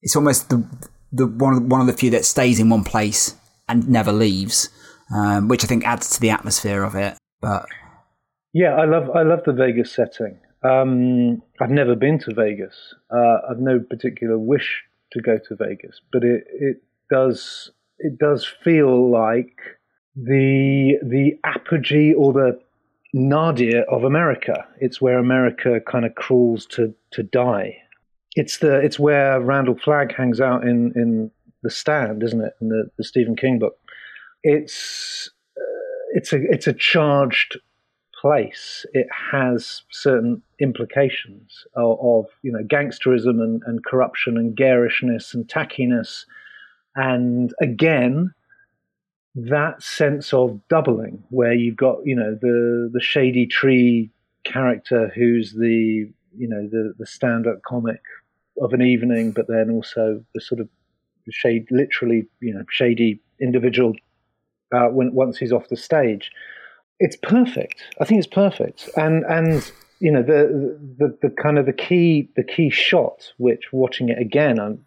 It's 0.00 0.16
almost 0.16 0.48
the 0.48 0.66
the 1.14 1.26
one 1.26 1.54
of, 1.54 1.62
one 1.64 1.80
of 1.80 1.86
the 1.86 1.92
few 1.92 2.10
that 2.10 2.24
stays 2.24 2.58
in 2.60 2.68
one 2.68 2.84
place 2.84 3.36
and 3.68 3.88
never 3.88 4.12
leaves, 4.12 4.68
um, 5.14 5.48
which 5.48 5.64
I 5.64 5.66
think 5.66 5.86
adds 5.86 6.10
to 6.10 6.20
the 6.20 6.30
atmosphere 6.30 6.82
of 6.82 6.94
it. 6.94 7.16
But 7.40 7.66
yeah, 8.52 8.74
I 8.74 8.84
love 8.84 9.10
I 9.10 9.22
love 9.22 9.40
the 9.44 9.52
Vegas 9.52 9.92
setting. 9.92 10.38
Um, 10.62 11.42
I've 11.60 11.70
never 11.70 11.94
been 11.94 12.18
to 12.20 12.34
Vegas. 12.34 12.94
Uh, 13.10 13.38
I've 13.50 13.60
no 13.60 13.78
particular 13.78 14.38
wish 14.38 14.82
to 15.12 15.20
go 15.20 15.38
to 15.38 15.56
Vegas, 15.56 16.00
but 16.12 16.24
it 16.24 16.44
it 16.48 16.82
does 17.10 17.70
it 17.98 18.18
does 18.18 18.44
feel 18.62 19.10
like 19.10 19.56
the 20.16 20.98
the 21.02 21.38
apogee 21.44 22.12
or 22.12 22.32
the 22.32 22.58
nadir 23.12 23.82
of 23.90 24.02
America. 24.04 24.66
It's 24.80 25.00
where 25.00 25.18
America 25.18 25.80
kind 25.80 26.04
of 26.04 26.14
crawls 26.16 26.66
to 26.66 26.94
to 27.12 27.22
die 27.22 27.78
it's 28.34 28.58
the 28.58 28.76
it's 28.80 28.98
where 28.98 29.40
Randall 29.40 29.76
Flagg 29.76 30.14
hangs 30.14 30.40
out 30.40 30.64
in 30.64 30.92
in 30.96 31.30
the 31.62 31.70
stand, 31.70 32.22
isn't 32.22 32.40
it? 32.40 32.54
In 32.60 32.68
the, 32.68 32.90
the 32.98 33.04
Stephen 33.04 33.36
King 33.36 33.58
book. 33.58 33.78
It's 34.42 35.30
uh, 35.56 35.60
it's 36.14 36.32
a 36.32 36.40
it's 36.50 36.66
a 36.66 36.72
charged 36.72 37.58
place. 38.20 38.84
It 38.92 39.06
has 39.32 39.82
certain 39.90 40.42
implications 40.60 41.64
of, 41.76 41.98
of 42.00 42.26
you 42.42 42.52
know 42.52 42.64
gangsterism 42.64 43.40
and, 43.40 43.62
and 43.66 43.84
corruption 43.84 44.36
and 44.36 44.56
garishness 44.56 45.32
and 45.34 45.46
tackiness, 45.46 46.24
and 46.96 47.54
again, 47.60 48.34
that 49.34 49.82
sense 49.82 50.32
of 50.32 50.60
doubling, 50.68 51.22
where 51.30 51.54
you've 51.54 51.76
got 51.76 51.98
you 52.04 52.16
know 52.16 52.36
the 52.40 52.90
the 52.92 53.00
shady 53.00 53.46
tree 53.46 54.10
character 54.44 55.10
who's 55.14 55.52
the 55.52 56.10
you 56.36 56.48
know 56.48 56.68
the 56.70 56.94
the 56.98 57.06
stand 57.06 57.46
up 57.46 57.62
comic 57.62 58.00
of 58.60 58.72
an 58.72 58.82
evening, 58.82 59.32
but 59.32 59.46
then 59.48 59.70
also 59.70 60.24
the 60.34 60.40
sort 60.40 60.60
of 60.60 60.68
shade, 61.30 61.66
literally 61.70 62.26
you 62.40 62.54
know 62.54 62.64
shady 62.70 63.20
individual 63.40 63.94
uh, 64.74 64.88
when 64.88 65.12
once 65.14 65.38
he's 65.38 65.52
off 65.52 65.68
the 65.68 65.76
stage. 65.76 66.30
It's 67.00 67.16
perfect. 67.16 67.82
I 68.00 68.04
think 68.04 68.18
it's 68.18 68.32
perfect, 68.32 68.88
and 68.96 69.24
and 69.24 69.70
you 70.00 70.10
know 70.10 70.22
the, 70.22 70.78
the 70.98 71.16
the 71.22 71.30
kind 71.30 71.58
of 71.58 71.66
the 71.66 71.72
key 71.72 72.28
the 72.36 72.44
key 72.44 72.68
shot 72.68 73.32
which 73.38 73.72
watching 73.72 74.08
it 74.08 74.18
again 74.18 74.58
I'm 74.58 74.84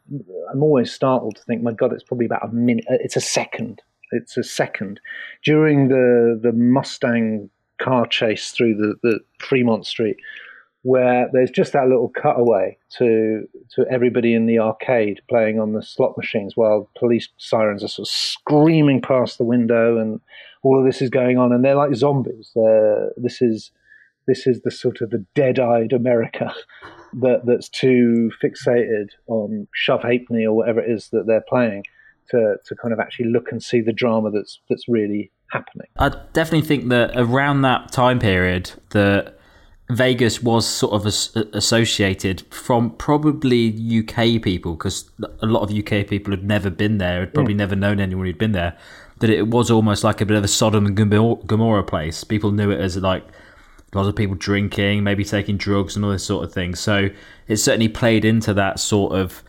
I'm 0.51 0.61
always 0.61 0.91
startled 0.91 1.37
to 1.37 1.43
think 1.43 1.63
my 1.63 1.71
god 1.71 1.93
it's 1.93 2.03
probably 2.03 2.25
about 2.25 2.47
a 2.47 2.53
minute 2.53 2.85
uh, 2.89 2.97
it's 2.99 3.15
a 3.15 3.21
second 3.21 3.81
it's 4.11 4.37
a 4.37 4.43
second 4.43 4.99
during 5.43 5.87
the 5.87 6.39
the 6.41 6.51
Mustang 6.51 7.49
car 7.81 8.05
chase 8.05 8.51
through 8.51 8.75
the, 8.75 8.95
the 9.01 9.19
Fremont 9.39 9.85
Street 9.85 10.17
where 10.87 11.27
there's 11.33 11.51
just 11.51 11.73
that 11.73 11.89
little 11.89 12.07
cutaway 12.07 12.77
to 12.97 13.45
to 13.69 13.85
everybody 13.91 14.33
in 14.33 14.45
the 14.45 14.57
arcade 14.57 15.19
playing 15.29 15.59
on 15.59 15.73
the 15.73 15.81
slot 15.81 16.15
machines 16.15 16.53
while 16.55 16.89
police 16.97 17.27
sirens 17.37 17.83
are 17.83 17.89
sort 17.89 18.07
of 18.07 18.11
screaming 18.13 19.01
past 19.01 19.37
the 19.37 19.43
window 19.43 19.97
and 19.97 20.21
all 20.63 20.79
of 20.79 20.85
this 20.85 21.01
is 21.01 21.09
going 21.09 21.37
on 21.37 21.51
and 21.51 21.65
they're 21.65 21.75
like 21.75 21.93
zombies. 21.93 22.51
They're, 22.55 23.11
this 23.17 23.41
is 23.41 23.71
this 24.27 24.47
is 24.47 24.61
the 24.61 24.71
sort 24.71 25.01
of 25.01 25.09
the 25.09 25.25
dead-eyed 25.35 25.91
America 25.91 26.53
that 27.19 27.41
that's 27.45 27.67
too 27.67 28.31
fixated 28.41 29.09
on 29.27 29.67
shove 29.73 30.03
halfpenny 30.03 30.45
or 30.45 30.53
whatever 30.53 30.79
it 30.79 30.89
is 30.89 31.09
that 31.11 31.27
they're 31.27 31.43
playing 31.49 31.83
to 32.29 32.55
to 32.65 32.75
kind 32.77 32.93
of 32.93 32.99
actually 33.01 33.27
look 33.27 33.51
and 33.51 33.61
see 33.61 33.81
the 33.81 33.91
drama 33.91 34.31
that's 34.31 34.61
that's 34.69 34.87
really 34.87 35.33
happening. 35.51 35.87
I 35.97 36.09
definitely 36.31 36.65
think 36.65 36.87
that 36.89 37.11
around 37.15 37.63
that 37.63 37.91
time 37.91 38.19
period 38.19 38.71
that 38.91 39.36
Vegas 39.89 40.43
was 40.43 40.67
sort 40.67 40.93
of 40.93 41.05
associated 41.53 42.41
from 42.53 42.91
probably 42.91 43.69
UK 43.99 44.41
people 44.41 44.73
because 44.73 45.09
a 45.41 45.45
lot 45.45 45.61
of 45.61 45.71
UK 45.71 46.05
people 46.07 46.31
had 46.31 46.43
never 46.43 46.69
been 46.69 46.97
there, 46.97 47.21
had 47.21 47.33
probably 47.33 47.53
mm. 47.53 47.57
never 47.57 47.75
known 47.75 47.99
anyone 47.99 48.25
who'd 48.25 48.37
been 48.37 48.51
there. 48.51 48.77
That 49.19 49.29
it 49.29 49.47
was 49.47 49.71
almost 49.71 50.03
like 50.03 50.19
a 50.19 50.25
bit 50.25 50.37
of 50.37 50.43
a 50.43 50.47
Sodom 50.47 50.85
and 50.85 50.95
Gomorrah 51.47 51.83
place. 51.83 52.23
People 52.23 52.51
knew 52.51 52.69
it 52.69 52.81
as 52.81 52.97
like 52.97 53.23
a 53.93 53.97
lot 53.97 54.07
of 54.07 54.15
people 54.15 54.35
drinking, 54.35 55.03
maybe 55.03 55.23
taking 55.23 55.57
drugs 55.57 55.95
and 55.95 56.03
all 56.03 56.11
this 56.11 56.25
sort 56.25 56.43
of 56.43 56.53
thing. 56.53 56.75
So 56.75 57.09
it 57.47 57.57
certainly 57.57 57.87
played 57.87 58.25
into 58.25 58.53
that 58.53 58.79
sort 58.79 59.13
of 59.13 59.41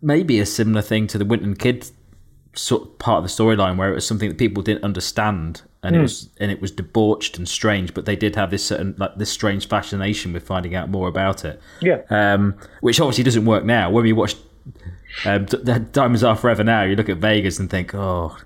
maybe 0.00 0.40
a 0.40 0.46
similar 0.46 0.82
thing 0.82 1.06
to 1.08 1.18
the 1.18 1.24
Winton 1.24 1.54
Kidd 1.54 1.90
sort 2.54 2.82
of 2.82 2.98
part 2.98 3.18
of 3.18 3.24
the 3.24 3.28
storyline 3.44 3.76
where 3.76 3.92
it 3.92 3.94
was 3.94 4.06
something 4.06 4.30
that 4.30 4.38
people 4.38 4.62
didn't 4.62 4.84
understand 4.84 5.62
and 5.86 5.94
mm. 5.94 5.98
it 5.98 6.00
hmm. 6.00 6.02
was 6.02 6.28
and 6.38 6.50
it 6.50 6.60
was 6.60 6.70
debauched 6.70 7.38
and 7.38 7.48
strange, 7.48 7.94
but 7.94 8.04
they 8.04 8.16
did 8.16 8.36
have 8.36 8.50
this 8.50 8.64
certain 8.64 8.94
like 8.98 9.16
this 9.16 9.30
strange 9.30 9.68
fascination 9.68 10.32
with 10.32 10.42
finding 10.42 10.74
out 10.74 10.90
more 10.90 11.08
about 11.08 11.44
it. 11.44 11.60
Yeah, 11.80 12.02
um, 12.10 12.56
which 12.80 13.00
obviously 13.00 13.24
doesn't 13.24 13.44
work 13.46 13.64
now. 13.64 13.90
When 13.90 14.02
we 14.02 14.12
watch 14.12 14.34
um, 15.24 15.44
Diamonds 15.44 16.24
Are 16.24 16.36
Forever 16.36 16.64
now, 16.64 16.82
you 16.82 16.96
look 16.96 17.08
at 17.08 17.18
Vegas 17.18 17.58
and 17.58 17.70
think, 17.70 17.94
oh, 17.94 18.36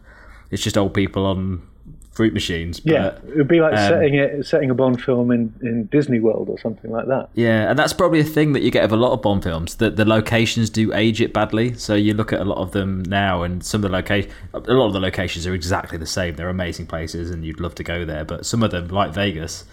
it's 0.51 0.63
just 0.63 0.77
old 0.77 0.95
people 0.95 1.25
on 1.25 1.67
fruit 2.11 2.35
machines. 2.35 2.81
But, 2.81 2.93
yeah, 2.93 3.07
it 3.29 3.37
would 3.37 3.49
be 3.49 3.61
like 3.61 3.73
um, 3.73 3.89
setting 3.89 4.15
it, 4.15 4.47
setting 4.47 4.71
a 4.71 4.75
Bond 4.75 5.03
film 5.03 5.31
in, 5.31 5.55
in 5.63 5.87
Disney 5.87 6.21
World 6.21 6.49
or 6.49 6.59
something 6.59 6.91
like 6.91 7.07
that. 7.07 7.29
Yeah, 7.35 7.71
and 7.71 7.79
that's 7.79 7.93
probably 7.93 8.21
a 8.21 8.25
thing 8.25 8.53
that 8.53 8.63
you 8.63 8.71
get 8.71 8.85
of 8.85 8.93
a 8.93 8.97
lot 8.97 9.13
of 9.13 9.23
Bond 9.23 9.43
films. 9.43 9.77
That 9.77 9.97
the 9.97 10.05
locations 10.05 10.71
do 10.71 10.93
age 10.93 11.21
it 11.21 11.33
badly. 11.33 11.75
So 11.75 11.95
you 11.95 12.15
look 12.15 12.33
at 12.33 12.41
a 12.41 12.45
lot 12.45 12.59
of 12.59 12.73
them 12.73 13.03
now, 13.05 13.43
and 13.43 13.65
some 13.65 13.79
of 13.79 13.91
the 13.91 13.97
location, 13.97 14.31
a 14.53 14.59
lot 14.59 14.89
of 14.89 14.93
the 14.93 15.01
locations 15.01 15.47
are 15.47 15.55
exactly 15.55 15.99
the 15.99 16.07
same. 16.07 16.37
They're 16.37 16.49
amazing 16.49 16.87
places, 16.87 17.31
and 17.31 17.45
you'd 17.45 17.61
love 17.61 17.75
to 17.77 17.85
go 17.85 18.05
there. 18.05 18.25
But 18.25 18.45
some 18.45 18.63
of 18.63 18.71
them, 18.71 18.89
like 18.89 19.13
Vegas, 19.13 19.65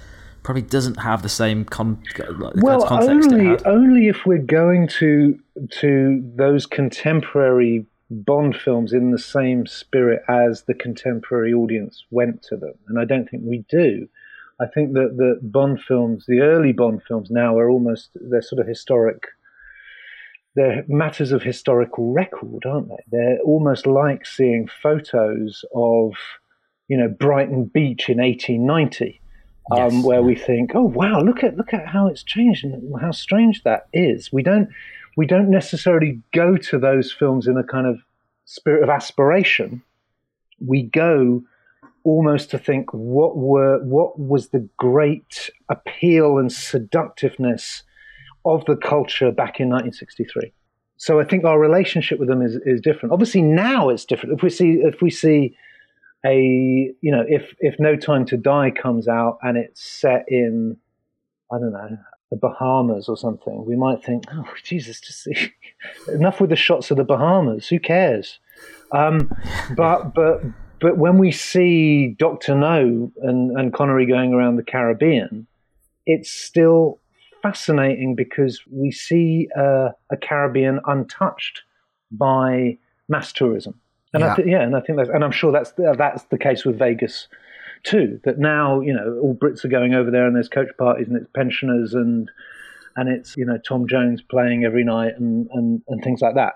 probably 0.44 0.62
doesn't 0.62 1.00
have 1.00 1.24
the 1.24 1.30
same 1.30 1.66
con- 1.66 2.02
well 2.56 2.88
only 2.90 3.58
only 3.66 4.08
if 4.08 4.26
we're 4.26 4.38
going 4.38 4.88
to 4.88 5.38
to 5.70 6.24
those 6.36 6.66
contemporary 6.66 7.86
Bond 8.10 8.56
films 8.56 8.94
in 8.94 9.12
the 9.12 9.20
same 9.20 9.66
spirit 9.66 10.22
as 10.30 10.64
the 10.64 10.74
contemporary 10.74 11.54
audience 11.54 12.06
went 12.10 12.42
to 12.44 12.56
them. 12.56 12.74
And 12.88 13.00
I 13.00 13.06
don't 13.06 13.30
think 13.30 13.44
we 13.46 13.66
do. 13.70 14.08
I 14.60 14.66
think 14.66 14.94
that 14.94 15.18
the 15.18 15.40
Bond 15.42 15.82
films, 15.82 16.26
the 16.28 16.40
early 16.40 16.72
Bond 16.72 17.04
films 17.08 17.30
now 17.30 17.58
are 17.58 17.70
almost, 17.70 18.12
they're 18.16 18.42
sort 18.42 18.60
of 18.60 18.68
historic, 18.68 19.24
they're 20.56 20.84
matters 20.88 21.32
of 21.32 21.44
historical 21.44 22.14
record, 22.14 22.66
aren't 22.66 22.90
they? 22.90 23.04
They're 23.12 23.40
almost 23.42 23.86
like 23.86 24.26
seeing 24.26 24.68
photos 24.82 25.64
of, 25.76 26.14
you 26.88 26.98
know, 26.98 27.10
Brighton 27.10 27.66
Beach 27.66 28.10
in 28.10 28.18
1890. 28.18 29.22
Um, 29.70 30.02
where 30.02 30.24
we 30.24 30.34
think, 30.34 30.72
oh 30.76 30.86
wow, 30.86 31.20
look 31.20 31.44
at 31.44 31.58
look 31.58 31.74
at 31.74 31.86
how 31.86 32.08
it's 32.08 32.24
changed 32.24 32.64
and 32.64 32.82
how 33.02 33.12
strange 33.12 33.64
that 33.64 33.88
is. 33.92 34.32
We 34.32 34.42
don't 34.42 34.70
we 35.18 35.26
don't 35.26 35.50
necessarily 35.50 36.22
go 36.32 36.56
to 36.56 36.78
those 36.78 37.12
films 37.12 37.48
in 37.48 37.58
a 37.58 37.64
kind 37.64 37.88
of 37.88 38.00
spirit 38.46 38.84
of 38.84 38.90
aspiration. 38.90 39.82
We 40.66 40.84
go 40.84 41.44
almost 42.04 42.52
to 42.52 42.60
think 42.60 42.94
what 42.94 43.36
were 43.36 43.84
what 43.84 44.18
was 44.18 44.50
the 44.50 44.70
great 44.78 45.50
appeal 45.70 46.38
and 46.38 46.54
seductiveness 46.54 47.84
of 48.46 48.64
the 48.66 48.78
culture 48.78 49.32
back 49.32 49.60
in 49.60 49.68
1963. 49.70 50.54
So 50.96 51.20
I 51.20 51.26
think 51.26 51.44
our 51.44 51.60
relationship 51.60 52.20
with 52.20 52.30
them 52.30 52.42
is, 52.42 52.56
is 52.66 52.80
different. 52.80 53.12
Obviously 53.12 53.42
now 53.42 53.90
it's 53.90 54.06
different. 54.06 54.38
If 54.38 54.44
we 54.44 54.50
see 54.52 54.82
if 54.84 55.02
we 55.02 55.10
see 55.10 55.58
a 56.26 56.94
you 57.02 57.12
know 57.12 57.26
if 57.28 57.56
if 57.60 57.76
No 57.80 57.96
Time 57.96 58.26
to 58.28 58.38
Die 58.38 58.72
comes 58.72 59.08
out 59.08 59.40
and 59.42 59.58
it's 59.58 59.84
set 59.84 60.26
in 60.28 60.78
I 61.52 61.58
don't 61.58 61.74
know 61.74 61.98
the 62.30 62.38
Bahamas 62.38 63.08
or 63.08 63.18
something, 63.18 63.66
we 63.66 63.76
might 63.76 64.04
think, 64.04 64.26
oh 64.34 64.48
Jesus, 64.64 65.00
just 65.00 65.24
see. 65.24 65.54
enough 66.08 66.42
with 66.42 66.50
the 66.50 66.56
shots 66.56 66.92
of 66.92 66.98
the 66.98 67.04
Bahamas. 67.04 67.68
Who 67.68 67.80
cares? 67.80 68.40
Um, 68.92 69.32
but 69.76 70.14
but 70.14 70.42
but 70.80 70.98
when 70.98 71.18
we 71.18 71.32
see 71.32 72.16
Doctor 72.20 72.56
No 72.56 73.12
and, 73.22 73.52
and 73.58 73.74
Connery 73.74 74.06
going 74.06 74.34
around 74.34 74.58
the 74.58 74.64
Caribbean, 74.64 75.48
it's 76.06 76.32
still 76.32 77.00
fascinating 77.42 78.16
because 78.16 78.62
we 78.70 78.92
see 78.92 79.48
uh, 79.58 79.90
a 80.12 80.18
Caribbean 80.18 80.80
untouched 80.86 81.62
by 82.12 82.78
mass 83.10 83.32
tourism. 83.32 83.80
And 84.14 84.22
yeah. 84.22 84.34
I 84.34 84.36
th- 84.36 84.48
yeah, 84.48 84.62
and 84.62 84.76
I 84.76 84.82
think 84.82 84.98
that's, 84.98 85.10
and 85.10 85.24
I'm 85.24 85.32
sure 85.32 85.52
that's 85.52 85.74
that's 85.78 86.24
the 86.26 86.38
case 86.38 86.66
with 86.66 86.80
Vegas 86.80 87.28
too. 87.88 88.20
That 88.24 88.38
now 88.38 88.82
you 88.82 88.94
know 88.94 89.20
all 89.22 89.36
Brits 89.36 89.64
are 89.64 89.70
going 89.70 89.94
over 89.94 90.12
there, 90.12 90.28
and 90.28 90.36
there's 90.36 90.50
coach 90.50 90.70
parties, 90.78 91.08
and 91.08 91.18
it's 91.18 91.30
pensioners, 91.34 91.94
and 91.94 92.30
and 92.96 93.10
it's 93.10 93.36
you 93.38 93.46
know 93.46 93.58
Tom 93.58 93.88
Jones 93.88 94.22
playing 94.22 94.66
every 94.66 94.84
night, 94.84 95.14
and 95.18 95.48
and, 95.54 95.82
and 95.88 96.04
things 96.04 96.22
like 96.22 96.36
that, 96.36 96.54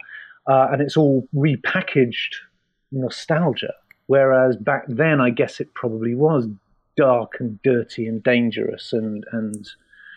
uh, 0.47 0.67
and 0.71 0.81
it's 0.81 0.97
all 0.97 1.27
repackaged 1.35 2.35
nostalgia. 2.91 3.73
Whereas 4.07 4.57
back 4.57 4.83
then, 4.87 5.21
I 5.21 5.29
guess 5.29 5.59
it 5.59 5.73
probably 5.73 6.15
was 6.15 6.47
dark 6.97 7.39
and 7.39 7.61
dirty 7.61 8.07
and 8.07 8.21
dangerous, 8.21 8.91
and 8.93 9.25
and 9.31 9.67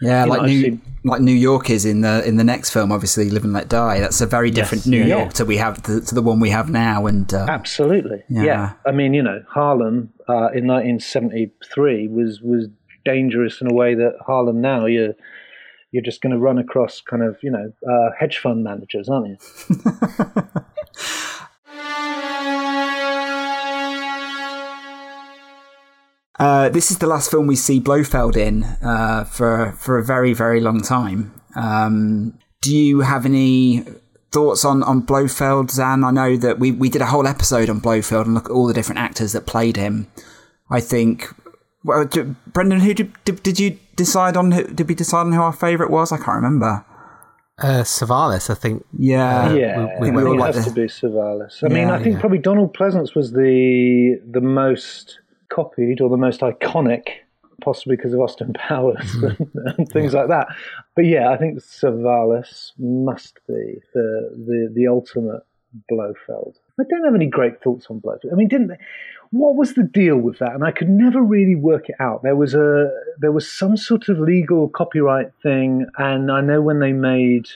yeah, 0.01 0.25
like 0.25 0.43
know, 0.43 0.47
New 0.47 0.61
seen... 0.61 0.83
like 1.05 1.21
New 1.21 1.35
York 1.35 1.71
is 1.71 1.85
in 1.85 2.01
the 2.01 2.27
in 2.27 2.37
the 2.37 2.45
next 2.45 2.71
film, 2.71 2.91
obviously 2.91 3.31
Live 3.31 3.45
and 3.45 3.53
Let 3.53 3.69
Die. 3.69 4.01
That's 4.01 4.21
a 4.21 4.27
very 4.27 4.51
different 4.51 4.85
yes, 4.85 4.91
New 4.91 5.05
yeah, 5.05 5.19
York 5.19 5.33
to 5.35 5.45
we 5.45 5.57
have 5.57 5.83
to, 5.85 6.01
to, 6.01 6.15
the 6.15 6.23
one 6.23 6.41
we 6.41 6.51
have 6.51 6.71
now. 6.71 7.07
And 7.07 7.33
uh, 7.33 7.47
absolutely, 7.49 8.23
yeah. 8.29 8.43
yeah. 8.43 8.73
I 8.87 8.93
mean, 8.93 9.15
you 9.15 9.23
know, 9.23 9.43
Harlem 9.49 10.13
uh, 10.29 10.51
in 10.55 10.67
1973 10.67 12.09
was 12.09 12.41
was 12.41 12.69
dangerous 13.05 13.61
in 13.61 13.71
a 13.71 13.75
way 13.75 13.95
that 13.95 14.15
Harlem 14.27 14.61
now 14.61 14.87
you're 14.87 15.15
you're 15.93 16.03
just 16.03 16.21
going 16.21 16.33
to 16.33 16.39
run 16.39 16.59
across 16.59 17.01
kind 17.01 17.23
of 17.23 17.39
you 17.43 17.51
know 17.51 17.73
uh, 17.89 18.11
hedge 18.19 18.39
fund 18.39 18.65
managers, 18.65 19.09
aren't 19.09 19.29
you? 19.29 19.37
Uh, 26.37 26.69
this 26.69 26.91
is 26.91 26.99
the 26.99 27.07
last 27.07 27.31
film 27.31 27.47
we 27.47 27.55
see 27.55 27.79
Blofeld 27.79 28.37
in 28.37 28.65
uh, 28.83 29.25
for 29.25 29.73
for 29.79 29.99
a 29.99 30.05
very 30.05 30.33
very 30.35 30.61
long 30.61 30.81
time. 30.81 31.33
Um, 31.55 32.37
do 32.61 32.77
you 32.77 33.01
have 33.01 33.25
any 33.25 33.85
thoughts 34.35 34.65
on 34.65 34.83
on 34.83 35.01
Blofeld, 35.01 35.69
Xan? 35.69 36.05
I 36.05 36.11
know 36.11 36.37
that 36.37 36.59
we 36.59 36.73
we 36.73 36.91
did 36.91 37.01
a 37.01 37.07
whole 37.07 37.27
episode 37.27 37.71
on 37.71 37.81
Blofeld 37.81 38.27
and 38.27 38.35
look 38.35 38.47
at 38.47 38.51
all 38.51 38.67
the 38.67 38.75
different 38.75 39.01
actors 39.01 39.33
that 39.33 39.47
played 39.47 39.77
him. 39.77 40.09
I 40.69 40.81
think. 40.81 41.29
Well, 41.85 42.09
Brendan, 42.47 42.81
who 42.81 42.95
did, 42.95 43.13
did, 43.27 43.43
did 43.43 43.61
you 43.61 43.79
decide 43.95 44.37
on? 44.37 44.53
Who, 44.53 44.65
did 44.65 44.89
we 44.89 44.95
decide 44.95 45.21
on 45.21 45.33
who 45.33 45.41
our 45.41 45.53
favourite 45.53 45.91
was? 45.91 46.13
I 46.13 46.17
can't 46.17 46.43
remember. 46.43 46.85
Uh, 47.59 47.83
Savalas, 47.83 48.51
I 48.51 48.55
think. 48.55 48.85
Yeah, 48.99 49.45
uh, 49.45 49.55
yeah, 49.55 50.01
we, 50.01 50.11
we, 50.11 50.25
we 50.25 50.37
it 50.37 50.55
has 50.55 50.65
to 50.65 50.73
be 50.73 50.83
Savalas. 50.83 51.63
I 51.63 51.69
yeah, 51.69 51.75
mean, 51.75 51.91
I 51.91 52.03
think 52.03 52.15
yeah. 52.15 52.21
probably 52.21 52.39
Donald 52.39 52.75
Pleasence 52.75 53.15
was 53.15 53.33
the 53.33 54.21
the 54.29 54.41
most 54.41 55.21
copied 55.51 56.01
or 56.01 56.09
the 56.09 56.17
most 56.17 56.41
iconic, 56.41 57.09
possibly 57.65 57.97
because 57.97 58.13
of 58.13 58.21
Austin 58.21 58.53
Powers 58.55 59.17
mm. 59.17 59.39
and, 59.39 59.79
and, 59.79 59.89
things 59.89 60.13
yeah. 60.13 60.21
like 60.21 60.29
that. 60.29 60.49
But 60.95 61.07
yeah, 61.07 61.31
I 61.31 61.37
think 61.37 61.59
Savalas 61.59 62.73
must 62.79 63.39
be 63.49 63.81
the 63.95 64.31
the, 64.37 64.73
the 64.75 64.87
ultimate 64.89 65.43
Blofeld. 65.91 66.57
I 66.79 66.85
don't 66.89 67.05
have 67.05 67.15
any 67.15 67.27
great 67.27 67.63
thoughts 67.63 67.87
on 67.91 67.99
Blofeld. 67.99 68.33
I 68.33 68.37
mean, 68.37 68.49
didn't 68.49 68.69
they? 68.69 68.79
What 69.31 69.57
was 69.57 69.75
the 69.75 69.83
deal 69.83 70.17
with 70.17 70.39
that? 70.39 70.53
And 70.53 70.65
I 70.65 70.71
could 70.71 70.89
never 70.89 71.21
really 71.21 71.57
work 71.57 71.89
it 71.89 71.97
out. 71.99 72.23
There 72.23 72.37
was 72.37 72.55
a 72.55 72.91
there 73.19 73.33
was 73.33 73.51
some 73.51 73.77
sort 73.77 74.09
of 74.09 74.19
legal 74.19 74.69
copyright 74.69 75.33
thing, 75.43 75.87
and 75.99 76.31
I 76.31 76.41
know 76.41 76.61
when 76.61 76.81
they 76.81 76.93
made 76.93 77.47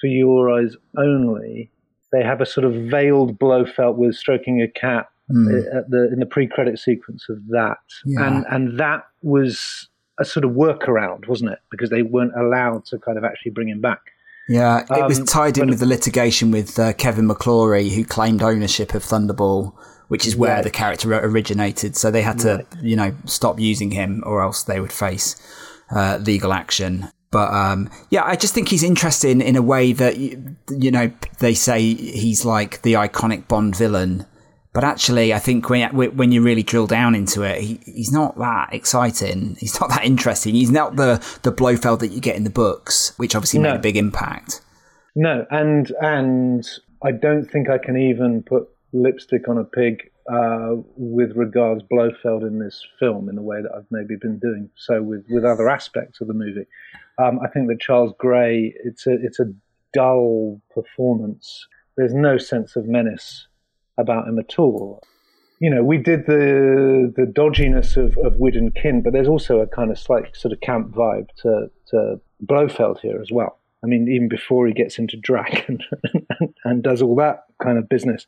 For 0.00 0.06
Your 0.06 0.50
Eyes 0.50 0.76
Only, 0.96 1.70
they 2.12 2.22
have 2.22 2.40
a 2.40 2.46
sort 2.46 2.64
of 2.64 2.74
veiled 2.74 3.38
Blofeld 3.38 3.96
with 3.96 4.14
stroking 4.14 4.62
a 4.62 4.68
cat 4.68 5.08
mm. 5.30 5.76
at 5.76 5.90
the 5.90 6.10
in 6.12 6.20
the 6.20 6.26
pre-credit 6.26 6.78
sequence 6.78 7.26
of 7.28 7.46
that, 7.48 7.78
yeah. 8.04 8.26
and 8.26 8.46
and 8.50 8.80
that 8.80 9.06
was 9.22 9.88
a 10.20 10.24
sort 10.24 10.44
of 10.44 10.52
workaround, 10.52 11.28
wasn't 11.28 11.50
it? 11.50 11.58
Because 11.70 11.90
they 11.90 12.02
weren't 12.02 12.36
allowed 12.36 12.84
to 12.86 12.98
kind 12.98 13.18
of 13.18 13.24
actually 13.24 13.52
bring 13.52 13.68
him 13.68 13.80
back. 13.80 14.00
Yeah, 14.48 14.80
it 14.80 14.90
um, 14.90 15.08
was 15.08 15.22
tied 15.24 15.58
in 15.58 15.68
with 15.68 15.78
the 15.78 15.86
litigation 15.86 16.50
with 16.50 16.78
uh, 16.78 16.94
Kevin 16.94 17.28
McClory, 17.28 17.90
who 17.90 18.04
claimed 18.04 18.42
ownership 18.42 18.94
of 18.94 19.04
Thunderball, 19.04 19.74
which 20.08 20.26
is 20.26 20.34
where 20.34 20.62
the 20.62 20.70
character 20.70 21.12
originated. 21.14 21.96
So 21.96 22.10
they 22.10 22.22
had 22.22 22.38
to, 22.40 22.54
right. 22.56 22.66
you 22.82 22.96
know, 22.96 23.14
stop 23.26 23.60
using 23.60 23.90
him, 23.90 24.22
or 24.24 24.42
else 24.42 24.62
they 24.62 24.80
would 24.80 24.92
face 24.92 25.36
uh, 25.90 26.18
legal 26.22 26.52
action. 26.54 27.08
But 27.30 27.52
um, 27.52 27.90
yeah, 28.10 28.24
I 28.24 28.36
just 28.36 28.54
think 28.54 28.68
he's 28.68 28.82
interesting 28.82 29.42
in 29.42 29.54
a 29.54 29.62
way 29.62 29.92
that 29.92 30.16
you 30.16 30.90
know 30.90 31.12
they 31.40 31.52
say 31.54 31.80
he's 31.94 32.44
like 32.44 32.80
the 32.82 32.94
iconic 32.94 33.48
Bond 33.48 33.76
villain, 33.76 34.24
but 34.78 34.84
actually, 34.84 35.34
I 35.34 35.40
think 35.40 35.68
when 35.68 35.90
when 36.16 36.30
you 36.30 36.40
really 36.40 36.62
drill 36.62 36.86
down 36.86 37.16
into 37.16 37.42
it, 37.42 37.60
he, 37.60 37.80
he's 37.84 38.12
not 38.12 38.38
that 38.38 38.68
exciting. 38.72 39.56
He's 39.60 39.80
not 39.80 39.90
that 39.90 40.04
interesting. 40.04 40.54
He's 40.54 40.70
not 40.70 40.94
the 40.94 41.20
the 41.42 41.50
Blofeld 41.50 41.98
that 41.98 42.12
you 42.12 42.20
get 42.20 42.36
in 42.36 42.44
the 42.44 42.48
books, 42.64 43.12
which 43.16 43.34
obviously 43.34 43.58
no. 43.58 43.70
made 43.70 43.78
a 43.78 43.82
big 43.82 43.96
impact. 43.96 44.60
No, 45.16 45.44
and 45.50 45.90
and 46.00 46.64
I 47.02 47.10
don't 47.10 47.44
think 47.44 47.68
I 47.68 47.78
can 47.78 47.96
even 47.96 48.44
put 48.44 48.68
lipstick 48.92 49.48
on 49.48 49.58
a 49.58 49.64
pig 49.64 50.12
uh, 50.32 50.76
with 50.96 51.32
regards 51.34 51.82
Blofeld 51.92 52.46
in 52.46 52.60
this 52.60 52.80
film 53.00 53.28
in 53.28 53.34
the 53.34 53.42
way 53.42 53.60
that 53.60 53.72
I've 53.76 53.90
maybe 53.90 54.14
been 54.14 54.38
doing 54.38 54.70
so 54.76 55.02
with, 55.02 55.24
with 55.28 55.44
other 55.44 55.68
aspects 55.68 56.20
of 56.20 56.28
the 56.28 56.34
movie. 56.34 56.66
Um, 57.18 57.40
I 57.44 57.48
think 57.48 57.66
that 57.66 57.80
Charles 57.80 58.12
Gray, 58.16 58.72
it's 58.84 59.08
a 59.08 59.14
it's 59.14 59.40
a 59.40 59.52
dull 59.92 60.62
performance. 60.72 61.66
There's 61.96 62.14
no 62.14 62.38
sense 62.38 62.76
of 62.76 62.86
menace 62.86 63.48
about 63.98 64.28
him 64.28 64.38
at 64.38 64.58
all. 64.58 65.02
You 65.60 65.70
know, 65.70 65.82
we 65.82 65.98
did 65.98 66.26
the 66.26 67.12
the 67.14 67.26
dodginess 67.26 67.96
of, 67.96 68.16
of 68.18 68.36
Wood 68.36 68.54
and 68.54 68.74
Kin, 68.74 69.02
but 69.02 69.12
there's 69.12 69.28
also 69.28 69.58
a 69.58 69.66
kind 69.66 69.90
of 69.90 69.98
slight 69.98 70.36
sort 70.36 70.52
of 70.52 70.60
camp 70.60 70.92
vibe 70.92 71.28
to, 71.42 71.70
to 71.88 72.20
Blofeld 72.40 73.00
here 73.00 73.20
as 73.20 73.30
well. 73.32 73.58
I 73.82 73.86
mean, 73.86 74.08
even 74.08 74.28
before 74.28 74.66
he 74.66 74.72
gets 74.72 74.98
into 74.98 75.16
drag 75.16 75.64
and, 75.68 75.82
and, 76.40 76.54
and 76.64 76.82
does 76.82 77.02
all 77.02 77.16
that 77.16 77.44
kind 77.62 77.76
of 77.76 77.88
business, 77.88 78.24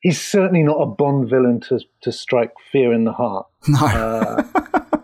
he's 0.00 0.20
certainly 0.20 0.62
not 0.62 0.76
a 0.76 0.86
Bond 0.86 1.28
villain 1.28 1.60
to 1.62 1.80
to 2.02 2.12
strike 2.12 2.52
fear 2.70 2.92
in 2.92 3.04
the 3.04 3.12
heart. 3.12 3.46
No. 3.68 3.78
Uh, 3.84 4.42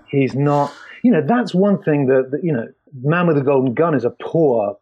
he's 0.09 0.35
not. 0.35 0.73
You 1.03 1.11
know, 1.11 1.23
that's 1.27 1.53
one 1.53 1.83
thing 1.83 2.07
that, 2.07 2.31
that 2.31 2.45
you 2.45 2.53
know 2.53 2.69
Man 3.03 3.27
with 3.27 3.39
a 3.39 3.43
Golden 3.43 3.75
Gun 3.75 3.95
is 3.97 4.05
a 4.05 4.11
poor 4.11 4.77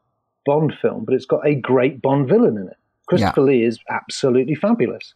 Bond 0.45 0.75
film, 0.81 1.05
but 1.05 1.15
it's 1.15 1.27
got 1.27 1.47
a 1.47 1.55
great 1.55 2.03
Bond 2.03 2.29
villain 2.29 2.59
in 2.59 2.69
it. 2.69 2.77
Christopher 3.11 3.41
yeah. 3.41 3.47
Lee 3.47 3.65
is 3.65 3.79
absolutely 3.91 4.55
fabulous. 4.55 5.13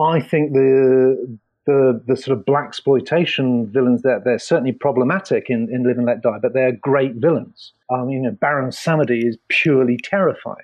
I 0.00 0.20
think 0.20 0.52
the 0.52 1.38
the 1.66 2.02
the 2.06 2.16
sort 2.16 2.36
of 2.36 2.46
black 2.46 2.66
exploitation 2.68 3.70
villains 3.70 4.00
that 4.02 4.08
they're, 4.24 4.32
they're 4.32 4.38
certainly 4.38 4.72
problematic 4.72 5.50
in, 5.50 5.68
in 5.70 5.84
Live 5.84 5.98
and 5.98 6.06
Let 6.06 6.22
Die, 6.22 6.38
but 6.40 6.54
they're 6.54 6.72
great 6.72 7.16
villains. 7.16 7.72
I 7.90 8.02
mean, 8.02 8.10
you 8.10 8.22
know, 8.22 8.30
Baron 8.30 8.70
Samedi 8.70 9.28
is 9.28 9.36
purely 9.48 9.98
terrifying. 10.02 10.56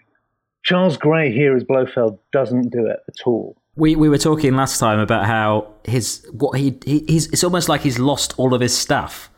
Charles 0.64 0.96
Gray 0.96 1.30
here 1.30 1.54
as 1.54 1.62
Blofeld 1.62 2.18
doesn't 2.32 2.70
do 2.70 2.86
it 2.86 3.00
at 3.06 3.26
all. 3.26 3.56
We 3.76 3.94
we 3.96 4.08
were 4.08 4.18
talking 4.18 4.56
last 4.56 4.78
time 4.80 4.98
about 4.98 5.26
how 5.26 5.68
his 5.84 6.26
what 6.32 6.58
he, 6.58 6.78
he 6.86 7.04
he's 7.06 7.26
it's 7.26 7.44
almost 7.44 7.68
like 7.68 7.82
he's 7.82 7.98
lost 7.98 8.32
all 8.38 8.54
of 8.54 8.62
his 8.62 8.76
staff 8.76 9.30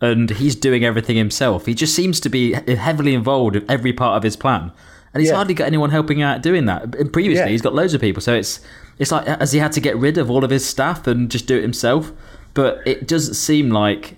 and 0.00 0.30
he's 0.30 0.56
doing 0.56 0.84
everything 0.84 1.16
himself. 1.16 1.66
He 1.66 1.74
just 1.74 1.94
seems 1.94 2.18
to 2.20 2.30
be 2.30 2.54
heavily 2.54 3.12
involved 3.12 3.56
in 3.56 3.70
every 3.70 3.92
part 3.92 4.16
of 4.16 4.22
his 4.22 4.36
plan, 4.36 4.72
and 5.12 5.20
he's 5.20 5.30
yeah. 5.30 5.36
hardly 5.36 5.54
got 5.54 5.66
anyone 5.66 5.90
helping 5.90 6.22
out 6.22 6.42
doing 6.42 6.66
that. 6.66 6.90
Previously, 7.12 7.34
yeah. 7.34 7.48
he's 7.48 7.62
got 7.62 7.74
loads 7.74 7.94
of 7.94 8.00
people, 8.00 8.20
so 8.20 8.34
it's 8.34 8.60
it's 8.98 9.10
like 9.10 9.26
has 9.26 9.52
he 9.52 9.58
had 9.58 9.72
to 9.72 9.80
get 9.80 9.96
rid 9.96 10.18
of 10.18 10.30
all 10.30 10.44
of 10.44 10.50
his 10.50 10.66
staff 10.66 11.06
and 11.06 11.30
just 11.30 11.46
do 11.46 11.56
it 11.56 11.62
himself? 11.62 12.12
But 12.54 12.80
it 12.86 13.06
doesn't 13.06 13.34
seem 13.34 13.70
like 13.70 14.16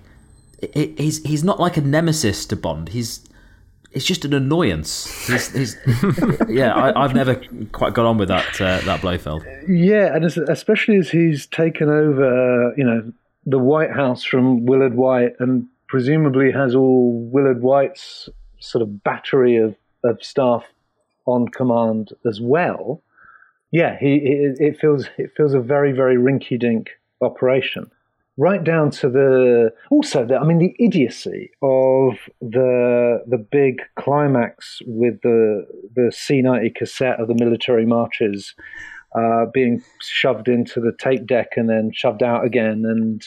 it, 0.60 0.98
he's 0.98 1.22
he's 1.24 1.44
not 1.44 1.58
like 1.60 1.76
a 1.76 1.80
nemesis 1.80 2.46
to 2.46 2.56
Bond. 2.56 2.90
He's 2.90 3.26
it's 3.92 4.04
just 4.04 4.24
an 4.24 4.32
annoyance. 4.32 5.26
He's, 5.26 5.52
he's, 5.52 5.76
yeah, 6.48 6.74
I, 6.74 7.02
have 7.02 7.14
never 7.14 7.42
quite 7.72 7.92
got 7.92 8.06
on 8.06 8.16
with 8.16 8.28
that 8.28 8.60
uh, 8.60 8.80
that 8.80 9.00
Blofeld. 9.00 9.44
Yeah, 9.68 10.14
and 10.14 10.24
especially 10.24 10.96
as 10.96 11.10
he's 11.10 11.46
taken 11.46 11.90
over, 11.90 12.72
you 12.76 12.84
know, 12.84 13.12
the 13.44 13.58
White 13.58 13.90
House 13.90 14.24
from 14.24 14.64
Willard 14.64 14.94
Whyte 14.94 15.34
and 15.40 15.66
presumably 15.88 16.50
has 16.52 16.74
all 16.74 17.28
Willard 17.30 17.60
Whyte's 17.60 18.28
sort 18.60 18.82
of 18.82 19.02
battery 19.02 19.56
of, 19.56 19.76
of 20.04 20.22
staff 20.22 20.64
on 21.26 21.48
command 21.48 22.10
as 22.26 22.40
well. 22.40 23.02
Yeah, 23.70 23.98
he 23.98 24.16
it, 24.16 24.56
it 24.60 24.80
feels 24.80 25.08
it 25.18 25.30
feels 25.36 25.54
a 25.54 25.60
very 25.60 25.92
very 25.92 26.16
rinky 26.16 26.58
dink 26.58 26.90
operation, 27.20 27.90
right 28.36 28.62
down 28.62 28.90
to 28.90 29.08
the 29.08 29.72
also 29.90 30.26
the 30.26 30.36
I 30.36 30.44
mean 30.44 30.58
the 30.58 30.74
idiocy 30.78 31.50
of 31.62 32.14
the 32.40 33.22
the 33.26 33.38
big 33.38 33.82
climax 33.96 34.80
with 34.86 35.20
the 35.22 35.66
the 35.94 36.12
C 36.12 36.42
ninety 36.42 36.70
cassette 36.70 37.20
of 37.20 37.28
the 37.28 37.34
military 37.34 37.86
marches 37.86 38.54
uh, 39.14 39.46
being 39.52 39.82
shoved 40.00 40.48
into 40.48 40.80
the 40.80 40.92
tape 40.98 41.26
deck 41.26 41.52
and 41.56 41.68
then 41.68 41.92
shoved 41.94 42.22
out 42.22 42.44
again 42.44 42.84
and 42.86 43.22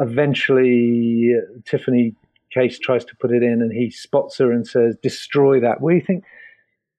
eventually 0.00 1.34
Tiffany 1.64 2.14
Case 2.52 2.78
tries 2.78 3.04
to 3.06 3.16
put 3.16 3.30
it 3.30 3.42
in 3.42 3.62
and 3.62 3.72
he 3.72 3.90
spots 3.90 4.38
her 4.38 4.52
and 4.52 4.66
says, 4.66 4.94
destroy 5.02 5.58
that. 5.60 5.80
Where 5.80 5.94
do 5.94 5.98
you 5.98 6.04
think, 6.04 6.24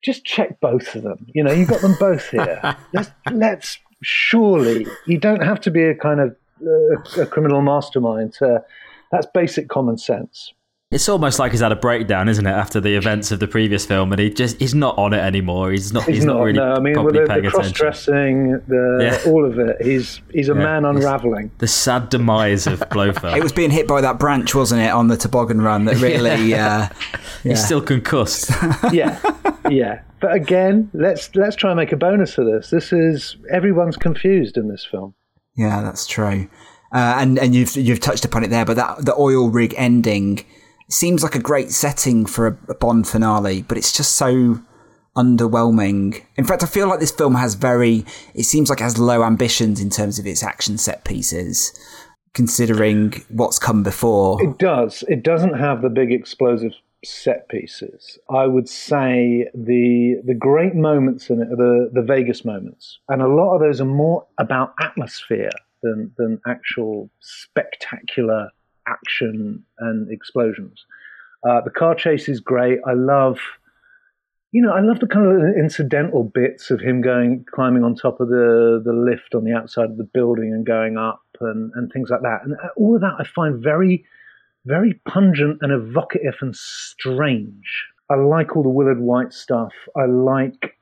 just 0.03 0.25
check 0.25 0.59
both 0.59 0.95
of 0.95 1.03
them. 1.03 1.25
You 1.33 1.43
know, 1.43 1.51
you've 1.51 1.69
got 1.69 1.81
them 1.81 1.95
both 1.99 2.29
here. 2.29 2.75
let's, 2.93 3.11
let's, 3.31 3.79
surely, 4.01 4.85
you 5.07 5.17
don't 5.17 5.41
have 5.41 5.61
to 5.61 5.71
be 5.71 5.83
a 5.83 5.95
kind 5.95 6.19
of 6.19 6.35
uh, 6.61 7.21
a 7.21 7.25
criminal 7.25 7.61
mastermind. 7.61 8.33
To, 8.33 8.63
that's 9.11 9.27
basic 9.33 9.69
common 9.69 9.97
sense. 9.97 10.53
It's 10.93 11.09
almost 11.09 11.39
like 11.39 11.51
he's 11.51 11.61
had 11.61 11.71
a 11.71 11.75
breakdown, 11.75 12.29
isn't 12.29 12.45
it, 12.45 12.51
after 12.51 12.79
the 12.79 12.95
events 12.95 13.31
of 13.31 13.39
the 13.39 13.47
previous 13.47 13.85
film, 13.85 14.11
and 14.11 14.19
he 14.19 14.29
just 14.29 14.59
he's 14.59 14.75
not 14.75 14.97
on 14.97 15.13
it 15.13 15.19
anymore. 15.19 15.71
He's 15.71 15.91
not. 15.91 16.03
He's, 16.03 16.17
he's 16.17 16.25
not, 16.25 16.37
not, 16.37 16.43
really. 16.43 16.59
No, 16.59 16.73
I 16.73 16.79
mean, 16.79 17.03
with 17.03 17.15
the, 17.15 17.41
the 17.41 17.49
cross-dressing, 17.49 18.51
the 18.67 18.99
yeah. 19.01 19.31
all 19.31 19.45
of 19.45 19.57
it. 19.57 19.81
He's 19.81 20.21
he's 20.31 20.49
a 20.49 20.53
yeah. 20.53 20.59
man 20.59 20.85
unraveling. 20.85 21.51
The 21.57 21.67
sad 21.67 22.09
demise 22.09 22.67
of 22.67 22.79
Blofeld. 22.91 23.35
it 23.35 23.43
was 23.43 23.51
being 23.51 23.71
hit 23.71 23.87
by 23.87 24.01
that 24.01 24.19
branch, 24.19 24.53
wasn't 24.53 24.81
it, 24.81 24.91
on 24.91 25.07
the 25.07 25.17
toboggan 25.17 25.61
run 25.61 25.85
that 25.85 25.95
really. 26.01 26.45
yeah. 26.45 26.89
Uh, 26.91 27.17
he's 27.41 27.63
still 27.63 27.81
concussed. 27.81 28.51
yeah, 28.91 29.19
yeah. 29.69 30.01
But 30.19 30.33
again, 30.33 30.89
let's 30.93 31.35
let's 31.35 31.55
try 31.55 31.71
and 31.71 31.77
make 31.77 31.91
a 31.91 31.97
bonus 31.97 32.37
of 32.37 32.45
this. 32.45 32.69
This 32.69 32.93
is 32.93 33.35
everyone's 33.51 33.97
confused 33.97 34.57
in 34.57 34.67
this 34.67 34.85
film. 34.85 35.15
Yeah, 35.55 35.81
that's 35.81 36.07
true. 36.07 36.49
Uh, 36.93 37.15
and 37.17 37.39
and 37.39 37.55
you've 37.55 37.75
you've 37.75 37.99
touched 37.99 38.23
upon 38.23 38.43
it 38.43 38.49
there, 38.49 38.65
but 38.65 38.75
that 38.75 39.05
the 39.05 39.15
oil 39.15 39.49
rig 39.49 39.73
ending 39.75 40.45
seems 40.91 41.23
like 41.23 41.36
a 41.36 41.39
great 41.39 41.71
setting 41.71 42.25
for 42.25 42.47
a, 42.47 42.57
a 42.69 42.75
Bond 42.75 43.07
finale, 43.07 43.61
but 43.61 43.77
it's 43.77 43.95
just 43.95 44.13
so 44.13 44.61
underwhelming. 45.15 46.23
In 46.36 46.45
fact, 46.45 46.63
I 46.63 46.65
feel 46.65 46.88
like 46.88 46.99
this 46.99 47.11
film 47.11 47.36
has 47.36 47.55
very, 47.55 48.05
it 48.34 48.43
seems 48.43 48.69
like 48.69 48.79
it 48.79 48.84
has 48.84 48.97
low 48.97 49.23
ambitions 49.23 49.79
in 49.79 49.89
terms 49.89 50.19
of 50.19 50.25
its 50.25 50.43
action 50.43 50.77
set 50.77 51.03
pieces, 51.03 51.71
considering 52.34 53.13
what's 53.29 53.59
come 53.59 53.84
before. 53.84 54.43
It 54.43 54.57
does. 54.57 55.03
It 55.07 55.23
doesn't 55.23 55.53
have 55.53 55.81
the 55.81 55.89
big 55.89 56.11
explosive 56.11 56.73
set 57.05 57.49
pieces. 57.49 58.17
I 58.29 58.47
would 58.47 58.69
say 58.69 59.49
the 59.53 60.21
the 60.25 60.34
great 60.34 60.73
moments 60.73 61.29
in 61.29 61.41
it 61.41 61.51
are 61.51 61.57
the, 61.57 61.89
the 61.93 62.01
Vegas 62.01 62.45
moments. 62.45 62.99
And 63.09 63.21
a 63.21 63.27
lot 63.27 63.55
of 63.55 63.61
those 63.61 63.81
are 63.81 63.86
more 63.86 64.25
about 64.38 64.73
atmosphere 64.81 65.51
than, 65.81 66.13
than 66.17 66.39
actual 66.47 67.09
spectacular 67.19 68.49
action 68.88 69.63
and 69.79 70.11
explosions. 70.11 70.86
Uh, 71.47 71.61
the 71.61 71.69
car 71.69 71.95
chase 71.95 72.29
is 72.29 72.39
great. 72.39 72.79
I 72.88 72.93
love, 72.93 73.39
you 74.51 74.61
know, 74.61 74.71
I 74.71 74.79
love 74.79 74.99
the 74.99 75.07
kind 75.07 75.25
of 75.25 75.57
incidental 75.57 76.23
bits 76.23 76.71
of 76.71 76.79
him 76.79 77.01
going 77.01 77.45
climbing 77.53 77.84
on 77.84 77.95
top 77.95 78.19
of 78.21 78.29
the 78.29 78.81
the 78.84 78.93
lift 78.93 79.36
on 79.36 79.43
the 79.43 79.53
outside 79.53 79.89
of 79.89 79.97
the 79.97 80.09
building 80.13 80.53
and 80.53 80.65
going 80.65 80.97
up 80.97 81.21
and 81.41 81.71
and 81.75 81.91
things 81.91 82.09
like 82.09 82.21
that. 82.21 82.41
And 82.45 82.55
all 82.77 82.95
of 82.95 83.01
that 83.01 83.15
I 83.19 83.25
find 83.25 83.61
very, 83.61 84.05
very 84.65 85.01
pungent 85.05 85.59
and 85.61 85.71
evocative 85.71 86.36
and 86.41 86.55
strange. 86.55 87.88
I 88.09 88.15
like 88.15 88.55
all 88.55 88.63
the 88.63 88.69
Willard 88.69 88.99
Whyte 88.99 89.34
stuff. 89.34 89.73
I 89.95 90.05
like 90.05 90.77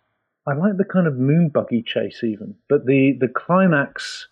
I 0.48 0.54
like 0.54 0.78
the 0.78 0.86
kind 0.86 1.08
of 1.08 1.18
moon 1.18 1.50
buggy 1.50 1.84
chase 1.84 2.24
even, 2.24 2.56
but 2.70 2.86
the 2.86 3.18
the 3.20 3.28
climax 3.28 4.28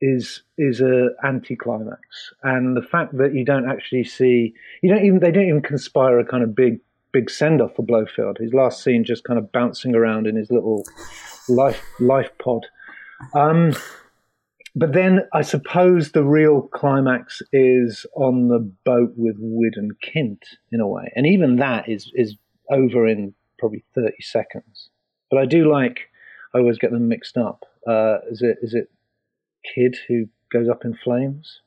is 0.00 0.42
is 0.56 0.80
a 0.80 1.10
anticlimax, 1.24 2.32
and 2.42 2.76
the 2.76 2.82
fact 2.82 3.16
that 3.18 3.34
you 3.34 3.44
don't 3.44 3.68
actually 3.68 4.04
see 4.04 4.54
you 4.82 4.90
don't 4.90 5.04
even 5.04 5.20
they 5.20 5.30
don't 5.30 5.48
even 5.48 5.62
conspire 5.62 6.18
a 6.18 6.24
kind 6.24 6.42
of 6.42 6.54
big 6.54 6.80
big 7.12 7.30
send 7.30 7.60
off 7.60 7.74
for 7.74 7.82
Blofeld. 7.82 8.38
His 8.38 8.52
last 8.52 8.82
scene 8.82 9.04
just 9.04 9.24
kind 9.24 9.38
of 9.38 9.50
bouncing 9.52 9.94
around 9.94 10.26
in 10.26 10.36
his 10.36 10.50
little 10.50 10.84
life 11.48 11.82
life 12.00 12.30
pod. 12.42 12.66
Um, 13.34 13.74
but 14.76 14.92
then 14.92 15.20
I 15.32 15.42
suppose 15.42 16.12
the 16.12 16.22
real 16.22 16.62
climax 16.62 17.42
is 17.52 18.06
on 18.14 18.48
the 18.48 18.60
boat 18.84 19.12
with 19.16 19.36
Widd 19.38 19.74
and 19.76 19.92
Kint 20.00 20.42
in 20.70 20.80
a 20.80 20.86
way, 20.86 21.12
and 21.16 21.26
even 21.26 21.56
that 21.56 21.88
is 21.88 22.10
is 22.14 22.36
over 22.70 23.06
in 23.06 23.34
probably 23.58 23.84
thirty 23.94 24.22
seconds. 24.22 24.90
But 25.30 25.38
I 25.38 25.46
do 25.46 25.70
like. 25.70 26.00
I 26.54 26.58
always 26.58 26.78
get 26.78 26.92
them 26.92 27.08
mixed 27.08 27.36
up. 27.36 27.64
Uh, 27.86 28.18
is 28.30 28.42
it 28.42 28.58
is 28.62 28.74
it 28.74 28.90
Kidd 29.74 29.96
who 30.08 30.28
goes 30.52 30.68
up 30.68 30.84
in 30.84 30.94
flames? 30.94 31.60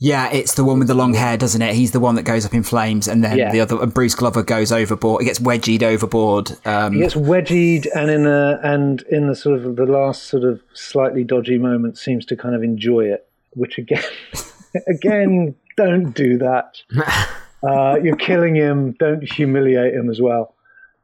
Yeah, 0.00 0.30
it's 0.30 0.54
the 0.54 0.62
one 0.64 0.78
with 0.78 0.86
the 0.86 0.94
long 0.94 1.14
hair, 1.14 1.36
doesn't 1.36 1.60
it? 1.60 1.74
He's 1.74 1.90
the 1.90 1.98
one 1.98 2.14
that 2.14 2.22
goes 2.22 2.46
up 2.46 2.54
in 2.54 2.62
flames, 2.62 3.08
and 3.08 3.24
then 3.24 3.36
Yeah. 3.36 3.50
the 3.50 3.60
other, 3.60 3.82
and 3.82 3.92
Bruce 3.92 4.14
Glover 4.14 4.44
goes 4.44 4.70
overboard. 4.70 5.22
He 5.22 5.26
gets 5.26 5.40
wedgied 5.40 5.82
overboard. 5.82 6.52
Um, 6.64 6.92
He 6.92 7.00
gets 7.00 7.14
wedgied, 7.16 7.88
and 7.96 8.08
in 8.08 8.24
a 8.24 8.60
and 8.62 9.02
in 9.10 9.26
the 9.26 9.34
sort 9.34 9.58
of 9.58 9.74
the 9.74 9.86
last 9.86 10.24
sort 10.24 10.44
of 10.44 10.60
slightly 10.72 11.24
dodgy 11.24 11.58
moment, 11.58 11.98
seems 11.98 12.24
to 12.26 12.36
kind 12.36 12.54
of 12.54 12.62
enjoy 12.62 13.06
it. 13.06 13.26
Which 13.54 13.76
again, 13.76 14.04
again, 14.88 15.54
don't 15.76 16.12
do 16.12 16.38
that. 16.38 16.82
Uh, 17.60 17.98
you're 18.00 18.14
killing 18.14 18.54
him. 18.54 18.92
Don't 19.00 19.20
humiliate 19.32 19.92
him 19.92 20.08
as 20.10 20.20
well. 20.20 20.54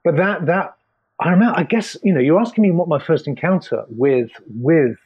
But 0.04 0.16
that 0.18 0.46
that 0.46 0.76
I 1.18 1.30
remember. 1.30 1.58
I 1.58 1.64
guess 1.64 1.96
you 2.04 2.14
know 2.14 2.20
you're 2.20 2.38
asking 2.40 2.62
me 2.62 2.70
what 2.70 2.86
my 2.86 3.00
first 3.00 3.26
encounter 3.26 3.84
with 3.88 4.30
with 4.54 4.96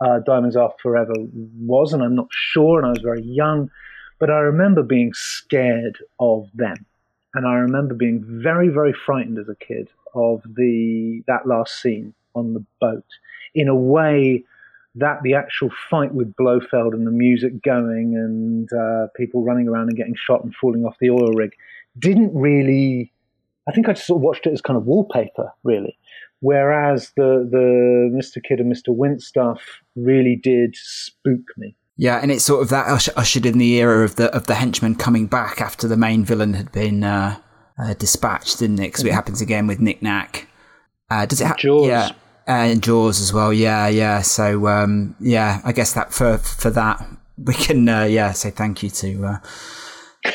uh, 0.00 0.20
Diamonds 0.20 0.56
Are 0.56 0.72
Forever 0.82 1.14
was, 1.60 1.92
and 1.92 2.02
I'm 2.02 2.14
not 2.14 2.28
sure, 2.30 2.78
and 2.78 2.86
I 2.86 2.90
was 2.90 3.02
very 3.02 3.22
young. 3.22 3.70
But 4.18 4.30
I 4.30 4.38
remember 4.38 4.82
being 4.82 5.12
scared 5.14 5.98
of 6.18 6.48
them, 6.54 6.86
and 7.34 7.46
I 7.46 7.54
remember 7.54 7.94
being 7.94 8.24
very 8.26 8.68
very 8.68 8.92
frightened 8.92 9.38
as 9.38 9.48
a 9.48 9.56
kid 9.56 9.88
of 10.14 10.42
the 10.44 11.22
that 11.26 11.46
last 11.46 11.80
scene 11.80 12.14
on 12.34 12.54
the 12.54 12.64
boat 12.80 13.04
in 13.54 13.68
a 13.68 13.74
way 13.74 14.44
that 14.94 15.22
the 15.22 15.34
actual 15.34 15.70
fight 15.90 16.12
with 16.12 16.34
Blofeld 16.34 16.92
and 16.92 17.06
the 17.06 17.12
music 17.12 17.62
going 17.62 18.14
and 18.16 18.72
uh, 18.72 19.06
people 19.16 19.44
running 19.44 19.68
around 19.68 19.88
and 19.88 19.96
getting 19.96 20.16
shot 20.16 20.42
and 20.42 20.54
falling 20.54 20.84
off 20.84 20.96
the 21.00 21.10
oil 21.10 21.32
rig 21.32 21.52
didn't 21.98 22.34
really. 22.34 23.12
I 23.68 23.72
think 23.72 23.88
I 23.88 23.92
just 23.92 24.06
sort 24.06 24.18
of 24.18 24.22
watched 24.22 24.46
it 24.46 24.52
as 24.52 24.62
kind 24.62 24.78
of 24.78 24.86
wallpaper, 24.86 25.52
really. 25.62 25.98
Whereas 26.40 27.12
the 27.16 27.48
the 27.50 28.10
Mr. 28.16 28.42
Kidd 28.42 28.60
and 28.60 28.72
Mr. 28.72 28.88
Wint 28.94 29.22
stuff 29.22 29.60
really 29.96 30.36
did 30.40 30.74
spook 30.76 31.40
me. 31.56 31.74
yeah, 31.96 32.20
and 32.22 32.30
it's 32.30 32.44
sort 32.44 32.62
of 32.62 32.68
that 32.68 32.86
ush- 32.88 33.08
ushered 33.16 33.44
in 33.46 33.58
the 33.58 33.74
era 33.76 34.04
of 34.04 34.16
the 34.16 34.32
of 34.34 34.46
the 34.46 34.54
henchman 34.54 34.94
coming 34.94 35.26
back 35.26 35.60
after 35.60 35.88
the 35.88 35.96
main 35.96 36.24
villain 36.24 36.54
had 36.54 36.70
been 36.70 37.02
uh, 37.02 37.36
uh, 37.78 37.94
dispatched, 37.94 38.58
didn't 38.60 38.78
it? 38.78 38.88
Because 38.92 39.04
it 39.04 39.12
happens 39.12 39.40
again 39.40 39.66
with 39.66 39.80
Nick 39.80 40.00
Nack. 40.02 40.46
Uh, 41.10 41.26
does 41.26 41.40
it? 41.40 41.46
Ha- 41.48 41.56
Jaws. 41.58 41.88
Yeah, 41.88 42.06
uh, 42.46 42.50
and 42.70 42.82
Jaws 42.82 43.20
as 43.20 43.32
well. 43.32 43.52
Yeah, 43.52 43.88
yeah. 43.88 44.22
So 44.22 44.68
um, 44.68 45.16
yeah, 45.18 45.60
I 45.64 45.72
guess 45.72 45.92
that 45.94 46.12
for 46.12 46.38
for 46.38 46.70
that 46.70 47.04
we 47.36 47.54
can 47.54 47.88
uh, 47.88 48.04
yeah 48.04 48.30
say 48.32 48.50
thank 48.50 48.82
you 48.82 48.90
to 48.90 49.24
uh, 49.26 49.38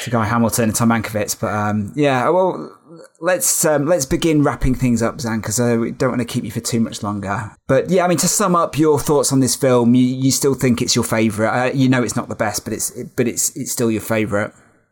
to 0.01 0.09
Guy 0.09 0.25
Hamilton 0.25 0.65
and 0.65 0.75
Tom 0.75 0.89
Mankiewicz. 0.89 1.39
But 1.39 1.53
um, 1.53 1.93
yeah, 1.95 2.27
well, 2.29 2.77
let's 3.19 3.65
um, 3.65 3.85
let's 3.85 4.05
begin 4.05 4.43
wrapping 4.43 4.75
things 4.75 5.01
up, 5.01 5.17
Xan, 5.17 5.41
because 5.41 5.59
we 5.59 5.91
don't 5.91 6.09
want 6.09 6.21
to 6.21 6.25
keep 6.25 6.43
you 6.43 6.51
for 6.51 6.59
too 6.59 6.79
much 6.79 7.03
longer. 7.03 7.51
But 7.67 7.89
yeah, 7.89 8.05
I 8.05 8.07
mean, 8.07 8.17
to 8.19 8.27
sum 8.27 8.55
up 8.55 8.77
your 8.77 8.99
thoughts 8.99 9.31
on 9.31 9.39
this 9.39 9.55
film, 9.55 9.95
you, 9.95 10.03
you 10.03 10.31
still 10.31 10.53
think 10.53 10.81
it's 10.81 10.95
your 10.95 11.03
favourite. 11.03 11.67
Uh, 11.67 11.71
you 11.73 11.89
know, 11.89 12.03
it's 12.03 12.15
not 12.15 12.29
the 12.29 12.35
best, 12.35 12.63
but 12.63 12.73
it's 12.73 12.91
but 13.15 13.27
it's 13.27 13.55
it's 13.55 13.71
still 13.71 13.91
your 13.91 14.01
favourite. 14.01 14.51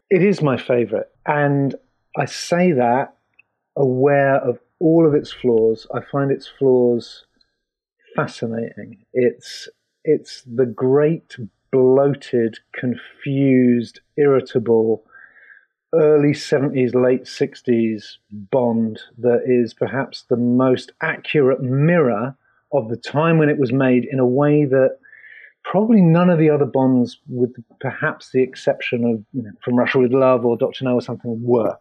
It 0.10 0.24
is 0.24 0.42
my 0.42 0.58
favourite, 0.58 1.08
and 1.26 1.76
I 2.18 2.26
say 2.26 2.72
that 2.74 3.16
aware 3.78 4.36
of 4.38 4.60
all 4.80 5.08
of 5.08 5.14
its 5.14 5.32
flaws. 5.32 5.88
I 5.94 6.00
find 6.12 6.32
its 6.32 6.50
flaws 6.60 7.26
fascinating. 8.16 9.06
It's 9.14 9.70
it's 10.04 10.44
the 10.44 10.66
great 10.66 11.36
bloated, 11.72 12.60
confused, 12.74 14.02
irritable 14.18 15.06
early 15.94 16.32
70s, 16.32 16.94
late 16.94 17.24
60s 17.24 18.18
Bond 18.32 19.00
that 19.18 19.42
is 19.46 19.74
perhaps 19.74 20.24
the 20.30 20.38
most 20.38 20.92
accurate 21.02 21.62
mirror 21.62 22.36
of 22.72 22.90
the 22.90 22.98
time 22.98 23.38
when 23.38 23.50
it 23.50 23.60
was 23.60 23.72
made 23.72 24.06
in 24.10 24.20
a 24.20 24.26
way 24.26 24.66
that 24.66 24.98
probably 25.64 26.02
none 26.02 26.30
of 26.30 26.40
the 26.40 26.50
other 26.50 26.66
Bonds, 26.66 27.20
with 27.28 27.54
perhaps 27.80 28.32
the 28.32 28.42
exception 28.42 29.04
of 29.06 29.24
you 29.34 29.44
know, 29.44 29.52
From 29.64 29.76
Russia 29.76 30.00
with 30.00 30.14
Love 30.14 30.46
or 30.46 30.58
Doctor 30.58 30.86
No 30.86 30.96
or 30.96 31.02
something, 31.02 31.44
were. 31.44 31.78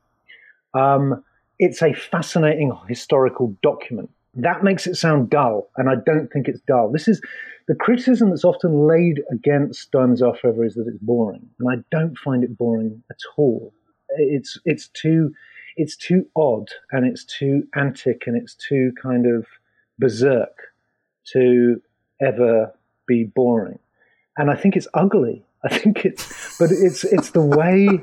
Um, 0.74 1.22
it's 1.58 1.82
a 1.82 1.92
fascinating 1.92 2.76
historical 2.88 3.56
document. 3.62 4.10
That 4.34 4.62
makes 4.62 4.86
it 4.86 4.96
sound 4.96 5.30
dull, 5.30 5.68
and 5.76 5.88
I 5.88 5.94
don't 6.06 6.28
think 6.28 6.48
it's 6.48 6.60
dull. 6.60 6.90
This 6.90 7.08
is 7.08 7.20
the 7.68 7.74
criticism 7.74 8.30
that's 8.30 8.44
often 8.44 8.86
laid 8.86 9.22
against 9.30 9.90
Diamonds 9.90 10.22
Are 10.22 10.36
Forever 10.36 10.64
is 10.64 10.74
that 10.74 10.86
it's 10.86 10.98
boring, 10.98 11.48
and 11.58 11.68
I 11.70 11.82
don't 11.90 12.16
find 12.16 12.44
it 12.44 12.56
boring 12.56 13.02
at 13.10 13.18
all. 13.36 13.72
It's 14.18 14.58
it's 14.64 14.88
too 14.88 15.32
it's 15.76 15.96
too 15.96 16.26
odd, 16.36 16.68
and 16.92 17.06
it's 17.06 17.24
too 17.24 17.66
antic, 17.74 18.24
and 18.26 18.36
it's 18.36 18.54
too 18.54 18.92
kind 19.00 19.26
of 19.26 19.46
berserk 19.98 20.74
to 21.32 21.80
ever 22.20 22.72
be 23.06 23.24
boring. 23.24 23.78
And 24.36 24.50
I 24.50 24.56
think 24.56 24.76
it's 24.76 24.88
ugly. 24.94 25.44
I 25.64 25.76
think 25.76 26.04
it's, 26.04 26.58
but 26.58 26.70
it's 26.70 27.04
it's 27.04 27.30
the 27.30 27.42
way 27.42 28.00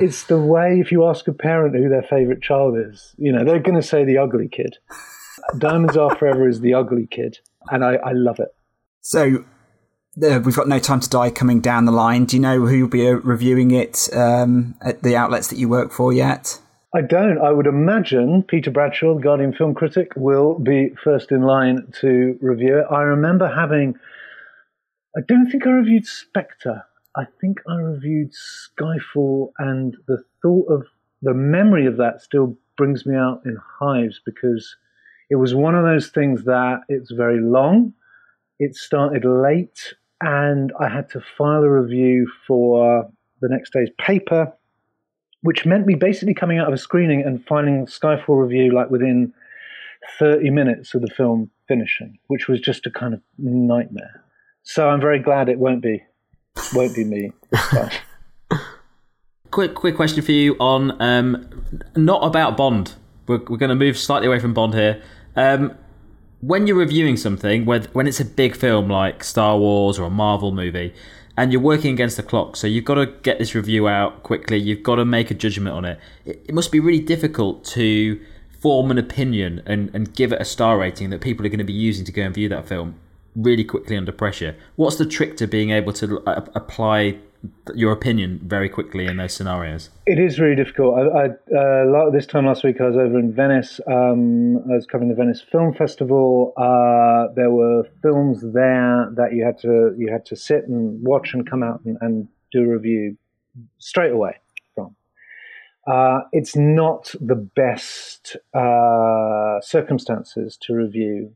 it's 0.00 0.24
the 0.24 0.38
way 0.38 0.80
if 0.80 0.92
you 0.92 1.06
ask 1.06 1.26
a 1.28 1.32
parent 1.32 1.74
who 1.74 1.88
their 1.88 2.02
favorite 2.02 2.42
child 2.42 2.76
is, 2.78 3.14
you 3.18 3.32
know, 3.32 3.44
they're 3.44 3.58
going 3.58 3.80
to 3.80 3.86
say 3.86 4.04
the 4.04 4.18
ugly 4.18 4.48
kid. 4.48 4.76
Diamonds 5.58 5.96
Are 5.96 6.14
Forever 6.16 6.48
is 6.48 6.60
the 6.60 6.74
ugly 6.74 7.06
kid, 7.10 7.38
and 7.70 7.84
I, 7.84 7.94
I 7.96 8.12
love 8.12 8.38
it. 8.38 8.54
So 9.00 9.44
uh, 10.22 10.40
we've 10.44 10.56
got 10.56 10.68
No 10.68 10.78
Time 10.78 11.00
to 11.00 11.08
Die 11.08 11.30
coming 11.30 11.60
down 11.60 11.84
the 11.84 11.92
line. 11.92 12.24
Do 12.24 12.36
you 12.36 12.42
know 12.42 12.66
who 12.66 12.82
will 12.82 12.88
be 12.88 13.08
uh, 13.08 13.12
reviewing 13.12 13.70
it 13.70 14.08
um, 14.14 14.74
at 14.80 15.02
the 15.02 15.16
outlets 15.16 15.48
that 15.48 15.58
you 15.58 15.68
work 15.68 15.92
for 15.92 16.12
yet? 16.12 16.58
I 16.94 17.02
don't. 17.02 17.38
I 17.38 17.50
would 17.50 17.66
imagine 17.66 18.42
Peter 18.42 18.70
Bradshaw, 18.70 19.14
the 19.14 19.20
Guardian 19.20 19.52
film 19.52 19.74
critic, 19.74 20.12
will 20.16 20.58
be 20.58 20.90
first 21.04 21.30
in 21.30 21.42
line 21.42 21.92
to 22.00 22.38
review 22.40 22.78
it. 22.78 22.86
I 22.90 23.02
remember 23.02 23.46
having. 23.46 23.94
I 25.16 25.20
don't 25.26 25.50
think 25.50 25.66
I 25.66 25.70
reviewed 25.70 26.06
Spectre. 26.06 26.84
I 27.16 27.24
think 27.40 27.58
I 27.68 27.74
reviewed 27.74 28.32
Skyfall, 28.32 29.52
and 29.58 29.96
the 30.06 30.22
thought 30.40 30.66
of 30.68 30.86
the 31.20 31.34
memory 31.34 31.86
of 31.86 31.96
that 31.98 32.22
still 32.22 32.56
brings 32.76 33.04
me 33.04 33.16
out 33.16 33.42
in 33.44 33.58
hives 33.80 34.20
because 34.24 34.76
it 35.28 35.36
was 35.36 35.54
one 35.54 35.74
of 35.74 35.84
those 35.84 36.08
things 36.08 36.44
that 36.44 36.80
it's 36.88 37.10
very 37.10 37.40
long. 37.40 37.92
It 38.58 38.74
started 38.74 39.24
late, 39.24 39.94
and 40.20 40.72
I 40.80 40.88
had 40.88 41.10
to 41.10 41.22
file 41.36 41.62
a 41.62 41.70
review 41.70 42.30
for 42.46 43.08
the 43.40 43.48
next 43.48 43.72
day's 43.72 43.90
paper 43.98 44.52
which 45.42 45.64
meant 45.64 45.86
me 45.86 45.94
basically 45.94 46.34
coming 46.34 46.58
out 46.58 46.68
of 46.68 46.74
a 46.74 46.78
screening 46.78 47.22
and 47.22 47.44
finding 47.46 47.86
Skyfall 47.86 48.42
review 48.42 48.72
like 48.72 48.90
within 48.90 49.32
30 50.18 50.50
minutes 50.50 50.94
of 50.94 51.02
the 51.02 51.08
film 51.08 51.50
finishing, 51.66 52.18
which 52.26 52.48
was 52.48 52.60
just 52.60 52.86
a 52.86 52.90
kind 52.90 53.14
of 53.14 53.20
nightmare. 53.38 54.24
So 54.62 54.88
I'm 54.88 55.00
very 55.00 55.18
glad 55.18 55.48
it 55.48 55.58
won't 55.58 55.82
be 55.82 56.02
won't 56.74 56.94
be 56.94 57.04
me. 57.04 57.32
Quick, 59.50 59.74
quick 59.74 59.96
question 59.96 60.22
for 60.22 60.32
you 60.32 60.56
on 60.60 61.00
um, 61.00 61.64
not 61.96 62.22
about 62.22 62.58
Bond. 62.58 62.94
We're, 63.26 63.38
we're 63.48 63.56
going 63.56 63.70
to 63.70 63.74
move 63.74 63.96
slightly 63.96 64.26
away 64.28 64.38
from 64.40 64.52
Bond 64.52 64.74
here. 64.74 65.02
Um, 65.36 65.74
when 66.40 66.66
you're 66.66 66.76
reviewing 66.76 67.16
something, 67.16 67.64
when 67.64 68.06
it's 68.06 68.20
a 68.20 68.24
big 68.24 68.56
film 68.56 68.88
like 68.88 69.24
Star 69.24 69.58
Wars 69.58 69.98
or 69.98 70.04
a 70.04 70.10
Marvel 70.10 70.52
movie, 70.52 70.94
and 71.36 71.52
you're 71.52 71.62
working 71.62 71.94
against 71.94 72.16
the 72.16 72.22
clock, 72.22 72.56
so 72.56 72.66
you've 72.66 72.84
got 72.84 72.96
to 72.96 73.06
get 73.06 73.38
this 73.38 73.54
review 73.54 73.86
out 73.86 74.22
quickly. 74.24 74.58
You've 74.58 74.82
got 74.82 74.96
to 74.96 75.04
make 75.04 75.30
a 75.30 75.34
judgment 75.34 75.74
on 75.74 75.84
it. 75.84 76.00
It, 76.24 76.44
it 76.48 76.54
must 76.54 76.72
be 76.72 76.80
really 76.80 77.00
difficult 77.00 77.64
to 77.66 78.20
form 78.60 78.90
an 78.90 78.98
opinion 78.98 79.62
and, 79.64 79.90
and 79.94 80.12
give 80.14 80.32
it 80.32 80.40
a 80.40 80.44
star 80.44 80.78
rating 80.78 81.10
that 81.10 81.20
people 81.20 81.46
are 81.46 81.48
going 81.48 81.58
to 81.58 81.64
be 81.64 81.72
using 81.72 82.04
to 82.04 82.12
go 82.12 82.22
and 82.22 82.34
view 82.34 82.48
that 82.48 82.66
film 82.66 82.96
really 83.36 83.62
quickly 83.62 83.96
under 83.96 84.10
pressure. 84.10 84.56
What's 84.74 84.96
the 84.96 85.06
trick 85.06 85.36
to 85.36 85.46
being 85.46 85.70
able 85.70 85.92
to 85.94 86.20
uh, 86.26 86.44
apply 86.56 87.18
your 87.74 87.92
opinion 87.92 88.40
very 88.42 88.68
quickly 88.68 89.06
in 89.06 89.16
those 89.16 89.32
scenarios? 89.32 89.90
It 90.06 90.18
is 90.18 90.40
really 90.40 90.56
difficult. 90.56 90.98
I, 90.98 91.02
I 91.02 91.26
uh, 91.56 92.10
this 92.10 92.26
time 92.26 92.46
last 92.46 92.64
week 92.64 92.80
I 92.80 92.86
was 92.86 92.96
over 92.96 93.18
in 93.18 93.32
Venice. 93.32 93.80
Um, 93.86 94.58
I 94.70 94.74
was 94.74 94.86
covering 94.86 95.08
the 95.08 95.14
Venice 95.14 95.40
Film 95.40 95.74
Festival. 95.74 96.52
Uh, 96.56 97.32
there 97.34 97.50
were 97.50 97.84
films 98.02 98.40
there 98.40 99.10
that 99.14 99.32
you 99.32 99.44
had 99.44 99.58
to 99.60 99.94
you 99.96 100.08
had 100.10 100.24
to 100.26 100.36
sit 100.36 100.64
and 100.66 101.02
watch 101.02 101.34
and 101.34 101.48
come 101.48 101.62
out 101.62 101.80
and, 101.84 101.96
and 102.00 102.28
do 102.50 102.62
a 102.62 102.68
review 102.74 103.16
straight 103.78 104.12
away 104.12 104.36
from. 104.74 104.96
Uh, 105.86 106.20
it's 106.32 106.56
not 106.56 107.14
the 107.20 107.36
best 107.36 108.36
uh, 108.54 109.60
circumstances 109.60 110.58
to 110.62 110.74
review. 110.74 111.34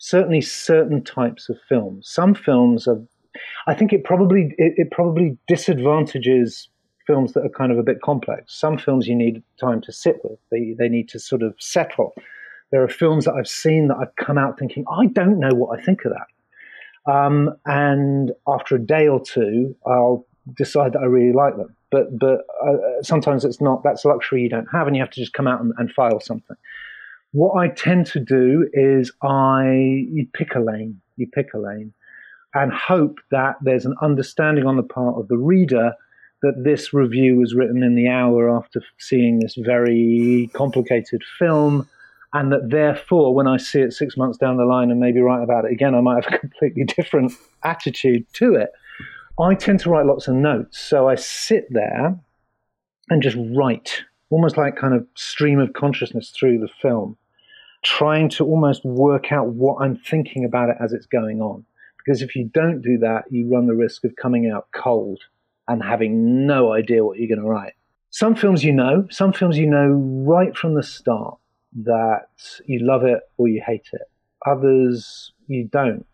Certainly, 0.00 0.42
certain 0.42 1.02
types 1.02 1.48
of 1.48 1.56
films. 1.68 2.08
Some 2.08 2.34
films 2.34 2.86
are 2.86 3.00
I 3.66 3.74
think 3.74 3.92
it 3.92 4.04
probably 4.04 4.54
it, 4.58 4.74
it, 4.76 4.90
probably 4.90 5.36
disadvantages 5.46 6.68
films 7.06 7.32
that 7.32 7.44
are 7.44 7.50
kind 7.50 7.72
of 7.72 7.78
a 7.78 7.82
bit 7.82 8.00
complex. 8.02 8.54
Some 8.54 8.78
films 8.78 9.06
you 9.06 9.16
need 9.16 9.42
time 9.60 9.80
to 9.82 9.92
sit 9.92 10.16
with; 10.24 10.38
they 10.50 10.74
they 10.78 10.88
need 10.88 11.08
to 11.10 11.18
sort 11.18 11.42
of 11.42 11.54
settle. 11.58 12.14
There 12.70 12.82
are 12.82 12.88
films 12.88 13.24
that 13.24 13.34
I've 13.34 13.48
seen 13.48 13.88
that 13.88 13.96
I've 13.96 14.14
come 14.16 14.36
out 14.36 14.58
thinking, 14.58 14.84
I 14.90 15.06
don't 15.06 15.40
know 15.40 15.54
what 15.54 15.78
I 15.78 15.82
think 15.82 16.04
of 16.04 16.12
that. 16.12 17.10
Um, 17.10 17.56
and 17.64 18.32
after 18.46 18.76
a 18.76 18.78
day 18.78 19.08
or 19.08 19.22
two, 19.24 19.74
I'll 19.86 20.26
decide 20.56 20.92
that 20.92 21.00
I 21.00 21.06
really 21.06 21.32
like 21.32 21.56
them. 21.56 21.74
But 21.90 22.18
but 22.18 22.40
uh, 22.62 23.02
sometimes 23.02 23.44
it's 23.44 23.60
not. 23.60 23.82
That's 23.82 24.04
a 24.04 24.08
luxury 24.08 24.42
you 24.42 24.50
don't 24.50 24.68
have, 24.72 24.86
and 24.86 24.94
you 24.94 25.02
have 25.02 25.10
to 25.10 25.20
just 25.20 25.32
come 25.32 25.46
out 25.46 25.60
and, 25.60 25.72
and 25.78 25.90
file 25.90 26.20
something. 26.20 26.56
What 27.32 27.56
I 27.56 27.68
tend 27.68 28.06
to 28.08 28.20
do 28.20 28.68
is 28.72 29.12
I 29.22 29.70
you 30.10 30.26
pick 30.34 30.54
a 30.54 30.60
lane, 30.60 31.00
you 31.16 31.26
pick 31.26 31.54
a 31.54 31.58
lane, 31.58 31.92
and 32.54 32.72
hope 32.72 33.18
that 33.30 33.56
there's 33.62 33.84
an 33.84 33.94
understanding 34.02 34.66
on 34.66 34.76
the 34.76 34.82
part 34.82 35.18
of 35.18 35.28
the 35.28 35.36
reader 35.36 35.92
that 36.42 36.62
this 36.64 36.92
review 36.92 37.36
was 37.36 37.54
written 37.54 37.82
in 37.82 37.94
the 37.94 38.08
hour 38.08 38.56
after 38.56 38.82
seeing 38.98 39.40
this 39.40 39.56
very 39.56 40.50
complicated 40.52 41.22
film, 41.38 41.88
and 42.32 42.52
that 42.52 42.70
therefore, 42.70 43.34
when 43.34 43.46
I 43.46 43.56
see 43.56 43.80
it 43.80 43.92
six 43.92 44.16
months 44.16 44.38
down 44.38 44.56
the 44.56 44.64
line 44.64 44.90
and 44.90 45.00
maybe 45.00 45.20
write 45.20 45.42
about 45.42 45.64
it 45.64 45.72
again, 45.72 45.94
I 45.94 46.00
might 46.00 46.24
have 46.24 46.32
a 46.32 46.38
completely 46.40 46.84
different 46.84 47.32
attitude 47.64 48.26
to 48.34 48.54
it. 48.54 48.70
I 49.40 49.54
tend 49.54 49.80
to 49.80 49.90
write 49.90 50.06
lots 50.06 50.28
of 50.28 50.34
notes, 50.34 50.78
so 50.78 51.08
I 51.08 51.14
sit 51.14 51.66
there 51.70 52.18
and 53.10 53.22
just 53.22 53.36
write, 53.56 54.04
almost 54.30 54.56
like 54.56 54.76
kind 54.76 54.94
of 54.94 55.06
stream 55.16 55.58
of 55.58 55.72
consciousness 55.72 56.30
through 56.38 56.58
the 56.58 56.68
film, 56.82 57.16
trying 57.84 58.28
to 58.30 58.44
almost 58.44 58.84
work 58.84 59.32
out 59.32 59.48
what 59.48 59.82
I'm 59.82 59.96
thinking 59.96 60.44
about 60.44 60.70
it 60.70 60.76
as 60.80 60.92
it's 60.92 61.06
going 61.06 61.40
on. 61.40 61.64
Because 62.08 62.22
if 62.22 62.34
you 62.34 62.48
don't 62.54 62.80
do 62.80 62.96
that, 63.00 63.24
you 63.30 63.46
run 63.52 63.66
the 63.66 63.74
risk 63.74 64.02
of 64.02 64.16
coming 64.16 64.50
out 64.50 64.68
cold 64.74 65.20
and 65.68 65.82
having 65.82 66.46
no 66.46 66.72
idea 66.72 67.04
what 67.04 67.18
you're 67.18 67.28
going 67.28 67.44
to 67.44 67.46
write. 67.46 67.74
Some 68.08 68.34
films 68.34 68.64
you 68.64 68.72
know, 68.72 69.06
some 69.10 69.30
films 69.30 69.58
you 69.58 69.66
know 69.66 69.88
right 70.26 70.56
from 70.56 70.72
the 70.72 70.82
start 70.82 71.38
that 71.84 72.28
you 72.64 72.78
love 72.80 73.04
it 73.04 73.20
or 73.36 73.46
you 73.48 73.62
hate 73.62 73.90
it. 73.92 74.10
Others 74.46 75.34
you 75.48 75.68
don't. 75.70 76.06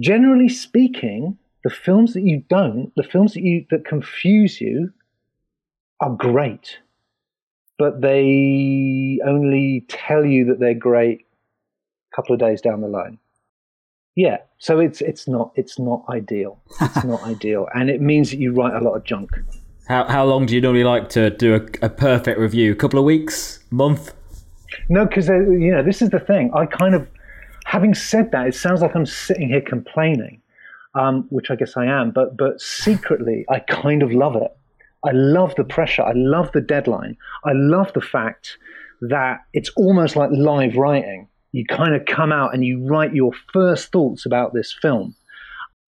Generally 0.00 0.48
speaking, 0.48 1.38
the 1.62 1.70
films 1.70 2.12
that 2.14 2.24
you 2.24 2.42
don't, 2.50 2.90
the 2.96 3.04
films 3.04 3.34
that 3.34 3.44
you 3.44 3.66
that 3.70 3.84
confuse 3.84 4.60
you 4.60 4.92
are 6.00 6.10
great. 6.10 6.78
But 7.78 8.00
they 8.00 9.20
only 9.24 9.84
tell 9.86 10.24
you 10.24 10.46
that 10.46 10.58
they're 10.58 10.74
great 10.74 11.24
a 12.12 12.16
couple 12.16 12.34
of 12.34 12.40
days 12.40 12.60
down 12.60 12.80
the 12.80 12.88
line. 12.88 13.20
Yeah, 14.18 14.38
so 14.58 14.80
it's 14.80 15.00
it's 15.00 15.28
not 15.28 15.52
it's 15.54 15.78
not 15.78 16.02
ideal. 16.08 16.60
It's 16.80 17.04
not 17.04 17.22
ideal, 17.34 17.68
and 17.72 17.88
it 17.88 18.00
means 18.00 18.30
that 18.32 18.40
you 18.40 18.52
write 18.52 18.74
a 18.74 18.84
lot 18.84 18.94
of 18.94 19.04
junk. 19.04 19.30
How 19.86 20.08
how 20.08 20.24
long 20.24 20.44
do 20.44 20.56
you 20.56 20.60
normally 20.60 20.82
like 20.82 21.08
to 21.10 21.30
do 21.30 21.54
a, 21.54 21.86
a 21.86 21.88
perfect 21.88 22.40
review? 22.40 22.72
A 22.72 22.74
couple 22.74 22.98
of 22.98 23.04
weeks, 23.04 23.60
month? 23.70 24.12
No, 24.88 25.06
because 25.06 25.28
you 25.28 25.70
know 25.70 25.84
this 25.84 26.02
is 26.02 26.10
the 26.10 26.18
thing. 26.18 26.50
I 26.52 26.66
kind 26.66 26.96
of, 26.96 27.06
having 27.64 27.94
said 27.94 28.32
that, 28.32 28.48
it 28.48 28.56
sounds 28.56 28.82
like 28.82 28.96
I'm 28.96 29.06
sitting 29.06 29.50
here 29.50 29.60
complaining, 29.60 30.42
um, 30.96 31.28
which 31.30 31.48
I 31.52 31.54
guess 31.54 31.76
I 31.76 31.86
am. 31.86 32.10
But 32.10 32.36
but 32.36 32.60
secretly, 32.60 33.46
I 33.48 33.60
kind 33.60 34.02
of 34.02 34.10
love 34.10 34.34
it. 34.34 34.50
I 35.04 35.12
love 35.12 35.54
the 35.54 35.62
pressure. 35.62 36.02
I 36.02 36.14
love 36.16 36.50
the 36.50 36.60
deadline. 36.60 37.16
I 37.44 37.52
love 37.52 37.92
the 37.92 38.00
fact 38.00 38.58
that 39.00 39.46
it's 39.52 39.70
almost 39.76 40.16
like 40.16 40.30
live 40.32 40.76
writing 40.76 41.28
you 41.52 41.64
kind 41.64 41.94
of 41.94 42.04
come 42.06 42.32
out 42.32 42.54
and 42.54 42.64
you 42.64 42.84
write 42.86 43.14
your 43.14 43.32
first 43.52 43.90
thoughts 43.90 44.26
about 44.26 44.52
this 44.54 44.74
film, 44.80 45.14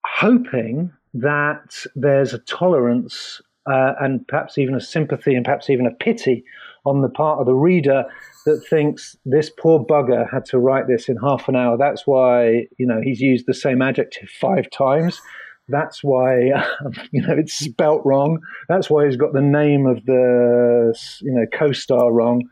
hoping 0.05 0.91
that 1.13 1.85
there's 1.95 2.33
a 2.33 2.39
tolerance 2.39 3.41
uh, 3.69 3.93
and 3.99 4.27
perhaps 4.27 4.57
even 4.57 4.75
a 4.75 4.81
sympathy 4.81 5.35
and 5.35 5.45
perhaps 5.45 5.69
even 5.69 5.85
a 5.85 5.91
pity 5.91 6.43
on 6.85 7.01
the 7.01 7.09
part 7.09 7.39
of 7.39 7.45
the 7.45 7.53
reader 7.53 8.05
that 8.45 8.65
thinks 8.67 9.17
this 9.25 9.49
poor 9.49 9.83
bugger 9.85 10.31
had 10.31 10.45
to 10.45 10.57
write 10.57 10.87
this 10.87 11.09
in 11.09 11.17
half 11.17 11.47
an 11.47 11.55
hour. 11.55 11.77
That's 11.77 12.07
why 12.07 12.67
you 12.77 12.87
know 12.87 13.01
he's 13.03 13.19
used 13.19 13.45
the 13.45 13.53
same 13.53 13.81
adjective 13.81 14.29
five 14.29 14.69
times. 14.71 15.21
That's 15.67 16.03
why 16.03 16.51
um, 16.51 16.93
you 17.11 17.21
know 17.21 17.35
it's 17.37 17.53
spelt 17.53 18.01
wrong. 18.05 18.39
That's 18.69 18.89
why 18.89 19.05
he's 19.05 19.17
got 19.17 19.33
the 19.33 19.41
name 19.41 19.85
of 19.85 20.05
the 20.05 20.97
you 21.21 21.33
know 21.33 21.45
co-star 21.53 22.11
wrong 22.11 22.49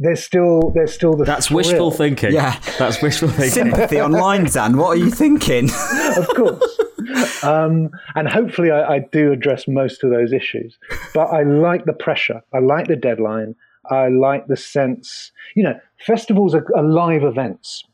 there's 0.00 0.24
still 0.24 0.72
there's 0.74 0.92
still 0.92 1.14
the 1.14 1.24
that's 1.24 1.48
thrill. 1.48 1.56
wishful 1.56 1.90
thinking. 1.90 2.32
Yeah, 2.32 2.58
that's 2.78 3.02
wishful 3.02 3.28
thinking. 3.28 3.50
Sympathy 3.50 4.00
online, 4.00 4.44
Dan. 4.44 4.78
What 4.78 4.88
are 4.88 4.96
you 4.96 5.10
thinking? 5.10 5.70
of 6.16 6.26
course, 6.28 7.44
um, 7.44 7.90
and 8.14 8.26
hopefully 8.26 8.70
I, 8.70 8.94
I, 8.94 8.98
do 9.12 9.30
address 9.30 9.68
most 9.68 10.02
of 10.02 10.10
those 10.10 10.32
issues. 10.32 10.78
But 11.12 11.26
I 11.26 11.42
like 11.42 11.84
the 11.84 11.92
pressure. 11.92 12.40
I 12.54 12.60
like 12.60 12.88
the 12.88 12.96
deadline. 12.96 13.54
I 13.90 14.08
like 14.08 14.46
the 14.46 14.56
sense. 14.56 15.32
You 15.54 15.64
know, 15.64 15.78
festivals 16.06 16.54
are, 16.54 16.66
are 16.74 16.82
live 16.82 17.22
events. 17.22 17.84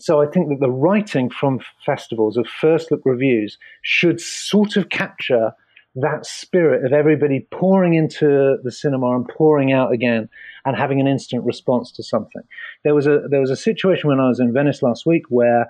So 0.00 0.20
I 0.20 0.26
think 0.26 0.50
that 0.50 0.60
the 0.60 0.70
writing 0.70 1.30
from 1.30 1.60
festivals 1.86 2.36
of 2.36 2.46
first 2.46 2.90
look 2.90 3.00
reviews 3.06 3.56
should 3.82 4.20
sort 4.20 4.76
of 4.76 4.90
capture 4.90 5.52
that 5.96 6.26
spirit 6.26 6.84
of 6.84 6.92
everybody 6.92 7.46
pouring 7.52 7.94
into 7.94 8.56
the 8.62 8.72
cinema 8.72 9.14
and 9.14 9.28
pouring 9.28 9.72
out 9.72 9.92
again 9.92 10.28
and 10.64 10.76
having 10.76 11.00
an 11.00 11.06
instant 11.06 11.44
response 11.44 11.92
to 11.92 12.02
something. 12.02 12.42
There 12.82 12.94
was 12.94 13.06
a 13.06 13.22
there 13.30 13.40
was 13.40 13.50
a 13.50 13.56
situation 13.56 14.08
when 14.08 14.20
I 14.20 14.28
was 14.28 14.40
in 14.40 14.52
Venice 14.52 14.82
last 14.82 15.06
week 15.06 15.22
where 15.28 15.68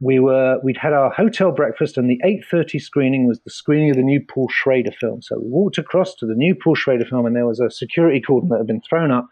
we 0.00 0.18
were 0.18 0.58
we'd 0.64 0.76
had 0.76 0.92
our 0.92 1.10
hotel 1.10 1.52
breakfast 1.52 1.96
and 1.96 2.10
the 2.10 2.20
8:30 2.24 2.80
screening 2.80 3.26
was 3.26 3.40
the 3.40 3.50
screening 3.50 3.90
of 3.90 3.96
the 3.96 4.02
new 4.02 4.20
Paul 4.20 4.48
Schrader 4.48 4.92
film. 4.92 5.22
So 5.22 5.38
we 5.38 5.48
walked 5.48 5.78
across 5.78 6.14
to 6.16 6.26
the 6.26 6.34
new 6.34 6.54
Paul 6.54 6.74
Schrader 6.74 7.04
film 7.04 7.24
and 7.24 7.36
there 7.36 7.46
was 7.46 7.60
a 7.60 7.70
security 7.70 8.20
cordon 8.20 8.48
that 8.48 8.58
had 8.58 8.66
been 8.66 8.82
thrown 8.82 9.12
up 9.12 9.28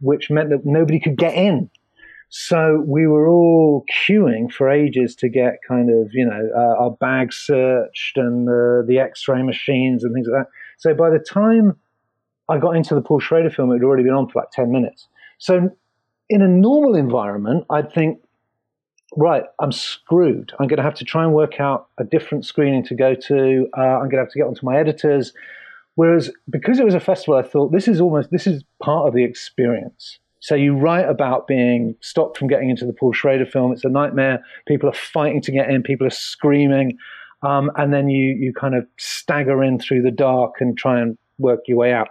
which 0.00 0.30
meant 0.30 0.50
that 0.50 0.66
nobody 0.66 1.00
could 1.00 1.16
get 1.16 1.34
in. 1.34 1.70
So 2.36 2.82
we 2.84 3.06
were 3.06 3.28
all 3.28 3.84
queuing 3.88 4.52
for 4.52 4.68
ages 4.68 5.14
to 5.16 5.28
get 5.28 5.60
kind 5.68 5.88
of, 5.88 6.12
you 6.12 6.26
know, 6.26 6.50
uh, 6.52 6.82
our 6.82 6.90
bags 6.90 7.36
searched 7.36 8.16
and 8.16 8.48
the, 8.48 8.84
the 8.88 8.98
x-ray 8.98 9.40
machines 9.44 10.02
and 10.02 10.12
things 10.12 10.26
like 10.26 10.42
that. 10.42 10.50
So 10.76 10.94
by 10.94 11.10
the 11.10 11.20
time 11.20 11.76
I 12.48 12.58
got 12.58 12.72
into 12.72 12.96
the 12.96 13.02
Paul 13.02 13.20
Schrader 13.20 13.50
film, 13.50 13.70
it 13.70 13.74
had 13.74 13.84
already 13.84 14.02
been 14.02 14.14
on 14.14 14.28
for 14.28 14.40
like 14.40 14.50
10 14.50 14.72
minutes. 14.72 15.06
So 15.38 15.70
in 16.28 16.42
a 16.42 16.48
normal 16.48 16.96
environment, 16.96 17.66
I'd 17.70 17.92
think, 17.92 18.18
right, 19.16 19.44
I'm 19.60 19.70
screwed. 19.70 20.52
I'm 20.58 20.66
going 20.66 20.78
to 20.78 20.82
have 20.82 20.96
to 20.96 21.04
try 21.04 21.22
and 21.22 21.32
work 21.32 21.60
out 21.60 21.86
a 21.98 22.04
different 22.04 22.44
screening 22.44 22.82
to 22.86 22.96
go 22.96 23.14
to. 23.14 23.68
Uh, 23.78 23.80
I'm 23.80 24.08
going 24.08 24.16
to 24.16 24.24
have 24.24 24.30
to 24.30 24.38
get 24.40 24.48
onto 24.48 24.66
my 24.66 24.76
editors. 24.76 25.32
Whereas 25.94 26.32
because 26.50 26.80
it 26.80 26.84
was 26.84 26.94
a 26.94 27.00
festival, 27.00 27.36
I 27.36 27.42
thought 27.42 27.70
this 27.70 27.86
is 27.86 28.00
almost, 28.00 28.32
this 28.32 28.48
is 28.48 28.64
part 28.82 29.06
of 29.06 29.14
the 29.14 29.22
experience. 29.22 30.18
So 30.44 30.54
you 30.54 30.76
write 30.76 31.08
about 31.08 31.46
being 31.46 31.94
stopped 32.02 32.36
from 32.36 32.48
getting 32.48 32.68
into 32.68 32.84
the 32.84 32.92
Paul 32.92 33.14
Schrader 33.14 33.46
film. 33.46 33.72
It's 33.72 33.86
a 33.86 33.88
nightmare. 33.88 34.44
People 34.68 34.90
are 34.90 34.92
fighting 34.92 35.40
to 35.40 35.50
get 35.50 35.70
in. 35.70 35.82
People 35.82 36.06
are 36.06 36.10
screaming. 36.10 36.98
Um, 37.42 37.70
and 37.76 37.94
then 37.94 38.10
you, 38.10 38.36
you 38.38 38.52
kind 38.52 38.74
of 38.74 38.86
stagger 38.98 39.64
in 39.64 39.78
through 39.78 40.02
the 40.02 40.10
dark 40.10 40.56
and 40.60 40.76
try 40.76 41.00
and 41.00 41.16
work 41.38 41.60
your 41.66 41.78
way 41.78 41.94
out 41.94 42.08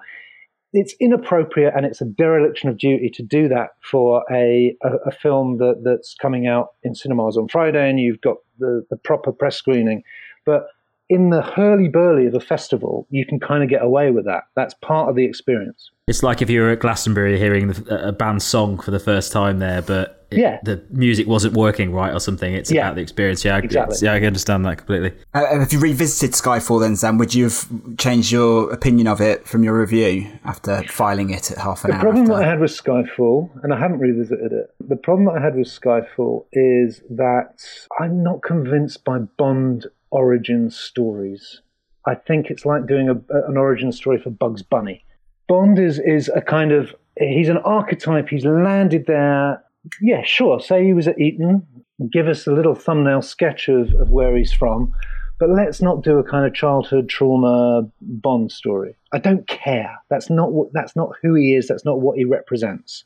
it's 0.74 0.96
inappropriate 1.00 1.72
and 1.76 1.86
it's 1.86 2.02
a 2.02 2.06
dereliction 2.06 2.68
of 2.68 2.80
duty 2.80 3.08
to 3.08 3.22
do 3.22 3.48
that 3.48 3.70
for 3.84 4.24
a, 4.32 4.76
a, 4.82 4.90
a, 5.06 5.12
film 5.12 5.58
that, 5.60 5.82
that's 5.84 6.16
coming 6.20 6.48
out 6.48 6.70
in 6.82 6.96
cinemas 6.96 7.38
on 7.38 7.48
Friday 7.48 7.88
and 7.88 8.00
you've 8.00 8.22
got 8.22 8.38
the, 8.58 8.84
the 8.90 8.98
proper 8.98 9.32
press 9.32 9.56
screening. 9.56 10.02
But 10.48 10.64
in 11.10 11.30
the 11.30 11.42
hurly 11.42 11.88
burly 11.88 12.28
of 12.28 12.34
a 12.34 12.40
festival, 12.40 13.08
you 13.10 13.26
can 13.26 13.40
kind 13.40 13.64
of 13.64 13.70
get 13.70 13.84
away 13.84 14.12
with 14.12 14.26
that. 14.26 14.44
That's 14.56 14.74
part 14.76 15.10
of 15.10 15.16
the 15.16 15.26
experience. 15.26 15.92
It's 16.08 16.24
like 16.24 16.42
if 16.42 16.50
you 16.50 16.62
were 16.62 16.72
at 16.72 16.80
Glastonbury 16.80 17.38
hearing 17.40 17.74
a 17.90 18.12
band 18.12 18.42
song 18.42 18.78
for 18.78 18.92
the 18.92 19.00
first 19.00 19.32
time 19.32 19.60
there, 19.60 19.82
but 19.82 20.28
it, 20.32 20.40
yeah. 20.40 20.60
the 20.64 20.84
music 20.90 21.28
wasn't 21.28 21.54
working 21.54 21.94
right 21.94 22.14
or 22.14 22.20
something. 22.20 22.54
It's 22.54 22.70
yeah. 22.70 22.88
about 22.88 22.96
the 22.96 23.02
experience. 23.02 23.46
Yeah, 23.46 23.58
exactly. 23.58 23.98
yeah, 24.02 24.14
I 24.14 24.18
can 24.18 24.28
understand 24.28 24.66
that 24.66 24.80
completely. 24.80 25.14
Uh, 25.34 25.60
have 25.60 25.72
you 25.72 25.80
revisited 25.80 26.32
Skyfall 26.32 26.82
then, 26.82 26.98
Sam? 26.98 27.18
Would 27.20 27.34
you 27.34 27.46
have 27.46 27.68
changed 27.98 28.32
your 28.32 28.72
opinion 28.74 29.08
of 29.08 29.22
it 29.22 29.48
from 29.48 29.64
your 29.64 29.80
review 29.80 30.28
after 30.44 30.84
filing 30.84 31.30
it 31.30 31.52
at 31.52 31.58
half 31.58 31.86
an 31.86 31.92
the 31.92 31.96
hour? 31.96 32.00
The 32.00 32.04
problem 32.04 32.24
after? 32.24 32.34
that 32.34 32.44
I 32.44 32.50
had 32.50 32.60
with 32.60 32.72
Skyfall, 32.72 33.64
and 33.64 33.74
I 33.74 33.80
haven't 33.80 34.00
revisited 34.00 34.52
it, 34.52 34.74
the 34.86 34.98
problem 34.98 35.26
that 35.28 35.42
I 35.42 35.44
had 35.44 35.56
with 35.56 35.68
Skyfall 35.68 36.46
is 36.52 37.02
that 37.12 37.66
I'm 38.00 38.24
not 38.24 38.42
convinced 38.42 39.06
by 39.06 39.20
Bond 39.38 39.88
origin 40.14 40.70
stories. 40.70 41.62
I 42.06 42.16
think 42.16 42.50
it's 42.50 42.66
like 42.66 42.88
doing 42.88 43.10
a, 43.10 43.16
an 43.48 43.58
origin 43.58 43.92
story 43.92 44.20
for 44.20 44.30
Bugs 44.30 44.62
Bunny. 44.62 45.04
Bond 45.48 45.80
is 45.80 46.00
is 46.00 46.30
a 46.34 46.42
kind 46.42 46.72
of 46.72 46.96
he's 47.18 47.50
an 47.50 47.58
archetype. 47.58 48.30
He's 48.30 48.46
landed 48.46 49.06
there 49.08 49.64
yeah, 50.02 50.24
sure. 50.24 50.60
Say 50.60 50.86
he 50.86 50.94
was 50.94 51.08
at 51.08 51.20
Eton, 51.20 51.66
give 52.12 52.28
us 52.28 52.48
a 52.48 52.52
little 52.52 52.76
thumbnail 52.76 53.22
sketch 53.22 53.68
of, 53.68 53.94
of 53.96 54.10
where 54.10 54.36
he's 54.36 54.54
from, 54.54 54.92
but 55.40 55.50
let's 55.50 55.82
not 55.82 56.04
do 56.04 56.18
a 56.18 56.24
kind 56.24 56.46
of 56.46 56.54
childhood 56.54 57.10
trauma 57.10 57.90
Bond 58.02 58.52
story. 58.52 58.96
I 59.12 59.20
don't 59.20 59.48
care. 59.48 59.98
That's 60.10 60.30
not 60.30 60.54
what. 60.54 60.70
That's 60.74 60.96
not 60.96 61.12
who 61.22 61.34
he 61.36 61.56
is. 61.56 61.68
That's 61.68 61.86
not 61.86 62.02
what 62.02 62.18
he 62.18 62.24
represents. 62.24 63.04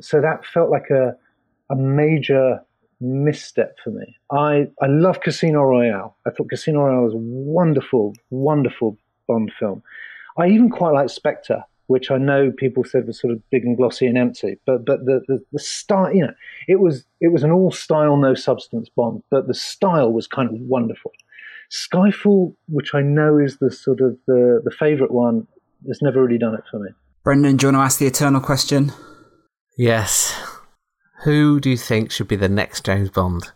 So 0.00 0.20
that 0.20 0.44
felt 0.44 0.70
like 0.70 0.90
a 0.90 1.16
a 1.70 1.76
major 1.76 2.60
misstep 3.00 3.76
for 3.82 3.90
me. 3.90 4.16
I 4.30 4.68
I 4.80 4.86
love 4.86 5.20
Casino 5.20 5.62
Royale. 5.62 6.16
I 6.26 6.30
thought 6.30 6.50
Casino 6.50 6.80
Royale 6.80 7.04
was 7.04 7.14
a 7.14 7.18
wonderful, 7.18 8.14
wonderful 8.30 8.96
Bond 9.28 9.52
film. 9.58 9.82
I 10.38 10.48
even 10.48 10.70
quite 10.70 10.92
like 10.92 11.10
Spectre. 11.10 11.64
which 11.86 12.10
I 12.10 12.18
know 12.18 12.50
people 12.50 12.84
said 12.84 13.06
was 13.06 13.20
sort 13.20 13.32
of 13.32 13.40
big 13.50 13.64
and 13.64 13.76
glossy 13.76 14.06
and 14.06 14.18
empty, 14.18 14.58
but 14.66 14.84
but 14.84 15.04
the 15.04 15.22
the, 15.28 15.44
the 15.52 15.58
style, 15.58 16.12
you 16.14 16.22
know, 16.22 16.34
it 16.68 16.80
was 16.80 17.04
it 17.20 17.32
was 17.32 17.42
an 17.42 17.50
all 17.50 17.70
style, 17.70 18.16
no 18.16 18.34
substance 18.34 18.88
Bond, 18.88 19.22
but 19.30 19.46
the 19.46 19.54
style 19.54 20.12
was 20.12 20.26
kind 20.26 20.48
of 20.48 20.60
wonderful. 20.60 21.12
Skyfall, 21.70 22.54
which 22.68 22.94
I 22.94 23.02
know 23.02 23.38
is 23.38 23.58
the 23.58 23.70
sort 23.70 24.00
of 24.00 24.16
the 24.26 24.60
the 24.64 24.70
favourite 24.70 25.12
one, 25.12 25.46
has 25.86 26.00
never 26.02 26.22
really 26.22 26.38
done 26.38 26.54
it 26.54 26.64
for 26.70 26.78
me. 26.78 26.90
Brendan, 27.22 27.56
do 27.56 27.66
you 27.66 27.72
want 27.72 27.82
to 27.82 27.84
ask 27.84 27.98
the 27.98 28.06
eternal 28.06 28.40
question? 28.40 28.92
Yes. 29.76 30.34
Who 31.24 31.60
do 31.60 31.70
you 31.70 31.76
think 31.76 32.10
should 32.10 32.28
be 32.28 32.36
the 32.36 32.48
next 32.48 32.84
James 32.84 33.10
Bond? 33.10 33.52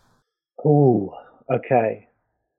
Oh, 0.64 1.14
okay. 1.52 2.08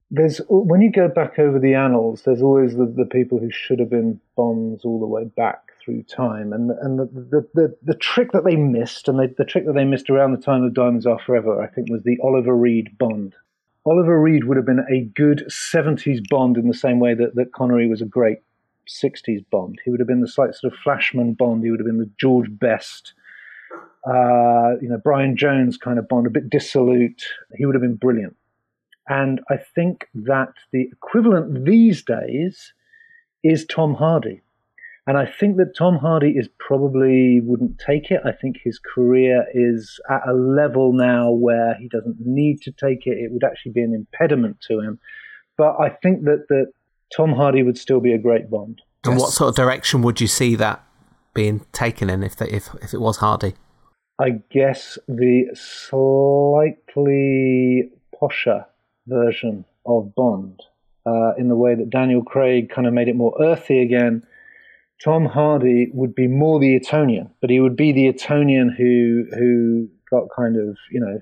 There's 0.10 0.42
when 0.50 0.82
you 0.82 0.92
go 0.92 1.08
back 1.08 1.40
over 1.40 1.58
the 1.58 1.74
annals, 1.74 2.24
there's 2.24 2.42
always 2.42 2.76
the, 2.76 2.86
the 2.86 3.06
people 3.06 3.40
who 3.40 3.50
should 3.50 3.80
have 3.80 3.90
been 3.90 4.20
Bonds 4.36 4.84
all 4.84 5.00
the 5.00 5.06
way 5.06 5.24
back 5.24 5.72
through 5.84 6.04
time, 6.04 6.52
and 6.52 6.72
and 6.82 7.00
the 7.00 7.06
the, 7.06 7.48
the, 7.54 7.78
the 7.82 7.96
trick 7.96 8.34
that 8.34 8.44
they 8.44 8.58
missed, 8.58 9.08
and 9.08 9.18
the, 9.18 9.34
the 9.38 9.46
trick 9.46 9.66
that 9.66 9.74
they 9.74 9.86
missed 9.86 10.10
around 10.10 10.32
the 10.32 10.42
time 10.42 10.64
of 10.64 10.74
Diamonds 10.74 11.06
Are 11.06 11.20
Forever, 11.20 11.62
I 11.62 11.68
think, 11.68 11.90
was 11.90 12.04
the 12.04 12.18
Oliver 12.22 12.56
Reed 12.56 12.98
Bond. 12.98 13.36
Oliver 13.86 14.22
Reed 14.22 14.44
would 14.44 14.58
have 14.58 14.66
been 14.66 14.86
a 14.92 15.06
good 15.16 15.44
70s 15.50 16.20
Bond 16.30 16.58
in 16.58 16.68
the 16.68 16.74
same 16.74 17.00
way 17.00 17.16
that, 17.16 17.34
that 17.36 17.54
Connery 17.54 17.88
was 17.88 18.02
a 18.02 18.06
great 18.06 18.40
60s 18.88 19.44
Bond. 19.50 19.80
He 19.84 19.90
would 19.90 20.00
have 20.00 20.08
been 20.08 20.22
the 20.22 20.28
slight 20.28 20.54
sort 20.54 20.74
of 20.74 20.80
flashman 20.80 21.34
Bond. 21.34 21.64
He 21.64 21.72
would 21.72 21.80
have 21.80 21.88
been 21.88 21.98
the 21.98 22.12
George 22.20 22.48
Best, 22.52 23.14
uh, 24.08 24.78
you 24.82 24.90
know, 24.90 25.00
Brian 25.04 25.38
Jones 25.38 25.78
kind 25.78 26.00
of 26.00 26.08
Bond, 26.08 26.28
a 26.28 26.30
bit 26.30 26.50
dissolute. 26.50 27.24
He 27.56 27.66
would 27.66 27.76
have 27.76 27.82
been 27.82 27.96
brilliant. 27.96 28.36
And 29.08 29.42
I 29.50 29.58
think 29.58 30.08
that 30.14 30.54
the 30.72 30.88
equivalent 30.92 31.66
these 31.66 32.04
days 32.04 32.74
is 33.44 33.66
Tom 33.66 33.96
Hardy. 33.96 34.42
And 35.08 35.18
I 35.18 35.26
think 35.26 35.58
that 35.58 35.76
Tom 35.76 35.98
Hardy 35.98 36.32
is 36.32 36.48
probably 36.60 37.42
wouldn't 37.42 37.80
take 37.80 38.12
it. 38.12 38.22
I 38.24 38.32
think 38.32 38.58
his 38.64 38.80
career 38.80 39.46
is 39.54 40.00
at 40.10 40.22
a 40.28 40.34
level 40.34 40.94
now 40.94 41.32
where 41.32 41.76
he 41.76 41.88
doesn't 41.90 42.18
need 42.20 42.62
to 42.62 42.72
take 42.72 43.08
it. 43.08 43.18
It 43.18 43.32
would 43.32 43.44
actually 43.44 43.72
be 43.72 43.82
an 43.82 43.96
impediment 43.96 44.58
to 44.68 44.80
him. 44.80 45.00
But 45.58 45.76
I 45.80 45.90
think 45.90 46.24
that, 46.26 46.46
that 46.50 46.72
Tom 47.16 47.34
Hardy 47.34 47.64
would 47.64 47.78
still 47.78 48.00
be 48.00 48.14
a 48.14 48.18
great 48.18 48.50
Bond. 48.50 48.82
And 49.04 49.18
what 49.18 49.32
sort 49.32 49.50
of 49.50 49.56
direction 49.56 50.04
would 50.04 50.22
you 50.22 50.28
see 50.28 50.56
that 50.56 50.84
being 51.34 51.66
taken 51.74 52.10
in 52.10 52.24
if, 52.24 52.36
they, 52.36 52.50
if, 52.50 52.70
if 52.82 52.94
it 52.94 53.02
was 53.02 53.18
Hardy? 53.18 53.56
I 54.22 54.42
guess 54.52 55.00
the 55.08 55.50
slightly 55.56 57.10
posher 58.14 58.66
version 59.08 59.66
of 59.84 60.14
Bond, 60.14 60.62
uh, 61.08 61.34
in 61.40 61.48
the 61.48 61.56
way 61.56 61.74
that 61.74 61.90
Daniel 61.90 62.22
Craig 62.24 62.70
kind 62.70 62.86
of 62.86 62.94
made 62.94 63.08
it 63.08 63.16
more 63.16 63.36
earthy 63.42 63.82
again. 63.82 64.22
Tom 65.04 65.26
Hardy 65.26 65.90
would 65.92 66.14
be 66.14 66.28
more 66.28 66.60
the 66.60 66.76
Etonian, 66.76 67.32
but 67.42 67.50
he 67.50 67.60
would 67.60 67.76
be 67.76 67.92
the 67.92 68.06
Etonian 68.10 68.70
who 68.70 69.26
who 69.36 69.90
got 70.12 70.28
kind 70.36 70.56
of 70.56 70.78
you 70.92 71.00
know 71.00 71.20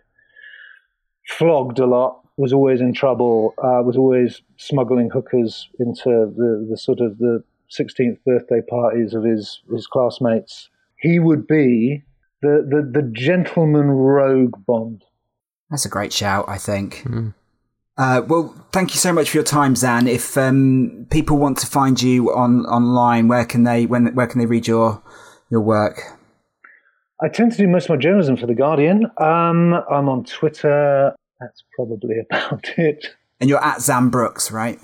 flogged 1.26 1.80
a 1.80 1.86
lot, 1.86 2.20
was 2.36 2.52
always 2.52 2.82
in 2.82 2.94
trouble, 2.94 3.54
uh, 3.60 3.82
was 3.82 3.96
always 3.96 4.42
smuggling 4.58 5.10
hookers 5.10 5.70
into 5.80 6.34
the, 6.36 6.68
the 6.70 6.76
sort 6.78 7.00
of 7.00 7.18
the 7.20 7.42
16th 7.72 8.18
birthday 8.26 8.60
parties 8.70 9.14
of 9.14 9.24
his 9.24 9.62
his 9.72 9.88
classmates. 9.88 10.68
He 10.98 11.20
would 11.20 11.48
be 11.48 12.04
the 12.42 12.66
the, 12.70 13.02
the 13.02 13.12
gentleman 13.12 13.88
rogue 13.88 14.56
Bond. 14.66 15.04
That's 15.70 15.86
a 15.86 15.90
great 15.90 16.14
shout, 16.14 16.46
I 16.48 16.58
think. 16.58 17.04
Mm. 17.06 17.34
Uh, 17.98 18.22
well, 18.28 18.56
thank 18.72 18.94
you 18.94 19.00
so 19.00 19.12
much 19.12 19.30
for 19.30 19.38
your 19.38 19.44
time, 19.44 19.74
Xan. 19.74 20.08
If 20.08 20.38
um, 20.38 21.06
people 21.12 21.38
want 21.38 21.58
to 21.58 21.68
find 21.68 22.02
you 22.02 22.34
on 22.34 22.66
online, 22.66 23.28
where 23.28 23.46
can 23.46 23.66
they 23.66 23.86
when 23.86 24.16
where 24.16 24.26
can 24.26 24.40
they 24.40 24.46
read 24.46 24.68
your 24.68 25.04
your 25.52 25.62
work? 25.62 26.02
I 27.22 27.28
tend 27.28 27.52
to 27.52 27.58
do 27.58 27.68
most 27.68 27.86
of 27.86 27.90
my 27.90 27.98
journalism 27.98 28.38
for 28.38 28.48
the 28.48 28.56
Guardian. 28.56 29.06
Um, 29.18 29.74
I'm 29.92 30.08
on 30.08 30.24
Twitter. 30.24 31.14
That's 31.42 31.64
probably 31.76 32.16
about 32.32 32.70
it. 32.78 33.06
And 33.42 33.50
you're 33.50 33.64
at 33.64 33.80
Xan 33.80 34.10
Brooks, 34.10 34.52
right? 34.52 34.80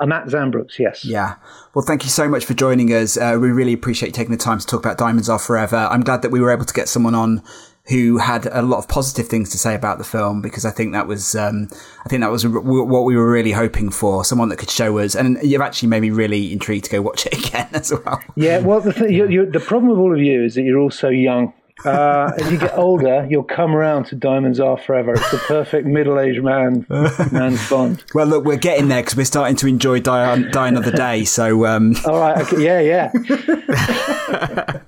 I'm 0.00 0.10
at 0.12 0.26
Xan 0.26 0.50
Brooks, 0.50 0.78
yes. 0.78 1.04
Yeah. 1.04 1.36
Well, 1.74 1.84
thank 1.84 2.02
you 2.02 2.10
so 2.10 2.28
much 2.28 2.44
for 2.44 2.54
joining 2.54 2.88
us. 2.92 3.16
Uh, 3.16 3.38
we 3.40 3.50
really 3.50 3.72
appreciate 3.72 4.08
you 4.08 4.12
taking 4.12 4.32
the 4.32 4.36
time 4.36 4.58
to 4.58 4.66
talk 4.66 4.80
about 4.80 4.98
Diamonds 4.98 5.28
Are 5.28 5.38
Forever. 5.38 5.88
I'm 5.90 6.02
glad 6.02 6.22
that 6.22 6.30
we 6.30 6.40
were 6.40 6.50
able 6.50 6.64
to 6.64 6.74
get 6.74 6.88
someone 6.88 7.14
on 7.14 7.42
who 7.88 8.16
had 8.16 8.46
a 8.46 8.62
lot 8.62 8.78
of 8.78 8.88
positive 8.88 9.28
things 9.28 9.50
to 9.50 9.58
say 9.58 9.74
about 9.74 9.98
the 9.98 10.04
film 10.04 10.40
because 10.40 10.64
I 10.64 10.70
think 10.70 10.94
that 10.94 11.06
was 11.06 11.36
um, 11.36 11.68
I 12.04 12.08
think 12.08 12.22
that 12.22 12.30
was 12.30 12.46
what 12.46 13.04
we 13.04 13.14
were 13.14 13.30
really 13.30 13.52
hoping 13.52 13.90
for 13.90 14.24
someone 14.24 14.48
that 14.48 14.56
could 14.56 14.70
show 14.70 14.98
us 14.98 15.14
and 15.14 15.38
you've 15.42 15.60
actually 15.60 15.90
made 15.90 16.00
me 16.00 16.10
really 16.10 16.50
intrigued 16.50 16.86
to 16.86 16.90
go 16.90 17.02
watch 17.02 17.26
it 17.26 17.46
again 17.46 17.68
as 17.72 17.92
well. 17.92 18.22
Yeah, 18.36 18.60
well, 18.60 18.80
the 18.80 18.92
thing, 18.92 19.12
you're, 19.12 19.30
you're, 19.30 19.50
the 19.50 19.60
problem 19.60 19.90
with 19.90 19.98
all 19.98 20.14
of 20.14 20.20
you 20.20 20.44
is 20.44 20.54
that 20.54 20.62
you're 20.62 20.78
all 20.78 20.90
so 20.90 21.10
young. 21.10 21.52
Uh, 21.84 22.32
as 22.38 22.50
you 22.50 22.58
get 22.58 22.76
older, 22.78 23.26
you'll 23.28 23.42
come 23.42 23.74
around 23.74 24.04
to 24.06 24.14
Diamonds 24.14 24.60
Are 24.60 24.78
Forever. 24.78 25.14
It's 25.14 25.30
the 25.30 25.38
perfect 25.38 25.86
middle-aged 25.86 26.42
man 26.42 26.86
man's 27.32 27.68
Bond. 27.68 28.04
Well, 28.14 28.26
look, 28.26 28.44
we're 28.44 28.56
getting 28.56 28.88
there 28.88 29.02
because 29.02 29.16
we're 29.16 29.24
starting 29.24 29.56
to 29.56 29.66
enjoy 29.66 30.00
Die, 30.00 30.42
Die 30.50 30.68
Another 30.68 30.92
Day. 30.92 31.24
So, 31.24 31.66
um... 31.66 31.94
all 32.06 32.20
right, 32.20 32.38
okay, 32.42 32.62
yeah, 32.62 32.80
yeah. 32.80 33.10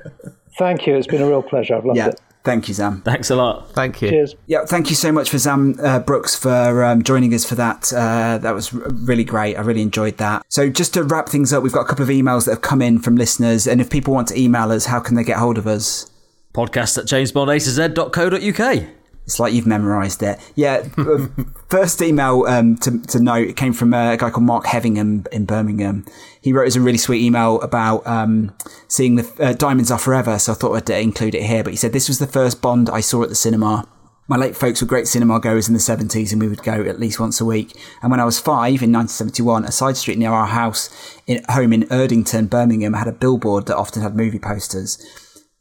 Thank 0.59 0.87
you. 0.87 0.97
It's 0.97 1.07
been 1.07 1.21
a 1.21 1.29
real 1.29 1.43
pleasure. 1.43 1.75
I've 1.77 1.85
loved 1.85 1.99
yeah. 1.99 2.09
it. 2.09 2.21
Thank 2.45 2.69
you, 2.69 2.75
Xan. 2.75 3.05
Thanks 3.05 3.29
a 3.31 3.35
lot. 3.35 3.73
Thank 3.73 4.01
you. 4.01 4.09
Cheers. 4.09 4.37
Yeah, 4.47 4.65
thank 4.65 4.89
you 4.89 4.95
so 4.95 5.11
much 5.11 5.29
for 5.29 5.37
Xan 5.37 5.83
uh, 5.83 5.99
Brooks 5.99 6.37
for 6.37 6.85
um, 6.85 7.03
joining 7.03 7.35
us 7.35 7.45
for 7.45 7.57
that. 7.57 7.93
Uh, 7.93 8.39
that 8.39 8.55
was 8.55 8.73
really 8.73 9.25
great. 9.25 9.57
I 9.57 9.63
really 9.63 9.83
enjoyed 9.83 10.19
that. 10.19 10.45
So, 10.49 10.71
just 10.71 10.95
to 10.95 11.03
wrap 11.03 11.29
things 11.29 11.53
up, 11.53 11.65
we've 11.65 11.73
got 11.73 11.81
a 11.81 11.89
couple 11.89 12.05
of 12.05 12.09
emails 12.09 12.45
that 12.45 12.53
have 12.53 12.63
come 12.63 12.81
in 12.81 13.01
from 13.01 13.17
listeners. 13.17 13.67
And 13.67 13.81
if 13.81 13.91
people 13.91 14.15
want 14.15 14.29
to 14.29 14.41
email 14.41 14.71
us, 14.71 14.87
how 14.87 15.01
can 15.01 15.17
they 15.17 15.25
get 15.25 15.39
hold 15.39 15.59
of 15.59 15.67
us? 15.67 16.09
Podcast 16.57 16.97
at 16.97 17.05
jamesbondatoz.co.uk. 17.05 18.89
It's 19.27 19.39
like 19.39 19.53
you've 19.53 19.67
memorised 19.67 20.23
it. 20.23 20.39
Yeah. 20.55 20.89
Uh, 20.97 21.27
first 21.69 22.01
email 22.01 22.45
um, 22.47 22.77
to, 22.79 22.99
to 23.09 23.21
note 23.21 23.49
it 23.49 23.57
came 23.57 23.73
from 23.73 23.93
a 23.93 24.17
guy 24.17 24.31
called 24.31 24.45
Mark 24.45 24.67
Hevingham 24.67 25.27
in 25.33 25.45
Birmingham. 25.45 26.07
He 26.41 26.53
wrote 26.53 26.69
us 26.69 26.77
a 26.77 26.81
really 26.81 26.97
sweet 26.97 27.23
email 27.23 27.61
about 27.61 28.07
um, 28.07 28.55
seeing 28.89 29.17
the 29.17 29.31
uh, 29.41 29.53
Diamonds 29.53 29.91
Are 29.91 29.99
Forever, 29.99 30.39
so 30.39 30.53
I 30.53 30.55
thought 30.55 30.77
I'd 30.77 30.89
include 30.89 31.35
it 31.35 31.43
here. 31.43 31.63
But 31.63 31.73
he 31.73 31.77
said, 31.77 31.93
This 31.93 32.09
was 32.09 32.21
the 32.21 32.27
first 32.27 32.63
Bond 32.63 32.89
I 32.89 33.01
saw 33.01 33.23
at 33.25 33.29
the 33.29 33.35
cinema. 33.35 33.87
My 34.29 34.37
late 34.37 34.57
folks 34.57 34.81
were 34.81 34.89
great 34.89 35.09
cinema 35.09 35.39
goers 35.41 35.69
in 35.69 35.75
the 35.75 35.81
70s, 35.81 36.33
and 36.33 36.41
we 36.41 36.49
would 36.49 36.63
go 36.63 36.83
at 36.83 36.99
least 36.99 37.21
once 37.21 37.41
a 37.41 37.45
week. 37.45 37.77
And 38.03 38.11
when 38.11 38.21
I 38.21 38.25
was 38.25 38.41
five 38.41 38.83
in 38.83 38.93
1971, 38.93 39.65
a 39.65 39.73
side 39.73 39.97
street 39.97 40.19
near 40.19 40.33
our 40.33 40.47
house 40.47 40.89
in, 41.27 41.45
home 41.49 41.73
in 41.73 41.83
Erdington, 41.85 42.49
Birmingham, 42.49 42.95
had 42.95 43.09
a 43.09 43.13
billboard 43.13 43.67
that 43.67 43.77
often 43.77 44.03
had 44.03 44.17
movie 44.17 44.39
posters. 44.39 45.05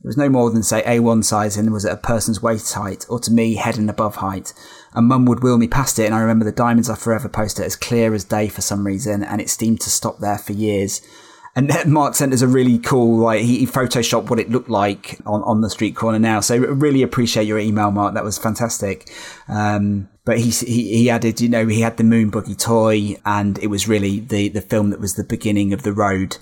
It 0.03 0.07
was 0.07 0.17
no 0.17 0.29
more 0.29 0.51
than, 0.51 0.61
say, 0.61 0.83
A1 0.83 1.23
size 1.23 1.57
and 1.57 1.73
was 1.73 1.85
at 1.85 1.93
a 1.93 1.97
person's 1.97 2.41
waist 2.41 2.73
height, 2.73 3.05
or 3.09 3.19
to 3.19 3.31
me, 3.31 3.55
head 3.55 3.77
and 3.77 3.89
above 3.89 4.17
height. 4.17 4.53
And 4.93 5.07
mum 5.07 5.25
would 5.25 5.41
wheel 5.41 5.57
me 5.57 5.67
past 5.67 5.97
it, 5.97 6.05
and 6.05 6.13
I 6.13 6.19
remember 6.19 6.45
the 6.45 6.51
Diamonds 6.51 6.89
Are 6.89 6.95
Forever 6.95 7.27
poster 7.27 7.63
as 7.63 7.75
clear 7.75 8.13
as 8.13 8.23
day 8.23 8.47
for 8.47 8.61
some 8.61 8.85
reason, 8.85 9.23
and 9.23 9.41
it 9.41 9.49
seemed 9.49 9.81
to 9.81 9.89
stop 9.89 10.19
there 10.19 10.37
for 10.37 10.53
years. 10.53 11.01
And 11.55 11.71
Mark 11.87 12.15
sent 12.15 12.33
us 12.33 12.41
a 12.41 12.47
really 12.47 12.77
cool, 12.77 13.17
like, 13.17 13.41
he, 13.41 13.65
photoshopped 13.65 14.29
what 14.29 14.39
it 14.39 14.49
looked 14.49 14.69
like 14.69 15.19
on, 15.25 15.41
on 15.43 15.61
the 15.61 15.69
street 15.69 15.95
corner 15.95 16.19
now. 16.19 16.41
So 16.41 16.57
really 16.57 17.01
appreciate 17.01 17.47
your 17.47 17.59
email, 17.59 17.91
Mark. 17.91 18.13
That 18.13 18.23
was 18.23 18.37
fantastic. 18.37 19.09
Um, 19.47 20.09
but 20.25 20.37
he, 20.39 20.49
he, 20.49 20.97
he 20.97 21.09
added, 21.09 21.39
you 21.39 21.49
know, 21.49 21.65
he 21.65 21.81
had 21.81 21.97
the 21.97 22.03
moon 22.03 22.29
buggy 22.29 22.55
toy, 22.55 23.15
and 23.25 23.57
it 23.59 23.67
was 23.67 23.87
really 23.87 24.19
the, 24.19 24.49
the 24.49 24.61
film 24.61 24.89
that 24.89 24.99
was 24.99 25.15
the 25.15 25.23
beginning 25.23 25.71
of 25.71 25.83
the 25.83 25.93
road 25.93 26.37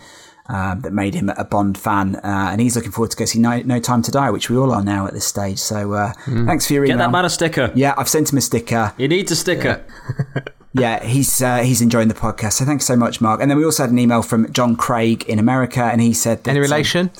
um, 0.47 0.81
that 0.81 0.91
made 0.91 1.13
him 1.13 1.29
a 1.29 1.45
Bond 1.45 1.77
fan, 1.77 2.15
uh, 2.17 2.49
and 2.51 2.59
he's 2.59 2.75
looking 2.75 2.91
forward 2.91 3.11
to 3.11 3.17
go 3.17 3.25
see 3.25 3.39
no, 3.39 3.61
no, 3.61 3.79
Time 3.79 4.01
to 4.01 4.11
Die, 4.11 4.29
which 4.29 4.49
we 4.49 4.57
all 4.57 4.71
are 4.71 4.83
now 4.83 5.07
at 5.07 5.13
this 5.13 5.25
stage. 5.25 5.59
So 5.59 5.93
uh, 5.93 6.13
mm. 6.25 6.45
thanks 6.45 6.67
for 6.67 6.73
your 6.73 6.85
email. 6.85 6.97
Get 6.97 7.03
that 7.05 7.11
man 7.11 7.25
a 7.25 7.29
sticker. 7.29 7.71
Yeah, 7.75 7.93
I've 7.97 8.09
sent 8.09 8.31
him 8.31 8.37
a 8.37 8.41
sticker. 8.41 8.93
He 8.97 9.07
needs 9.07 9.31
a 9.31 9.35
sticker. 9.35 9.85
Yeah, 10.15 10.41
yeah 10.73 11.03
he's 11.03 11.41
uh, 11.41 11.59
he's 11.59 11.81
enjoying 11.81 12.09
the 12.09 12.13
podcast. 12.13 12.53
So 12.53 12.65
thanks 12.65 12.85
so 12.85 12.95
much, 12.95 13.21
Mark. 13.21 13.41
And 13.41 13.49
then 13.49 13.57
we 13.57 13.65
also 13.65 13.83
had 13.83 13.91
an 13.91 13.99
email 13.99 14.21
from 14.21 14.51
John 14.51 14.75
Craig 14.75 15.23
in 15.23 15.39
America, 15.39 15.83
and 15.83 16.01
he 16.01 16.13
said, 16.13 16.43
that, 16.43 16.51
"Any 16.51 16.59
relation?" 16.59 17.11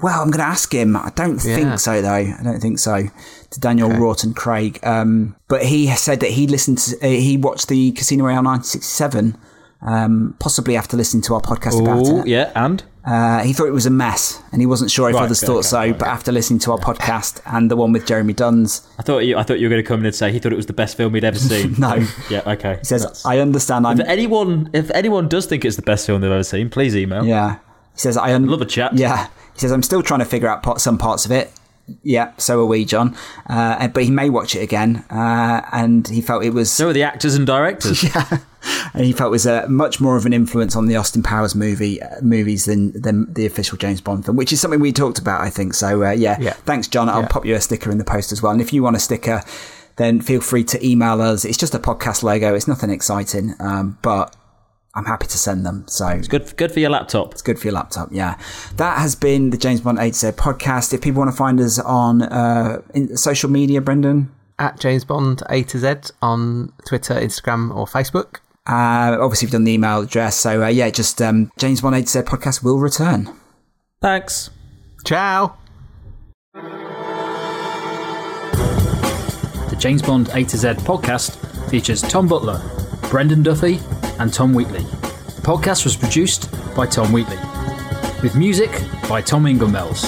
well, 0.00 0.20
I'm 0.20 0.30
going 0.30 0.40
to 0.40 0.46
ask 0.46 0.72
him. 0.72 0.96
I 0.96 1.10
don't 1.14 1.44
yeah. 1.44 1.56
think 1.56 1.78
so, 1.78 2.00
though. 2.00 2.12
I 2.12 2.40
don't 2.42 2.60
think 2.60 2.78
so. 2.78 3.04
To 3.50 3.60
Daniel 3.60 3.90
okay. 3.90 3.98
Wroughton 3.98 4.34
Craig, 4.34 4.78
um, 4.84 5.34
but 5.48 5.64
he 5.64 5.88
said 5.96 6.20
that 6.20 6.30
he 6.30 6.46
listened. 6.46 6.78
To, 6.78 6.96
uh, 7.02 7.08
he 7.08 7.36
watched 7.36 7.68
the 7.68 7.92
Casino 7.92 8.24
Royale 8.24 8.44
1967 8.44 9.36
um, 9.82 10.36
possibly 10.38 10.76
after 10.76 10.96
listening 10.96 11.22
to 11.22 11.34
our 11.34 11.40
podcast 11.40 11.74
Ooh, 11.74 11.84
about 11.84 12.06
it. 12.06 12.26
Yeah, 12.28 12.52
and 12.54 12.82
uh, 13.04 13.42
he 13.42 13.52
thought 13.52 13.66
it 13.66 13.72
was 13.72 13.86
a 13.86 13.90
mess, 13.90 14.42
and 14.52 14.60
he 14.60 14.66
wasn't 14.66 14.90
sure 14.90 15.08
if 15.08 15.14
right, 15.14 15.24
others 15.24 15.42
okay, 15.42 15.46
thought 15.46 15.58
okay, 15.60 15.68
so. 15.68 15.80
Okay. 15.80 15.92
But 15.92 16.08
after 16.08 16.32
listening 16.32 16.58
to 16.60 16.72
our 16.72 16.78
podcast 16.78 17.40
and 17.46 17.70
the 17.70 17.76
one 17.76 17.92
with 17.92 18.06
Jeremy 18.06 18.34
Duns, 18.34 18.86
I 18.98 19.02
thought 19.02 19.20
you, 19.20 19.38
I 19.38 19.42
thought 19.42 19.58
you 19.58 19.66
were 19.66 19.70
going 19.70 19.82
to 19.82 19.88
come 19.88 20.00
in 20.00 20.06
and 20.06 20.14
say 20.14 20.30
he 20.32 20.38
thought 20.38 20.52
it 20.52 20.56
was 20.56 20.66
the 20.66 20.74
best 20.74 20.96
film 20.96 21.14
he'd 21.14 21.24
ever 21.24 21.38
seen. 21.38 21.74
no, 21.78 22.06
yeah, 22.28 22.42
okay. 22.46 22.76
He 22.78 22.84
says, 22.84 23.04
That's... 23.04 23.24
"I 23.24 23.38
understand." 23.38 23.86
I'm... 23.86 24.00
If 24.00 24.06
anyone, 24.06 24.70
if 24.74 24.90
anyone 24.90 25.28
does 25.28 25.46
think 25.46 25.64
it's 25.64 25.76
the 25.76 25.82
best 25.82 26.06
film 26.06 26.20
they've 26.20 26.30
ever 26.30 26.44
seen, 26.44 26.68
please 26.68 26.94
email. 26.94 27.24
Yeah, 27.24 27.56
he 27.94 27.98
says, 27.98 28.16
"I 28.18 28.34
un- 28.34 28.46
love 28.46 28.60
a 28.60 28.66
chat." 28.66 28.94
Yeah, 28.94 29.28
he 29.54 29.60
says, 29.60 29.72
"I'm 29.72 29.82
still 29.82 30.02
trying 30.02 30.20
to 30.20 30.26
figure 30.26 30.48
out 30.48 30.80
some 30.80 30.98
parts 30.98 31.24
of 31.24 31.32
it." 31.32 31.50
Yeah, 32.02 32.32
so 32.36 32.60
are 32.60 32.66
we, 32.66 32.84
John. 32.84 33.16
Uh, 33.46 33.88
but 33.88 34.04
he 34.04 34.10
may 34.10 34.30
watch 34.30 34.54
it 34.54 34.60
again, 34.60 35.04
uh, 35.10 35.62
and 35.72 36.06
he 36.06 36.20
felt 36.20 36.44
it 36.44 36.50
was. 36.50 36.70
So 36.70 36.90
are 36.90 36.92
the 36.92 37.02
actors 37.02 37.34
and 37.34 37.46
directors. 37.46 38.04
yeah, 38.14 38.38
and 38.94 39.04
he 39.04 39.12
felt 39.12 39.28
it 39.28 39.30
was 39.30 39.46
a 39.46 39.68
much 39.68 40.00
more 40.00 40.16
of 40.16 40.26
an 40.26 40.32
influence 40.32 40.76
on 40.76 40.86
the 40.86 40.96
Austin 40.96 41.22
Powers 41.22 41.54
movie 41.54 42.00
uh, 42.02 42.20
movies 42.22 42.64
than 42.66 42.92
than 43.00 43.32
the 43.32 43.46
official 43.46 43.78
James 43.78 44.00
Bond 44.00 44.24
film, 44.24 44.36
which 44.36 44.52
is 44.52 44.60
something 44.60 44.80
we 44.80 44.92
talked 44.92 45.18
about, 45.18 45.40
I 45.40 45.50
think. 45.50 45.74
So 45.74 46.04
uh, 46.04 46.10
yeah. 46.12 46.36
Yeah. 46.40 46.52
thanks, 46.64 46.88
John. 46.88 47.08
I'll 47.08 47.22
Yeah. 47.22 47.28
pop 47.28 47.44
you 47.46 47.54
a 47.54 47.60
sticker 47.60 47.90
in 47.90 47.98
the 47.98 48.04
post 48.04 48.32
as 48.32 48.42
well. 48.42 48.52
And 48.52 48.60
if 48.60 48.72
you 48.72 48.82
want 48.82 48.96
a 48.96 49.00
sticker, 49.00 49.42
then 49.96 50.20
feel 50.20 50.40
free 50.40 50.64
to 50.64 50.86
email 50.86 51.20
us. 51.20 51.44
It's 51.44 51.58
just 51.58 51.74
a 51.74 51.78
podcast 51.78 52.22
logo. 52.22 52.54
It's 52.54 52.68
nothing 52.68 52.90
exciting, 52.90 53.54
um, 53.60 53.98
but 54.02 54.34
I'm 54.94 55.04
happy 55.04 55.26
to 55.28 55.38
send 55.38 55.64
them. 55.64 55.84
So 55.88 56.08
it's 56.08 56.26
Good, 56.28 56.56
good 56.56 56.72
for 56.72 56.80
your 56.80 56.90
laptop. 56.90 57.32
it's 57.32 57.42
good 57.42 57.58
for 57.58 57.66
your 57.68 57.74
laptop. 57.74 58.08
Yeah, 58.10 58.36
that 58.76 58.98
has 58.98 59.14
been 59.14 59.50
the 59.50 59.56
James 59.58 59.80
Bond 59.82 59.98
A 59.98 60.08
to 60.10 60.14
Z 60.16 60.26
podcast. 60.32 60.92
If 60.92 61.00
people 61.02 61.20
want 61.20 61.30
to 61.30 61.36
find 61.36 61.60
us 61.60 61.78
on 61.78 62.22
uh, 62.22 62.82
in 62.94 63.16
social 63.16 63.50
media, 63.50 63.80
Brendan. 63.80 64.32
At 64.58 64.78
James 64.78 65.04
Bond 65.06 65.42
A 65.48 65.62
to 65.62 65.78
Z 65.78 66.12
on 66.20 66.72
Twitter, 66.86 67.14
Instagram, 67.14 67.74
or 67.74 67.86
Facebook. 67.86 68.40
Uh, 68.66 69.16
obviously, 69.20 69.46
we've 69.46 69.52
done 69.52 69.64
the 69.64 69.72
email 69.72 70.00
address. 70.02 70.36
So, 70.36 70.62
uh, 70.62 70.68
yeah, 70.68 70.90
just 70.90 71.20
um, 71.22 71.50
James 71.58 71.80
Bond 71.80 71.96
A 71.96 72.02
to 72.02 72.06
Z 72.08 72.20
podcast 72.20 72.62
will 72.62 72.78
return. 72.78 73.28
Thanks. 74.00 74.50
Ciao. 75.04 75.56
The 79.70 79.76
James 79.78 80.02
Bond 80.02 80.28
A 80.34 80.44
to 80.44 80.56
Z 80.56 80.68
podcast 80.84 81.36
features 81.70 82.02
Tom 82.02 82.28
Butler, 82.28 82.60
Brendan 83.10 83.42
Duffy, 83.42 83.80
and 84.18 84.32
Tom 84.32 84.52
Wheatley. 84.52 84.82
The 84.82 85.42
podcast 85.42 85.84
was 85.84 85.96
produced 85.96 86.50
by 86.76 86.86
Tom 86.86 87.12
Wheatley, 87.12 87.38
with 88.22 88.36
music 88.36 88.70
by 89.08 89.22
Tom 89.22 89.44
Inglemells, 89.44 90.04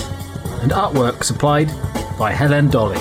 and 0.62 0.72
artwork 0.72 1.24
supplied 1.24 1.68
by 2.18 2.32
Helen 2.32 2.68
Dolly. 2.68 3.00